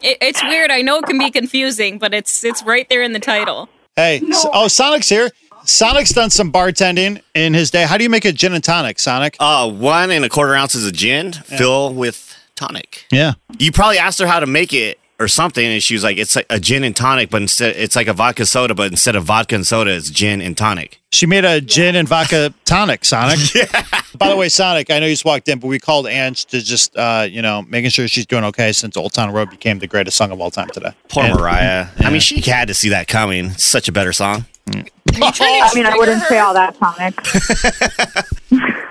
It, 0.00 0.18
it's 0.20 0.42
weird. 0.44 0.70
I 0.70 0.82
know 0.82 0.98
it 0.98 1.06
can 1.06 1.18
be 1.18 1.30
confusing, 1.30 1.98
but 1.98 2.14
it's 2.14 2.44
it's 2.44 2.62
right 2.62 2.88
there 2.88 3.02
in 3.02 3.12
the 3.12 3.18
title. 3.20 3.68
Hey, 3.96 4.20
so- 4.32 4.50
oh, 4.52 4.68
Sonic's 4.68 5.08
here. 5.08 5.30
Sonic's 5.64 6.12
done 6.12 6.30
some 6.30 6.50
bartending 6.52 7.20
in 7.34 7.52
his 7.52 7.70
day. 7.70 7.82
How 7.84 7.98
do 7.98 8.04
you 8.04 8.08
make 8.10 8.24
a 8.24 8.32
gin 8.32 8.54
and 8.54 8.62
tonic, 8.64 8.98
Sonic? 8.98 9.36
Uh, 9.40 9.70
one 9.70 10.10
and 10.10 10.24
a 10.24 10.28
quarter 10.28 10.54
ounces 10.54 10.86
of 10.86 10.92
gin, 10.94 11.32
fill 11.32 11.92
with 11.92 12.34
tonic. 12.54 13.06
Yeah. 13.10 13.34
You 13.58 13.70
probably 13.72 13.98
asked 13.98 14.18
her 14.20 14.26
how 14.26 14.40
to 14.40 14.46
make 14.46 14.72
it 14.72 14.98
or 15.20 15.26
something, 15.28 15.64
and 15.66 15.82
she 15.82 15.94
was 15.94 16.04
like, 16.04 16.16
"It's 16.16 16.36
like 16.36 16.46
a 16.48 16.60
gin 16.60 16.84
and 16.84 16.94
tonic, 16.94 17.28
but 17.30 17.42
instead 17.42 17.74
it's 17.76 17.96
like 17.96 18.06
a 18.06 18.12
vodka 18.12 18.46
soda, 18.46 18.74
but 18.74 18.90
instead 18.90 19.16
of 19.16 19.24
vodka 19.24 19.54
and 19.56 19.66
soda, 19.66 19.90
it's 19.94 20.10
gin 20.10 20.40
and 20.40 20.56
tonic." 20.56 21.00
She 21.10 21.26
made 21.26 21.44
a 21.44 21.60
gin 21.60 21.96
and 21.96 22.06
vodka 22.06 22.52
tonic, 22.64 23.04
Sonic. 23.04 23.38
yeah. 23.54 23.84
By 24.16 24.28
the 24.28 24.36
way, 24.36 24.48
Sonic, 24.48 24.90
I 24.90 24.98
know 24.98 25.06
you 25.06 25.12
just 25.12 25.24
walked 25.24 25.48
in, 25.48 25.58
but 25.58 25.68
we 25.68 25.78
called 25.78 26.06
Ange 26.06 26.44
to 26.46 26.60
just, 26.60 26.94
uh, 26.96 27.26
you 27.28 27.40
know, 27.40 27.62
making 27.62 27.90
sure 27.90 28.06
she's 28.08 28.26
doing 28.26 28.44
okay 28.44 28.72
since 28.72 28.96
Old 28.96 29.12
Town 29.14 29.32
Road 29.32 29.48
became 29.50 29.78
the 29.78 29.86
greatest 29.86 30.16
song 30.18 30.30
of 30.32 30.40
all 30.40 30.50
time 30.50 30.68
today. 30.68 30.92
Poor 31.08 31.24
And- 31.24 31.34
Mariah. 31.34 31.86
I 32.00 32.10
mean, 32.10 32.20
she 32.20 32.40
had 32.42 32.68
to 32.68 32.74
see 32.74 32.90
that 32.90 33.08
coming. 33.08 33.46
It's 33.46 33.64
such 33.64 33.88
a 33.88 33.92
better 33.92 34.12
song. 34.12 34.44
I 34.70 35.70
mean, 35.74 35.86
I 35.86 35.96
wouldn't 35.96 36.22
say 36.24 36.38
all 36.38 36.52
that 36.54 36.76
tonic. 36.78 37.14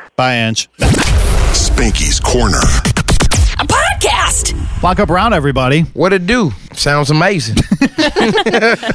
Bye, 0.15 0.33
Ange. 0.33 0.67
Spanky's 1.53 2.19
Corner. 2.19 2.59
A 3.59 3.65
podcast. 3.65 4.53
Walk 4.83 4.99
up 4.99 5.09
around, 5.09 5.33
everybody. 5.33 5.81
What 5.93 6.13
it 6.13 6.27
do? 6.27 6.51
Sounds 6.73 7.09
amazing. 7.09 7.57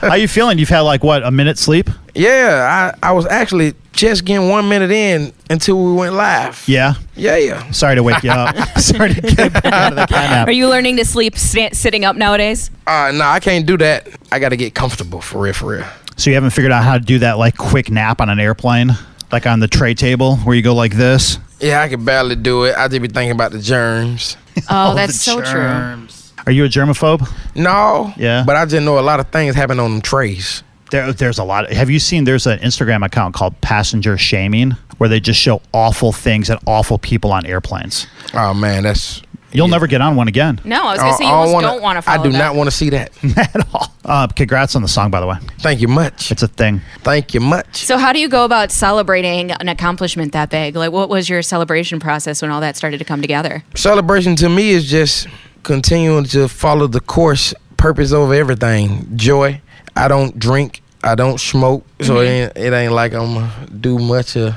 How 0.00 0.14
you 0.14 0.28
feeling? 0.28 0.58
You've 0.58 0.68
had 0.68 0.80
like 0.80 1.02
what 1.02 1.24
a 1.24 1.30
minute 1.30 1.58
sleep? 1.58 1.90
yeah, 2.14 2.92
I, 3.02 3.08
I 3.08 3.12
was 3.12 3.26
actually 3.26 3.74
just 3.92 4.24
getting 4.24 4.48
one 4.48 4.68
minute 4.68 4.90
in 4.90 5.32
until 5.50 5.82
we 5.82 5.92
went 5.94 6.14
live. 6.14 6.62
Yeah. 6.68 6.94
Yeah, 7.16 7.36
yeah. 7.36 7.70
Sorry 7.72 7.94
to 7.96 8.02
wake 8.02 8.22
you 8.22 8.30
up. 8.30 8.54
Sorry 8.78 9.14
to 9.14 9.20
get 9.20 9.52
back 9.52 9.64
out 9.66 9.92
of 9.92 9.96
the 9.96 10.06
cat 10.08 10.30
nap. 10.30 10.48
Are 10.48 10.52
you 10.52 10.68
learning 10.68 10.96
to 10.98 11.04
sleep 11.04 11.36
sta- 11.36 11.72
sitting 11.72 12.04
up 12.04 12.14
nowadays? 12.16 12.70
Uh, 12.86 13.10
no, 13.14 13.24
I 13.24 13.40
can't 13.40 13.66
do 13.66 13.76
that. 13.78 14.08
I 14.30 14.38
got 14.38 14.50
to 14.50 14.56
get 14.56 14.74
comfortable 14.74 15.20
for 15.20 15.40
real, 15.42 15.54
for 15.54 15.76
real. 15.76 15.86
So 16.16 16.30
you 16.30 16.34
haven't 16.34 16.50
figured 16.50 16.70
out 16.72 16.84
how 16.84 16.98
to 16.98 17.04
do 17.04 17.18
that 17.20 17.38
like 17.38 17.56
quick 17.56 17.90
nap 17.90 18.20
on 18.20 18.28
an 18.28 18.38
airplane, 18.38 18.90
like 19.32 19.46
on 19.46 19.60
the 19.60 19.68
tray 19.68 19.94
table 19.94 20.36
where 20.36 20.54
you 20.54 20.62
go 20.62 20.74
like 20.74 20.92
this. 20.92 21.38
Yeah, 21.60 21.80
I 21.80 21.88
can 21.88 22.04
barely 22.04 22.36
do 22.36 22.64
it. 22.64 22.76
I 22.76 22.88
just 22.88 23.00
be 23.00 23.08
thinking 23.08 23.30
about 23.32 23.52
the 23.52 23.60
germs. 23.60 24.36
Oh, 24.70 24.94
that's 24.94 25.12
the 25.14 25.18
so 25.18 25.40
true. 25.40 26.08
Are 26.46 26.52
you 26.52 26.64
a 26.64 26.68
germaphobe? 26.68 27.28
No. 27.54 28.12
Yeah. 28.16 28.42
But 28.46 28.56
I 28.56 28.64
just 28.66 28.84
know 28.84 28.98
a 28.98 29.00
lot 29.00 29.20
of 29.20 29.28
things 29.30 29.54
happen 29.54 29.78
on 29.78 29.92
them 29.92 30.00
trays. 30.02 30.62
There, 30.90 31.12
there's 31.12 31.38
a 31.38 31.44
lot. 31.44 31.70
Have 31.72 31.88
you 31.88 31.98
seen? 31.98 32.24
There's 32.24 32.46
an 32.46 32.58
Instagram 32.58 33.04
account 33.04 33.34
called 33.34 33.58
Passenger 33.60 34.18
Shaming, 34.18 34.72
where 34.98 35.08
they 35.08 35.20
just 35.20 35.40
show 35.40 35.62
awful 35.72 36.12
things 36.12 36.50
and 36.50 36.60
awful 36.66 36.98
people 36.98 37.32
on 37.32 37.46
airplanes. 37.46 38.06
Oh 38.34 38.52
man, 38.52 38.82
that's 38.82 39.22
You'll 39.52 39.68
never 39.68 39.86
get 39.86 40.00
on 40.00 40.16
one 40.16 40.28
again 40.28 40.60
No, 40.64 40.82
I 40.82 40.92
was 40.92 40.98
gonna 41.00 41.16
say 41.16 41.24
you 41.24 41.30
almost 41.30 41.54
wanna- 41.54 41.66
don't 41.68 41.82
want 41.82 41.96
to 41.98 42.02
follow 42.02 42.20
I 42.20 42.22
do 42.24 42.32
that. 42.32 42.38
not 42.38 42.54
want 42.56 42.68
to 42.70 42.76
see 42.76 42.90
that. 42.90 43.10
at 43.36 43.74
all. 43.74 43.92
Uh, 44.04 44.26
congrats 44.26 44.74
on 44.74 44.82
the 44.82 44.88
song, 44.88 45.10
by 45.10 45.20
the 45.20 45.26
way. 45.26 45.36
Thank 45.60 45.80
you 45.80 45.88
much. 45.88 46.32
It's 46.32 46.42
a 46.42 46.48
thing. 46.48 46.80
Thank 47.02 47.34
you 47.34 47.40
much. 47.40 47.84
So, 47.84 47.98
how 47.98 48.12
do 48.12 48.18
you 48.18 48.28
go 48.28 48.44
about 48.44 48.70
celebrating 48.72 49.52
an 49.52 49.68
accomplishment 49.68 50.32
that 50.32 50.50
big? 50.50 50.74
Like, 50.74 50.90
what 50.90 51.08
was 51.08 51.28
your 51.28 51.42
celebration 51.42 52.00
process 52.00 52.42
when 52.42 52.50
all 52.50 52.60
that 52.62 52.76
started 52.76 52.98
to 52.98 53.04
come 53.04 53.20
together? 53.20 53.62
Celebration 53.76 54.34
to 54.36 54.48
me 54.48 54.70
is 54.70 54.90
just 54.90 55.28
continuing 55.62 56.24
to 56.24 56.48
follow 56.48 56.86
the 56.88 57.00
course, 57.00 57.54
purpose 57.76 58.12
over 58.12 58.34
everything, 58.34 59.06
joy. 59.16 59.60
I 59.94 60.08
don't 60.08 60.36
drink, 60.38 60.82
I 61.04 61.14
don't 61.14 61.38
smoke, 61.38 61.86
so 62.00 62.20
it, 62.20 62.26
ain't, 62.26 62.56
it 62.56 62.72
ain't 62.72 62.92
like 62.92 63.12
I'm 63.12 63.34
gonna 63.34 63.52
do 63.80 63.98
much 63.98 64.36
of 64.36 64.54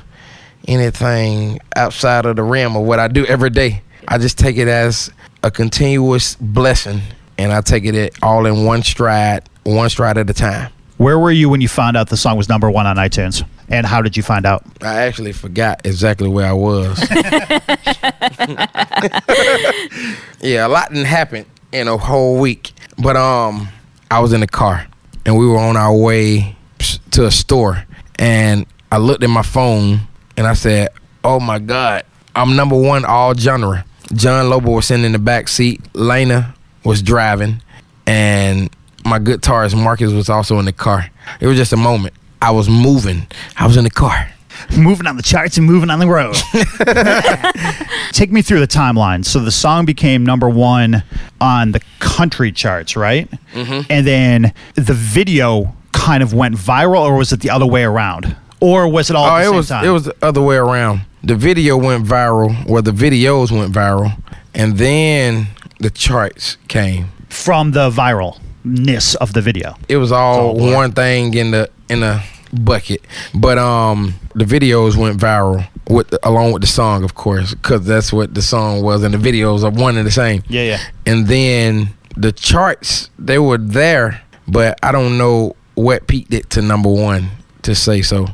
anything 0.67 1.59
outside 1.75 2.25
of 2.25 2.35
the 2.35 2.43
realm 2.43 2.75
of 2.75 2.83
what 2.83 2.99
I 2.99 3.07
do 3.07 3.25
every 3.25 3.49
day. 3.49 3.81
I 4.07 4.17
just 4.17 4.37
take 4.37 4.57
it 4.57 4.67
as 4.67 5.11
a 5.43 5.51
continuous 5.51 6.35
blessing, 6.35 7.01
and 7.37 7.51
I 7.51 7.61
take 7.61 7.85
it 7.85 8.17
all 8.21 8.45
in 8.45 8.65
one 8.65 8.83
stride, 8.83 9.49
one 9.63 9.89
stride 9.89 10.17
at 10.17 10.29
a 10.29 10.33
time. 10.33 10.71
Where 10.97 11.19
were 11.19 11.31
you 11.31 11.49
when 11.49 11.59
you 11.61 11.67
found 11.67 11.97
out 11.97 12.09
the 12.09 12.17
song 12.17 12.37
was 12.37 12.47
number 12.47 12.71
one 12.71 12.87
on 12.87 12.95
iTunes? 12.95 13.45
And 13.67 13.85
how 13.85 14.01
did 14.01 14.15
you 14.15 14.23
find 14.23 14.45
out? 14.45 14.63
I 14.81 15.01
actually 15.01 15.33
forgot 15.33 15.81
exactly 15.85 16.29
where 16.29 16.45
I 16.45 16.53
was. 16.53 16.99
yeah, 20.41 20.65
a 20.65 20.69
lot 20.69 20.89
didn't 20.89 21.05
happen 21.05 21.45
in 21.71 21.87
a 21.87 21.97
whole 21.97 22.39
week. 22.39 22.73
But 22.97 23.17
um 23.17 23.67
I 24.11 24.19
was 24.19 24.33
in 24.33 24.39
the 24.39 24.47
car 24.47 24.87
and 25.25 25.37
we 25.37 25.47
were 25.47 25.57
on 25.57 25.75
our 25.75 25.95
way 25.95 26.55
to 27.11 27.25
a 27.25 27.31
store 27.31 27.83
and 28.19 28.65
I 28.91 28.97
looked 28.97 29.23
at 29.23 29.29
my 29.29 29.41
phone 29.41 30.01
and 30.37 30.47
I 30.47 30.53
said, 30.53 30.89
"Oh 31.23 31.39
my 31.39 31.59
god, 31.59 32.03
I'm 32.35 32.55
number 32.55 32.77
1 32.77 33.03
all 33.03 33.33
genre." 33.33 33.83
Jon 34.13 34.45
Loba 34.51 34.73
was 34.75 34.85
sitting 34.87 35.05
in 35.05 35.11
the 35.11 35.19
back 35.19 35.47
seat, 35.47 35.81
Lena 35.93 36.53
was 36.83 37.01
driving, 37.01 37.61
and 38.05 38.69
my 39.03 39.19
guitarist 39.19 39.81
Marcus 39.81 40.11
was 40.11 40.29
also 40.29 40.59
in 40.59 40.65
the 40.65 40.71
car. 40.73 41.09
It 41.39 41.47
was 41.47 41.57
just 41.57 41.73
a 41.73 41.77
moment. 41.77 42.13
I 42.41 42.51
was 42.51 42.69
moving. 42.69 43.27
I 43.57 43.65
was 43.65 43.77
in 43.77 43.83
the 43.83 43.89
car. 43.89 44.29
moving 44.77 45.05
on 45.07 45.17
the 45.17 45.23
charts 45.23 45.57
and 45.57 45.65
moving 45.65 45.89
on 45.89 45.99
the 45.99 46.07
road. 46.07 46.35
Take 48.11 48.31
me 48.31 48.41
through 48.41 48.59
the 48.61 48.67
timeline. 48.67 49.25
So 49.25 49.39
the 49.39 49.51
song 49.51 49.85
became 49.85 50.25
number 50.25 50.47
one 50.49 51.03
on 51.41 51.71
the 51.71 51.81
country 51.99 52.51
charts, 52.51 52.95
right? 52.95 53.29
Mhm. 53.53 53.85
And 53.89 54.07
then 54.07 54.53
the 54.75 54.93
video 54.93 55.75
kind 55.91 56.21
of 56.23 56.33
went 56.33 56.55
viral, 56.55 57.01
or 57.01 57.15
was 57.15 57.33
it 57.33 57.41
the 57.41 57.49
other 57.49 57.65
way 57.65 57.83
around? 57.83 58.35
Or 58.61 58.87
was 58.87 59.09
it 59.09 59.15
all 59.15 59.25
oh, 59.25 59.35
at 59.35 59.39
the 59.39 59.41
it 59.41 59.45
same 59.47 59.55
was 59.55 59.67
time? 59.69 59.85
it 59.85 59.89
was 59.89 60.03
the 60.05 60.15
other 60.21 60.41
way 60.41 60.55
around. 60.55 61.01
The 61.25 61.35
video 61.35 61.75
went 61.75 62.05
viral, 62.05 62.67
well, 62.67 62.83
the 62.83 62.91
videos 62.91 63.51
went 63.51 63.73
viral, 63.73 64.15
and 64.53 64.77
then 64.77 65.47
the 65.79 65.89
charts 65.89 66.57
came. 66.67 67.07
from 67.29 67.71
the 67.71 67.89
viralness 67.89 69.15
of 69.15 69.33
the 69.33 69.41
video. 69.41 69.75
It 69.89 69.97
was 69.97 70.11
all 70.11 70.55
one 70.55 70.91
thing 70.91 71.33
in 71.33 71.49
the 71.49 71.69
in 71.89 72.01
the 72.01 72.21
bucket, 72.53 73.01
but 73.33 73.57
um, 73.57 74.13
the 74.35 74.45
videos 74.45 74.95
went 74.95 75.19
viral 75.19 75.67
with 75.89 76.09
the, 76.09 76.19
along 76.21 76.51
with 76.53 76.61
the 76.61 76.67
song, 76.67 77.03
of 77.03 77.15
course, 77.15 77.55
because 77.55 77.85
that's 77.87 78.13
what 78.13 78.35
the 78.35 78.41
song 78.43 78.83
was, 78.83 79.03
and 79.03 79.11
the 79.11 79.17
videos 79.17 79.63
are 79.63 79.71
one 79.71 79.97
and 79.97 80.05
the 80.05 80.11
same. 80.11 80.43
Yeah, 80.47 80.61
yeah. 80.61 80.79
And 81.07 81.27
then 81.27 81.89
the 82.15 82.31
charts, 82.31 83.09
they 83.17 83.39
were 83.39 83.57
there, 83.57 84.21
but 84.47 84.77
I 84.83 84.91
don't 84.91 85.17
know 85.17 85.55
what 85.73 86.05
peaked 86.07 86.35
it 86.35 86.51
to 86.51 86.61
number 86.61 86.89
one 86.89 87.29
to 87.63 87.73
say 87.73 88.03
so. 88.03 88.27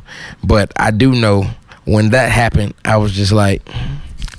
But 0.44 0.72
I 0.76 0.90
do 0.90 1.12
know 1.12 1.46
when 1.84 2.10
that 2.10 2.30
happened, 2.30 2.74
I 2.84 2.96
was 2.96 3.12
just 3.12 3.32
like, 3.32 3.62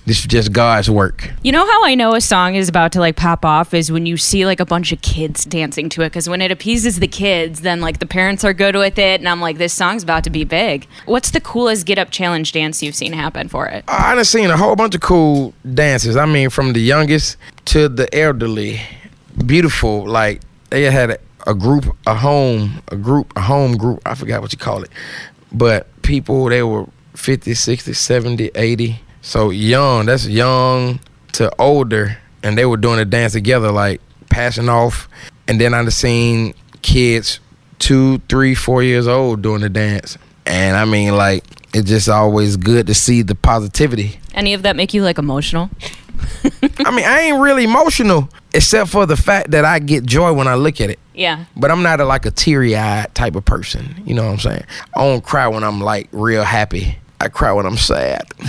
this 0.06 0.19
is 0.19 0.25
just 0.25 0.51
God's 0.51 0.89
work. 0.89 1.32
You 1.43 1.53
know 1.53 1.65
how 1.65 1.86
I 1.86 1.95
know 1.95 2.13
a 2.13 2.20
song 2.20 2.55
is 2.55 2.68
about 2.68 2.91
to 2.91 2.99
like 2.99 3.15
pop 3.15 3.45
off 3.45 3.74
is 3.74 3.89
when 3.89 4.05
you 4.05 4.18
see 4.18 4.45
like 4.45 4.59
a 4.59 4.65
bunch 4.65 4.91
of 4.91 5.01
kids 5.01 5.45
dancing 5.45 5.88
to 5.89 6.01
it. 6.01 6.09
Because 6.09 6.28
when 6.28 6.41
it 6.41 6.51
appeases 6.51 6.99
the 6.99 7.07
kids, 7.07 7.61
then 7.61 7.80
like 7.80 7.99
the 7.99 8.05
parents 8.05 8.43
are 8.43 8.53
good 8.53 8.76
with 8.76 8.99
it, 8.99 9.22
and 9.22 9.30
I'm 9.30 9.39
like, 9.39 9.57
this 9.57 9.74
song's 9.74 10.03
about 10.03 10.26
to 10.26 10.30
be 10.30 10.43
big. 10.43 10.88
What's 11.05 11.32
the 11.32 11.39
coolest 11.39 11.86
Git 11.86 11.97
Up 11.97 12.11
challenge 12.11 12.51
dance 12.51 12.84
you've 12.84 12.95
seen 12.95 13.13
happen 13.13 13.47
for 13.47 13.68
it? 13.68 13.86
I've 13.88 14.28
seen 14.28 14.49
a 14.49 14.57
whole 14.57 14.76
bunch 14.76 14.93
of 14.93 15.01
cool 15.01 15.53
dances. 15.74 16.18
I 16.18 16.26
mean, 16.26 16.49
from 16.49 16.74
the 16.74 16.82
youngest 16.82 17.38
to 17.65 17.88
the 17.88 18.13
elderly. 18.13 18.82
beautiful. 19.45 20.05
Like 20.05 20.41
they 20.70 20.84
had 20.84 21.11
a, 21.11 21.18
a 21.47 21.53
group, 21.53 21.95
a 22.05 22.15
home, 22.15 22.82
a 22.89 22.97
group, 22.97 23.32
a 23.38 23.41
home 23.41 23.78
group. 23.78 24.01
I 24.05 24.15
forgot 24.15 24.41
what 24.41 24.51
you 24.51 24.57
call 24.59 24.84
it, 24.84 24.89
but 25.51 25.88
people 26.01 26.49
they 26.49 26.63
were 26.63 26.88
50, 27.14 27.53
60, 27.53 27.93
70, 27.93 28.51
80. 28.55 28.99
So 29.22 29.49
young, 29.49 30.05
that's 30.05 30.28
young 30.28 30.99
to 31.34 31.51
older, 31.59 32.18
and 32.43 32.57
they 32.57 32.66
were 32.66 32.78
doing 32.78 32.99
a 32.99 33.05
dance 33.05 33.34
together, 33.34 33.72
like 33.72 34.01
passing 34.30 34.70
off. 34.70 35.07
And 35.47 35.59
then 35.59 35.74
I've 35.74 35.93
seen 35.93 36.53
kids 36.82 37.39
two, 37.80 38.20
three, 38.30 38.55
four 38.55 38.84
years 38.84 39.07
old 39.07 39.41
doing 39.41 39.61
the 39.61 39.70
dance. 39.70 40.18
And 40.45 40.76
I 40.76 40.86
mean, 40.86 41.16
like, 41.16 41.43
it's 41.74 41.89
just 41.89 42.09
always 42.09 42.57
good 42.57 42.88
to 42.88 42.93
see 42.93 43.22
the 43.22 43.36
positivity. 43.36 44.20
Any 44.34 44.53
of 44.53 44.64
that 44.64 44.76
make 44.76 44.93
you 44.93 45.03
like 45.03 45.18
emotional? 45.18 45.70
I 46.80 46.91
mean, 46.91 47.05
I 47.05 47.22
ain't 47.22 47.39
really 47.39 47.64
emotional, 47.64 48.30
except 48.53 48.89
for 48.89 49.05
the 49.05 49.18
fact 49.18 49.51
that 49.51 49.66
I 49.66 49.80
get 49.80 50.05
joy 50.05 50.34
when 50.34 50.47
I 50.47 50.55
look 50.55 50.82
at 50.82 50.89
it. 50.89 50.99
Yeah. 51.14 51.45
But 51.55 51.72
I'm 51.72 51.84
not 51.84 51.99
a, 51.99 52.05
like 52.05 52.26
a 52.26 52.32
teary 52.32 52.76
eyed 52.76 53.14
type 53.16 53.36
of 53.36 53.45
person. 53.45 54.01
You 54.05 54.16
know 54.16 54.26
what 54.26 54.34
I'm 54.34 54.39
saying? 54.39 54.64
I 54.95 54.99
don't 54.99 55.24
cry 55.24 55.47
when 55.47 55.64
I'm 55.64 55.80
like 55.82 56.09
real 56.11 56.43
happy. 56.43 56.97
I 57.20 57.30
cry 57.30 57.51
when 57.53 57.66
I'm 57.66 57.78
sad. 57.78 58.26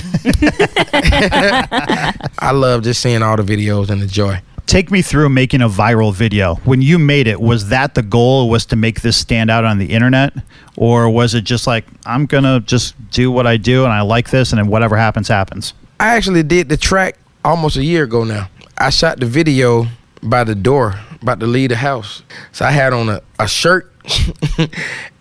I 2.39 2.51
love 2.53 2.83
just 2.83 3.01
seeing 3.01 3.23
all 3.23 3.37
the 3.37 3.43
videos 3.43 3.91
and 3.91 4.03
the 4.03 4.07
joy. 4.07 4.41
Take 4.67 4.91
me 4.91 5.03
through 5.03 5.29
making 5.29 5.61
a 5.61 5.69
viral 5.69 6.13
video. 6.13 6.57
When 6.57 6.81
you 6.81 6.99
made 6.99 7.27
it, 7.27 7.41
was 7.41 7.69
that 7.69 7.95
the 7.95 8.03
goal? 8.03 8.49
Was 8.49 8.67
to 8.67 8.77
make 8.77 9.03
this 9.03 9.17
stand 9.17 9.51
out 9.51 9.65
on 9.65 9.79
the 9.79 9.87
internet, 9.87 10.33
or 10.77 11.11
was 11.11 11.35
it 11.35 11.43
just 11.43 11.67
like 11.67 11.85
I'm 12.07 12.27
gonna 12.27 12.61
just 12.61 12.95
do 13.11 13.31
what 13.31 13.47
I 13.47 13.59
do 13.59 13.85
and 13.85 13.93
I 13.93 14.01
like 14.01 14.31
this, 14.31 14.53
and 14.53 14.59
then 14.59 14.69
whatever 14.69 14.97
happens 14.97 15.29
happens? 15.29 15.75
I 16.01 16.17
actually 16.17 16.43
did 16.43 16.69
the 16.69 16.77
track 16.77 17.19
almost 17.45 17.77
a 17.77 17.85
year 17.85 18.05
ago 18.05 18.25
now. 18.25 18.49
I 18.79 18.91
shot 18.91 19.21
the 19.21 19.27
video 19.27 19.87
by 20.23 20.45
the 20.45 20.55
door, 20.55 20.99
about 21.21 21.41
to 21.41 21.47
leave 21.47 21.69
the 21.69 21.77
house. 21.77 22.23
So 22.53 22.65
I 22.65 22.71
had 22.71 22.93
on 22.93 23.09
a, 23.09 23.23
a 23.39 23.47
shirt 23.47 23.93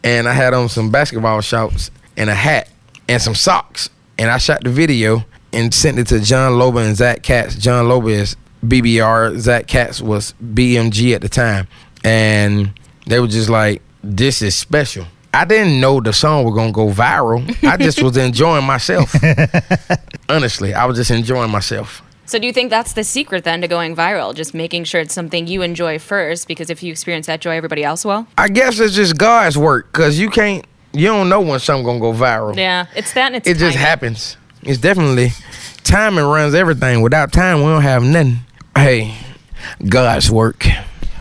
and 0.03 0.27
I 0.27 0.33
had 0.33 0.53
on 0.53 0.69
some 0.69 0.89
basketball 0.89 1.41
shorts 1.41 1.91
and 2.17 2.29
a 2.29 2.35
hat 2.35 2.69
and 3.07 3.21
some 3.21 3.35
socks. 3.35 3.89
And 4.17 4.29
I 4.29 4.37
shot 4.37 4.63
the 4.63 4.69
video 4.69 5.25
and 5.51 5.73
sent 5.73 5.99
it 5.99 6.07
to 6.07 6.19
Jon 6.19 6.53
Loba 6.53 6.85
and 6.85 6.95
Zach 6.95 7.23
Katz. 7.23 7.55
Jon 7.55 7.85
Loba 7.85 8.11
is 8.11 8.35
BBR, 8.65 9.37
Zach 9.37 9.67
Katz 9.67 10.01
was 10.01 10.33
BMG 10.43 11.13
at 11.15 11.21
the 11.21 11.29
time. 11.29 11.67
And 12.03 12.77
they 13.05 13.19
were 13.19 13.27
just 13.27 13.49
like, 13.49 13.81
this 14.03 14.41
is 14.41 14.55
special. 14.55 15.05
I 15.33 15.45
didn't 15.45 15.79
know 15.79 15.99
the 15.99 16.13
song 16.13 16.45
was 16.45 16.53
gonna 16.53 16.71
go 16.71 16.89
viral. 16.89 17.43
I 17.67 17.77
just 17.77 18.01
was 18.03 18.17
enjoying 18.27 18.65
myself. 18.65 19.15
Honestly, 20.29 20.73
I 20.73 20.85
was 20.85 20.97
just 20.97 21.09
enjoying 21.09 21.49
myself. 21.49 22.03
So 22.25 22.39
do 22.39 22.47
you 22.47 22.53
think 22.53 22.69
that's 22.69 22.93
the 22.93 23.03
secret 23.03 23.43
then 23.43 23.61
to 23.61 23.67
going 23.67 23.95
viral? 23.95 24.33
Just 24.33 24.53
making 24.53 24.85
sure 24.85 25.01
it's 25.01 25.13
something 25.13 25.47
you 25.47 25.61
enjoy 25.61 25.99
first, 25.99 26.47
because 26.47 26.69
if 26.69 26.81
you 26.81 26.91
experience 26.91 27.27
that 27.27 27.41
joy, 27.41 27.55
everybody 27.57 27.83
else 27.83 28.05
will. 28.05 28.27
I 28.37 28.47
guess 28.47 28.79
it's 28.79 28.95
just 28.95 29.17
God's 29.17 29.57
work, 29.57 29.91
cause 29.91 30.17
you 30.17 30.29
can't, 30.29 30.65
you 30.93 31.07
don't 31.07 31.29
know 31.29 31.41
when 31.41 31.59
something 31.59 31.85
gonna 31.85 31.99
go 31.99 32.13
viral. 32.13 32.55
Yeah, 32.55 32.85
it's 32.95 33.13
that 33.13 33.27
and 33.27 33.35
it's 33.37 33.47
it 33.47 33.57
just 33.57 33.75
timing. 33.75 33.87
happens. 33.87 34.37
It's 34.63 34.77
definitely 34.79 35.31
timing 35.83 36.23
runs 36.25 36.53
everything. 36.53 37.01
Without 37.01 37.31
time, 37.33 37.59
we 37.59 37.65
don't 37.65 37.81
have 37.81 38.03
nothing. 38.03 38.39
Hey, 38.75 39.15
God's 39.87 40.31
work. 40.31 40.65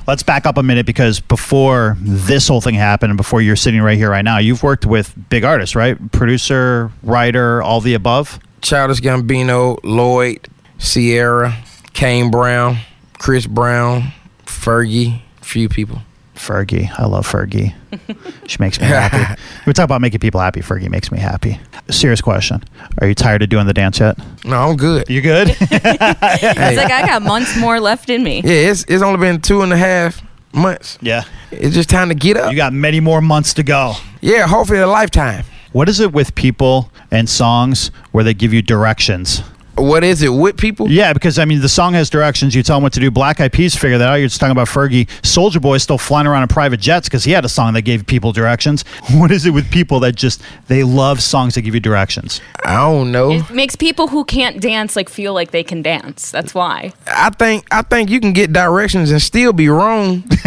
Let's 0.07 0.23
back 0.25 0.47
up 0.47 0.59
a 0.59 0.62
minute 0.62 0.85
because 0.85 1.20
before 1.20 1.97
this 2.01 2.49
whole 2.49 2.61
thing 2.61 2.75
happened 2.75 3.11
and 3.11 3.16
before 3.16 3.41
you're 3.41 3.55
sitting 3.57 3.81
right 3.81 3.97
here 3.97 4.11
right 4.11 4.25
now, 4.25 4.39
you've 4.39 4.62
worked 4.62 4.85
with 4.85 5.14
big 5.29 5.45
artists, 5.45 5.77
right? 5.77 5.97
Producer, 6.12 6.91
writer, 7.05 7.62
all 7.62 7.81
the 7.81 7.95
above. 7.95 8.41
Childish 8.62 9.01
Gambino, 9.01 9.79
Lloyd, 9.85 10.49
Ciara, 10.79 11.57
Kane 11.93 12.31
Brown, 12.33 12.79
Chris 13.18 13.47
Brown, 13.47 14.12
Fergie, 14.45 15.20
few 15.41 15.68
people. 15.68 16.03
Fergie. 16.43 16.90
I 16.99 17.07
love 17.07 17.26
Fergie. 17.30 17.74
she 18.47 18.57
makes 18.61 18.80
me 18.80 18.86
happy. 18.86 19.40
we 19.66 19.72
talk 19.72 19.84
about 19.84 20.01
making 20.01 20.20
people 20.20 20.40
happy. 20.40 20.61
Fergie 20.61 20.90
makes 20.90 21.11
me 21.12 21.18
happy. 21.18 21.61
Serious 21.90 22.20
question. 22.20 22.62
Are 23.01 23.07
you 23.07 23.14
tired 23.14 23.43
of 23.43 23.49
doing 23.49 23.66
the 23.66 23.72
dance 23.72 24.01
yet? 24.01 24.18
No, 24.45 24.57
I'm 24.70 24.76
good. 24.76 25.09
You 25.09 25.20
good? 25.20 25.49
It's 25.61 26.76
like 26.76 26.90
I 26.90 27.07
got 27.07 27.22
months 27.22 27.57
more 27.57 27.80
left 27.80 28.11
in 28.11 28.22
me. 28.22 28.43
Yeah, 28.45 28.70
it's 28.70 28.84
it's 28.88 29.03
only 29.03 29.18
been 29.18 29.40
two 29.40 29.62
and 29.62 29.72
a 29.72 29.76
half 29.76 30.22
months. 30.53 30.99
yeah. 31.01 31.24
It's 31.51 31.74
just 31.74 31.88
time 31.90 32.09
to 32.09 32.14
get 32.14 32.36
up. 32.36 32.51
You 32.51 32.57
got 32.57 32.72
many 32.72 33.01
more 33.01 33.20
months 33.20 33.55
to 33.55 33.62
go. 33.62 33.95
Yeah, 34.20 34.47
hopefully 34.47 34.78
a 34.80 34.86
lifetime. 34.86 35.45
What 35.72 35.88
is 35.88 36.01
it 36.01 36.12
with 36.12 36.34
people 36.34 36.90
and 37.11 37.28
songs 37.28 37.90
where 38.12 38.24
they 38.24 38.34
give 38.34 38.53
you 38.53 38.62
directions? 38.62 39.43
What 39.77 40.05
is 40.05 40.23
it 40.23 40.29
with 40.29 40.59
people? 40.59 40.91
Yeah, 40.91 41.12
because 41.12 41.39
I 41.39 41.45
mean, 41.45 41.61
the 41.61 41.68
song 41.68 41.95
has 41.95 42.11
directions. 42.11 42.55
You 42.55 42.62
tell 42.62 42.77
them 42.77 42.83
what 42.83 42.93
to 42.93 43.01
do. 43.01 43.11
Black 43.11 43.41
Eyed 43.41 43.53
Peas 43.53 43.75
figure 43.75 43.99
that 43.99 44.09
out. 44.09 44.14
You're 44.16 44.29
just 44.29 44.41
talking 44.41 44.53
about 44.53 44.68
Fergie. 44.68 45.07
Soulja 45.23 45.61
Boy 45.61 45.75
is 45.75 45.83
still 45.83 45.99
flying 45.99 46.27
around 46.27 46.43
in 46.43 46.49
private 46.49 46.79
jets 46.81 47.09
because 47.09 47.25
he 47.25 47.33
had 47.33 47.45
a 47.45 47.49
song 47.49 47.73
that 47.75 47.83
gave 47.83 48.07
people 48.07 48.33
directions. 48.33 48.85
What 49.23 49.31
is 49.31 49.47
it 49.47 49.51
with 49.51 49.70
people 49.70 50.01
that 50.01 50.16
just 50.16 50.43
they 50.68 50.83
love 50.83 51.23
songs 51.23 51.55
that 51.55 51.62
give 51.62 51.75
you 51.75 51.81
directions? 51.81 52.41
I 52.64 52.77
don't 52.77 53.12
know. 53.12 53.31
It 53.31 53.51
makes 53.51 53.77
people 53.77 54.09
who 54.09 54.25
can't 54.25 54.61
dance 54.61 54.97
like 54.97 55.09
feel 55.09 55.33
like 55.35 55.51
they 55.51 55.62
can 55.62 55.83
dance. 55.83 56.31
That's 56.31 56.55
why. 56.55 56.93
I 57.07 57.31
think 57.31 57.66
I 57.70 57.83
think 57.83 58.11
you 58.11 58.18
can 58.20 58.33
get 58.33 58.53
directions 58.53 59.11
and 59.11 59.20
still 59.20 59.53
be 59.53 59.68
wrong. 59.68 60.29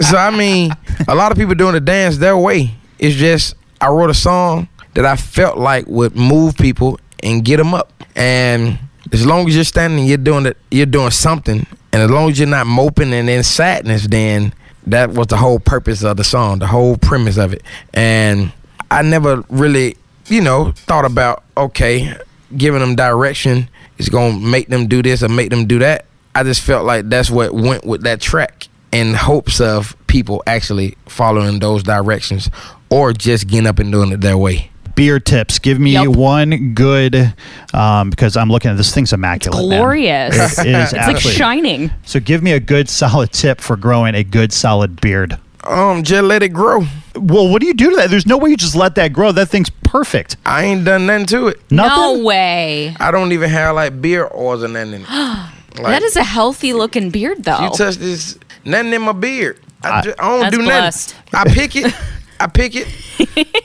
so 0.00 0.16
I 0.16 0.34
mean, 0.36 0.72
a 1.08 1.14
lot 1.14 1.32
of 1.32 1.38
people 1.38 1.54
doing 1.54 1.74
the 1.74 1.80
dance 1.80 2.18
their 2.18 2.36
way. 2.36 2.74
It's 2.98 3.16
just 3.16 3.54
I 3.80 3.88
wrote 3.88 4.10
a 4.10 4.14
song 4.14 4.68
that 4.94 5.06
I 5.06 5.16
felt 5.16 5.56
like 5.58 5.86
would 5.86 6.16
move 6.16 6.56
people 6.56 6.98
and 7.22 7.44
get 7.44 7.56
them 7.58 7.74
up. 7.74 7.92
And 8.16 8.78
as 9.12 9.24
long 9.26 9.48
as 9.48 9.54
you're 9.54 9.64
standing, 9.64 10.06
you're 10.06 10.18
doing 10.18 10.46
it. 10.46 10.56
You're 10.70 10.86
doing 10.86 11.10
something. 11.10 11.66
And 11.92 12.02
as 12.02 12.10
long 12.10 12.30
as 12.30 12.38
you're 12.38 12.48
not 12.48 12.66
moping 12.66 13.12
and 13.12 13.28
in 13.28 13.42
sadness, 13.42 14.06
then 14.06 14.54
that 14.86 15.10
was 15.10 15.28
the 15.28 15.36
whole 15.36 15.58
purpose 15.58 16.02
of 16.02 16.16
the 16.16 16.24
song, 16.24 16.58
the 16.58 16.66
whole 16.66 16.96
premise 16.96 17.36
of 17.36 17.52
it. 17.52 17.62
And 17.94 18.52
I 18.90 19.02
never 19.02 19.44
really, 19.48 19.96
you 20.28 20.40
know, 20.40 20.72
thought 20.72 21.04
about 21.04 21.44
okay, 21.56 22.16
giving 22.56 22.80
them 22.80 22.94
direction 22.94 23.68
is 23.98 24.08
gonna 24.08 24.38
make 24.38 24.68
them 24.68 24.86
do 24.86 25.02
this 25.02 25.22
or 25.22 25.28
make 25.28 25.50
them 25.50 25.66
do 25.66 25.78
that. 25.80 26.06
I 26.34 26.42
just 26.42 26.62
felt 26.62 26.86
like 26.86 27.08
that's 27.08 27.30
what 27.30 27.52
went 27.52 27.84
with 27.84 28.02
that 28.02 28.20
track 28.20 28.68
in 28.92 29.14
hopes 29.14 29.60
of 29.60 29.96
people 30.06 30.42
actually 30.46 30.96
following 31.06 31.58
those 31.58 31.82
directions 31.82 32.50
or 32.88 33.12
just 33.12 33.46
getting 33.46 33.66
up 33.66 33.78
and 33.78 33.92
doing 33.92 34.12
it 34.12 34.20
their 34.20 34.38
way. 34.38 34.69
Beer 34.94 35.18
tips. 35.20 35.58
Give 35.58 35.78
me 35.80 35.92
Yep. 35.92 36.08
one 36.08 36.74
good, 36.74 37.34
um, 37.72 38.10
because 38.10 38.36
I'm 38.36 38.50
looking 38.50 38.70
at 38.70 38.76
this 38.76 38.94
thing's 38.94 39.12
immaculate. 39.12 39.68
man. 39.68 39.78
Glorious. 39.78 40.58
It 40.58 40.66
is 40.66 40.92
it's 40.92 41.06
like 41.06 41.18
shining. 41.18 41.90
So 42.04 42.20
give 42.20 42.42
me 42.42 42.52
a 42.52 42.60
good 42.60 42.88
solid 43.00 43.32
tip 43.32 43.60
for 43.60 43.76
growing 43.76 44.14
a 44.14 44.24
good 44.24 44.52
solid 44.52 45.00
beard. 45.00 45.38
Um, 45.64 46.02
just 46.02 46.22
let 46.22 46.42
it 46.42 46.50
grow. 46.50 46.80
Well, 47.14 47.48
what 47.50 47.60
do 47.60 47.66
you 47.66 47.74
do 47.74 47.90
to 47.90 47.96
that? 47.96 48.08
There's 48.10 48.26
no 48.26 48.38
way 48.38 48.48
you 48.50 48.56
just 48.56 48.74
let 48.74 48.94
that 48.94 49.12
grow. 49.12 49.30
That 49.30 49.50
thing's 49.50 49.68
perfect. 49.68 50.36
I 50.46 50.64
ain't 50.64 50.86
done 50.86 51.04
nothing 51.06 51.26
to 51.26 51.48
it. 51.48 51.60
Nothing. 51.70 52.18
No 52.18 52.24
way. 52.24 52.96
I 52.98 53.10
don't 53.10 53.32
even 53.32 53.50
have 53.50 53.74
like 53.74 54.00
beer 54.00 54.30
oils 54.34 54.62
or 54.64 54.68
nothing. 54.68 55.04
Like, 55.76 55.86
that 55.86 56.02
is 56.02 56.16
a 56.16 56.24
healthy 56.24 56.72
looking 56.72 57.10
beard, 57.10 57.44
though. 57.44 57.60
You 57.60 57.70
touch 57.70 57.94
this, 57.94 58.36
nothing 58.64 58.92
in 58.92 59.02
my 59.02 59.12
beard. 59.12 59.56
I, 59.84 59.90
I- 59.90 60.02
ju- 60.02 60.14
I 60.18 60.28
don't 60.28 60.40
That's 60.40 60.56
do 60.56 60.62
blessed. 60.64 61.14
nothing. 61.32 61.52
I 61.52 61.54
pick 61.54 61.76
it, 61.76 61.94
I 62.40 62.46
pick 62.46 62.72
it, 62.74 62.88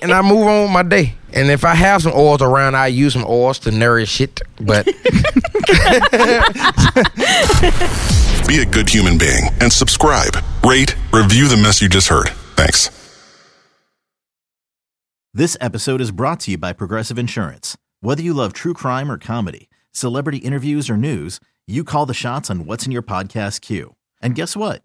and 0.01 0.11
I 0.11 0.21
move 0.21 0.45
on 0.47 0.63
with 0.63 0.71
my 0.71 0.83
day. 0.83 1.13
And 1.33 1.49
if 1.49 1.63
I 1.63 1.75
have 1.75 2.01
some 2.01 2.13
oils 2.13 2.41
around, 2.41 2.75
I 2.75 2.87
use 2.87 3.13
some 3.13 3.25
oils 3.25 3.59
to 3.59 3.71
nourish 3.71 4.21
it. 4.21 4.41
But 4.59 4.85
Be 8.47 8.59
a 8.61 8.65
good 8.65 8.87
human 8.87 9.17
being 9.17 9.49
and 9.59 9.71
subscribe, 9.73 10.37
rate, 10.65 10.95
review 11.11 11.47
the 11.47 11.57
mess 11.57 11.81
you 11.81 11.89
just 11.89 12.07
heard. 12.09 12.29
Thanks. 12.55 12.89
This 15.33 15.57
episode 15.59 15.99
is 15.99 16.11
brought 16.11 16.39
to 16.41 16.51
you 16.51 16.57
by 16.57 16.71
Progressive 16.71 17.17
Insurance. 17.19 17.75
Whether 17.99 18.21
you 18.21 18.33
love 18.33 18.53
true 18.53 18.73
crime 18.73 19.11
or 19.11 19.17
comedy, 19.17 19.67
celebrity 19.91 20.37
interviews 20.37 20.89
or 20.89 20.95
news, 20.95 21.39
you 21.67 21.83
call 21.83 22.05
the 22.05 22.13
shots 22.13 22.49
on 22.49 22.65
what's 22.65 22.85
in 22.85 22.91
your 22.93 23.01
podcast 23.01 23.59
queue. 23.61 23.95
And 24.21 24.35
guess 24.35 24.55
what? 24.55 24.84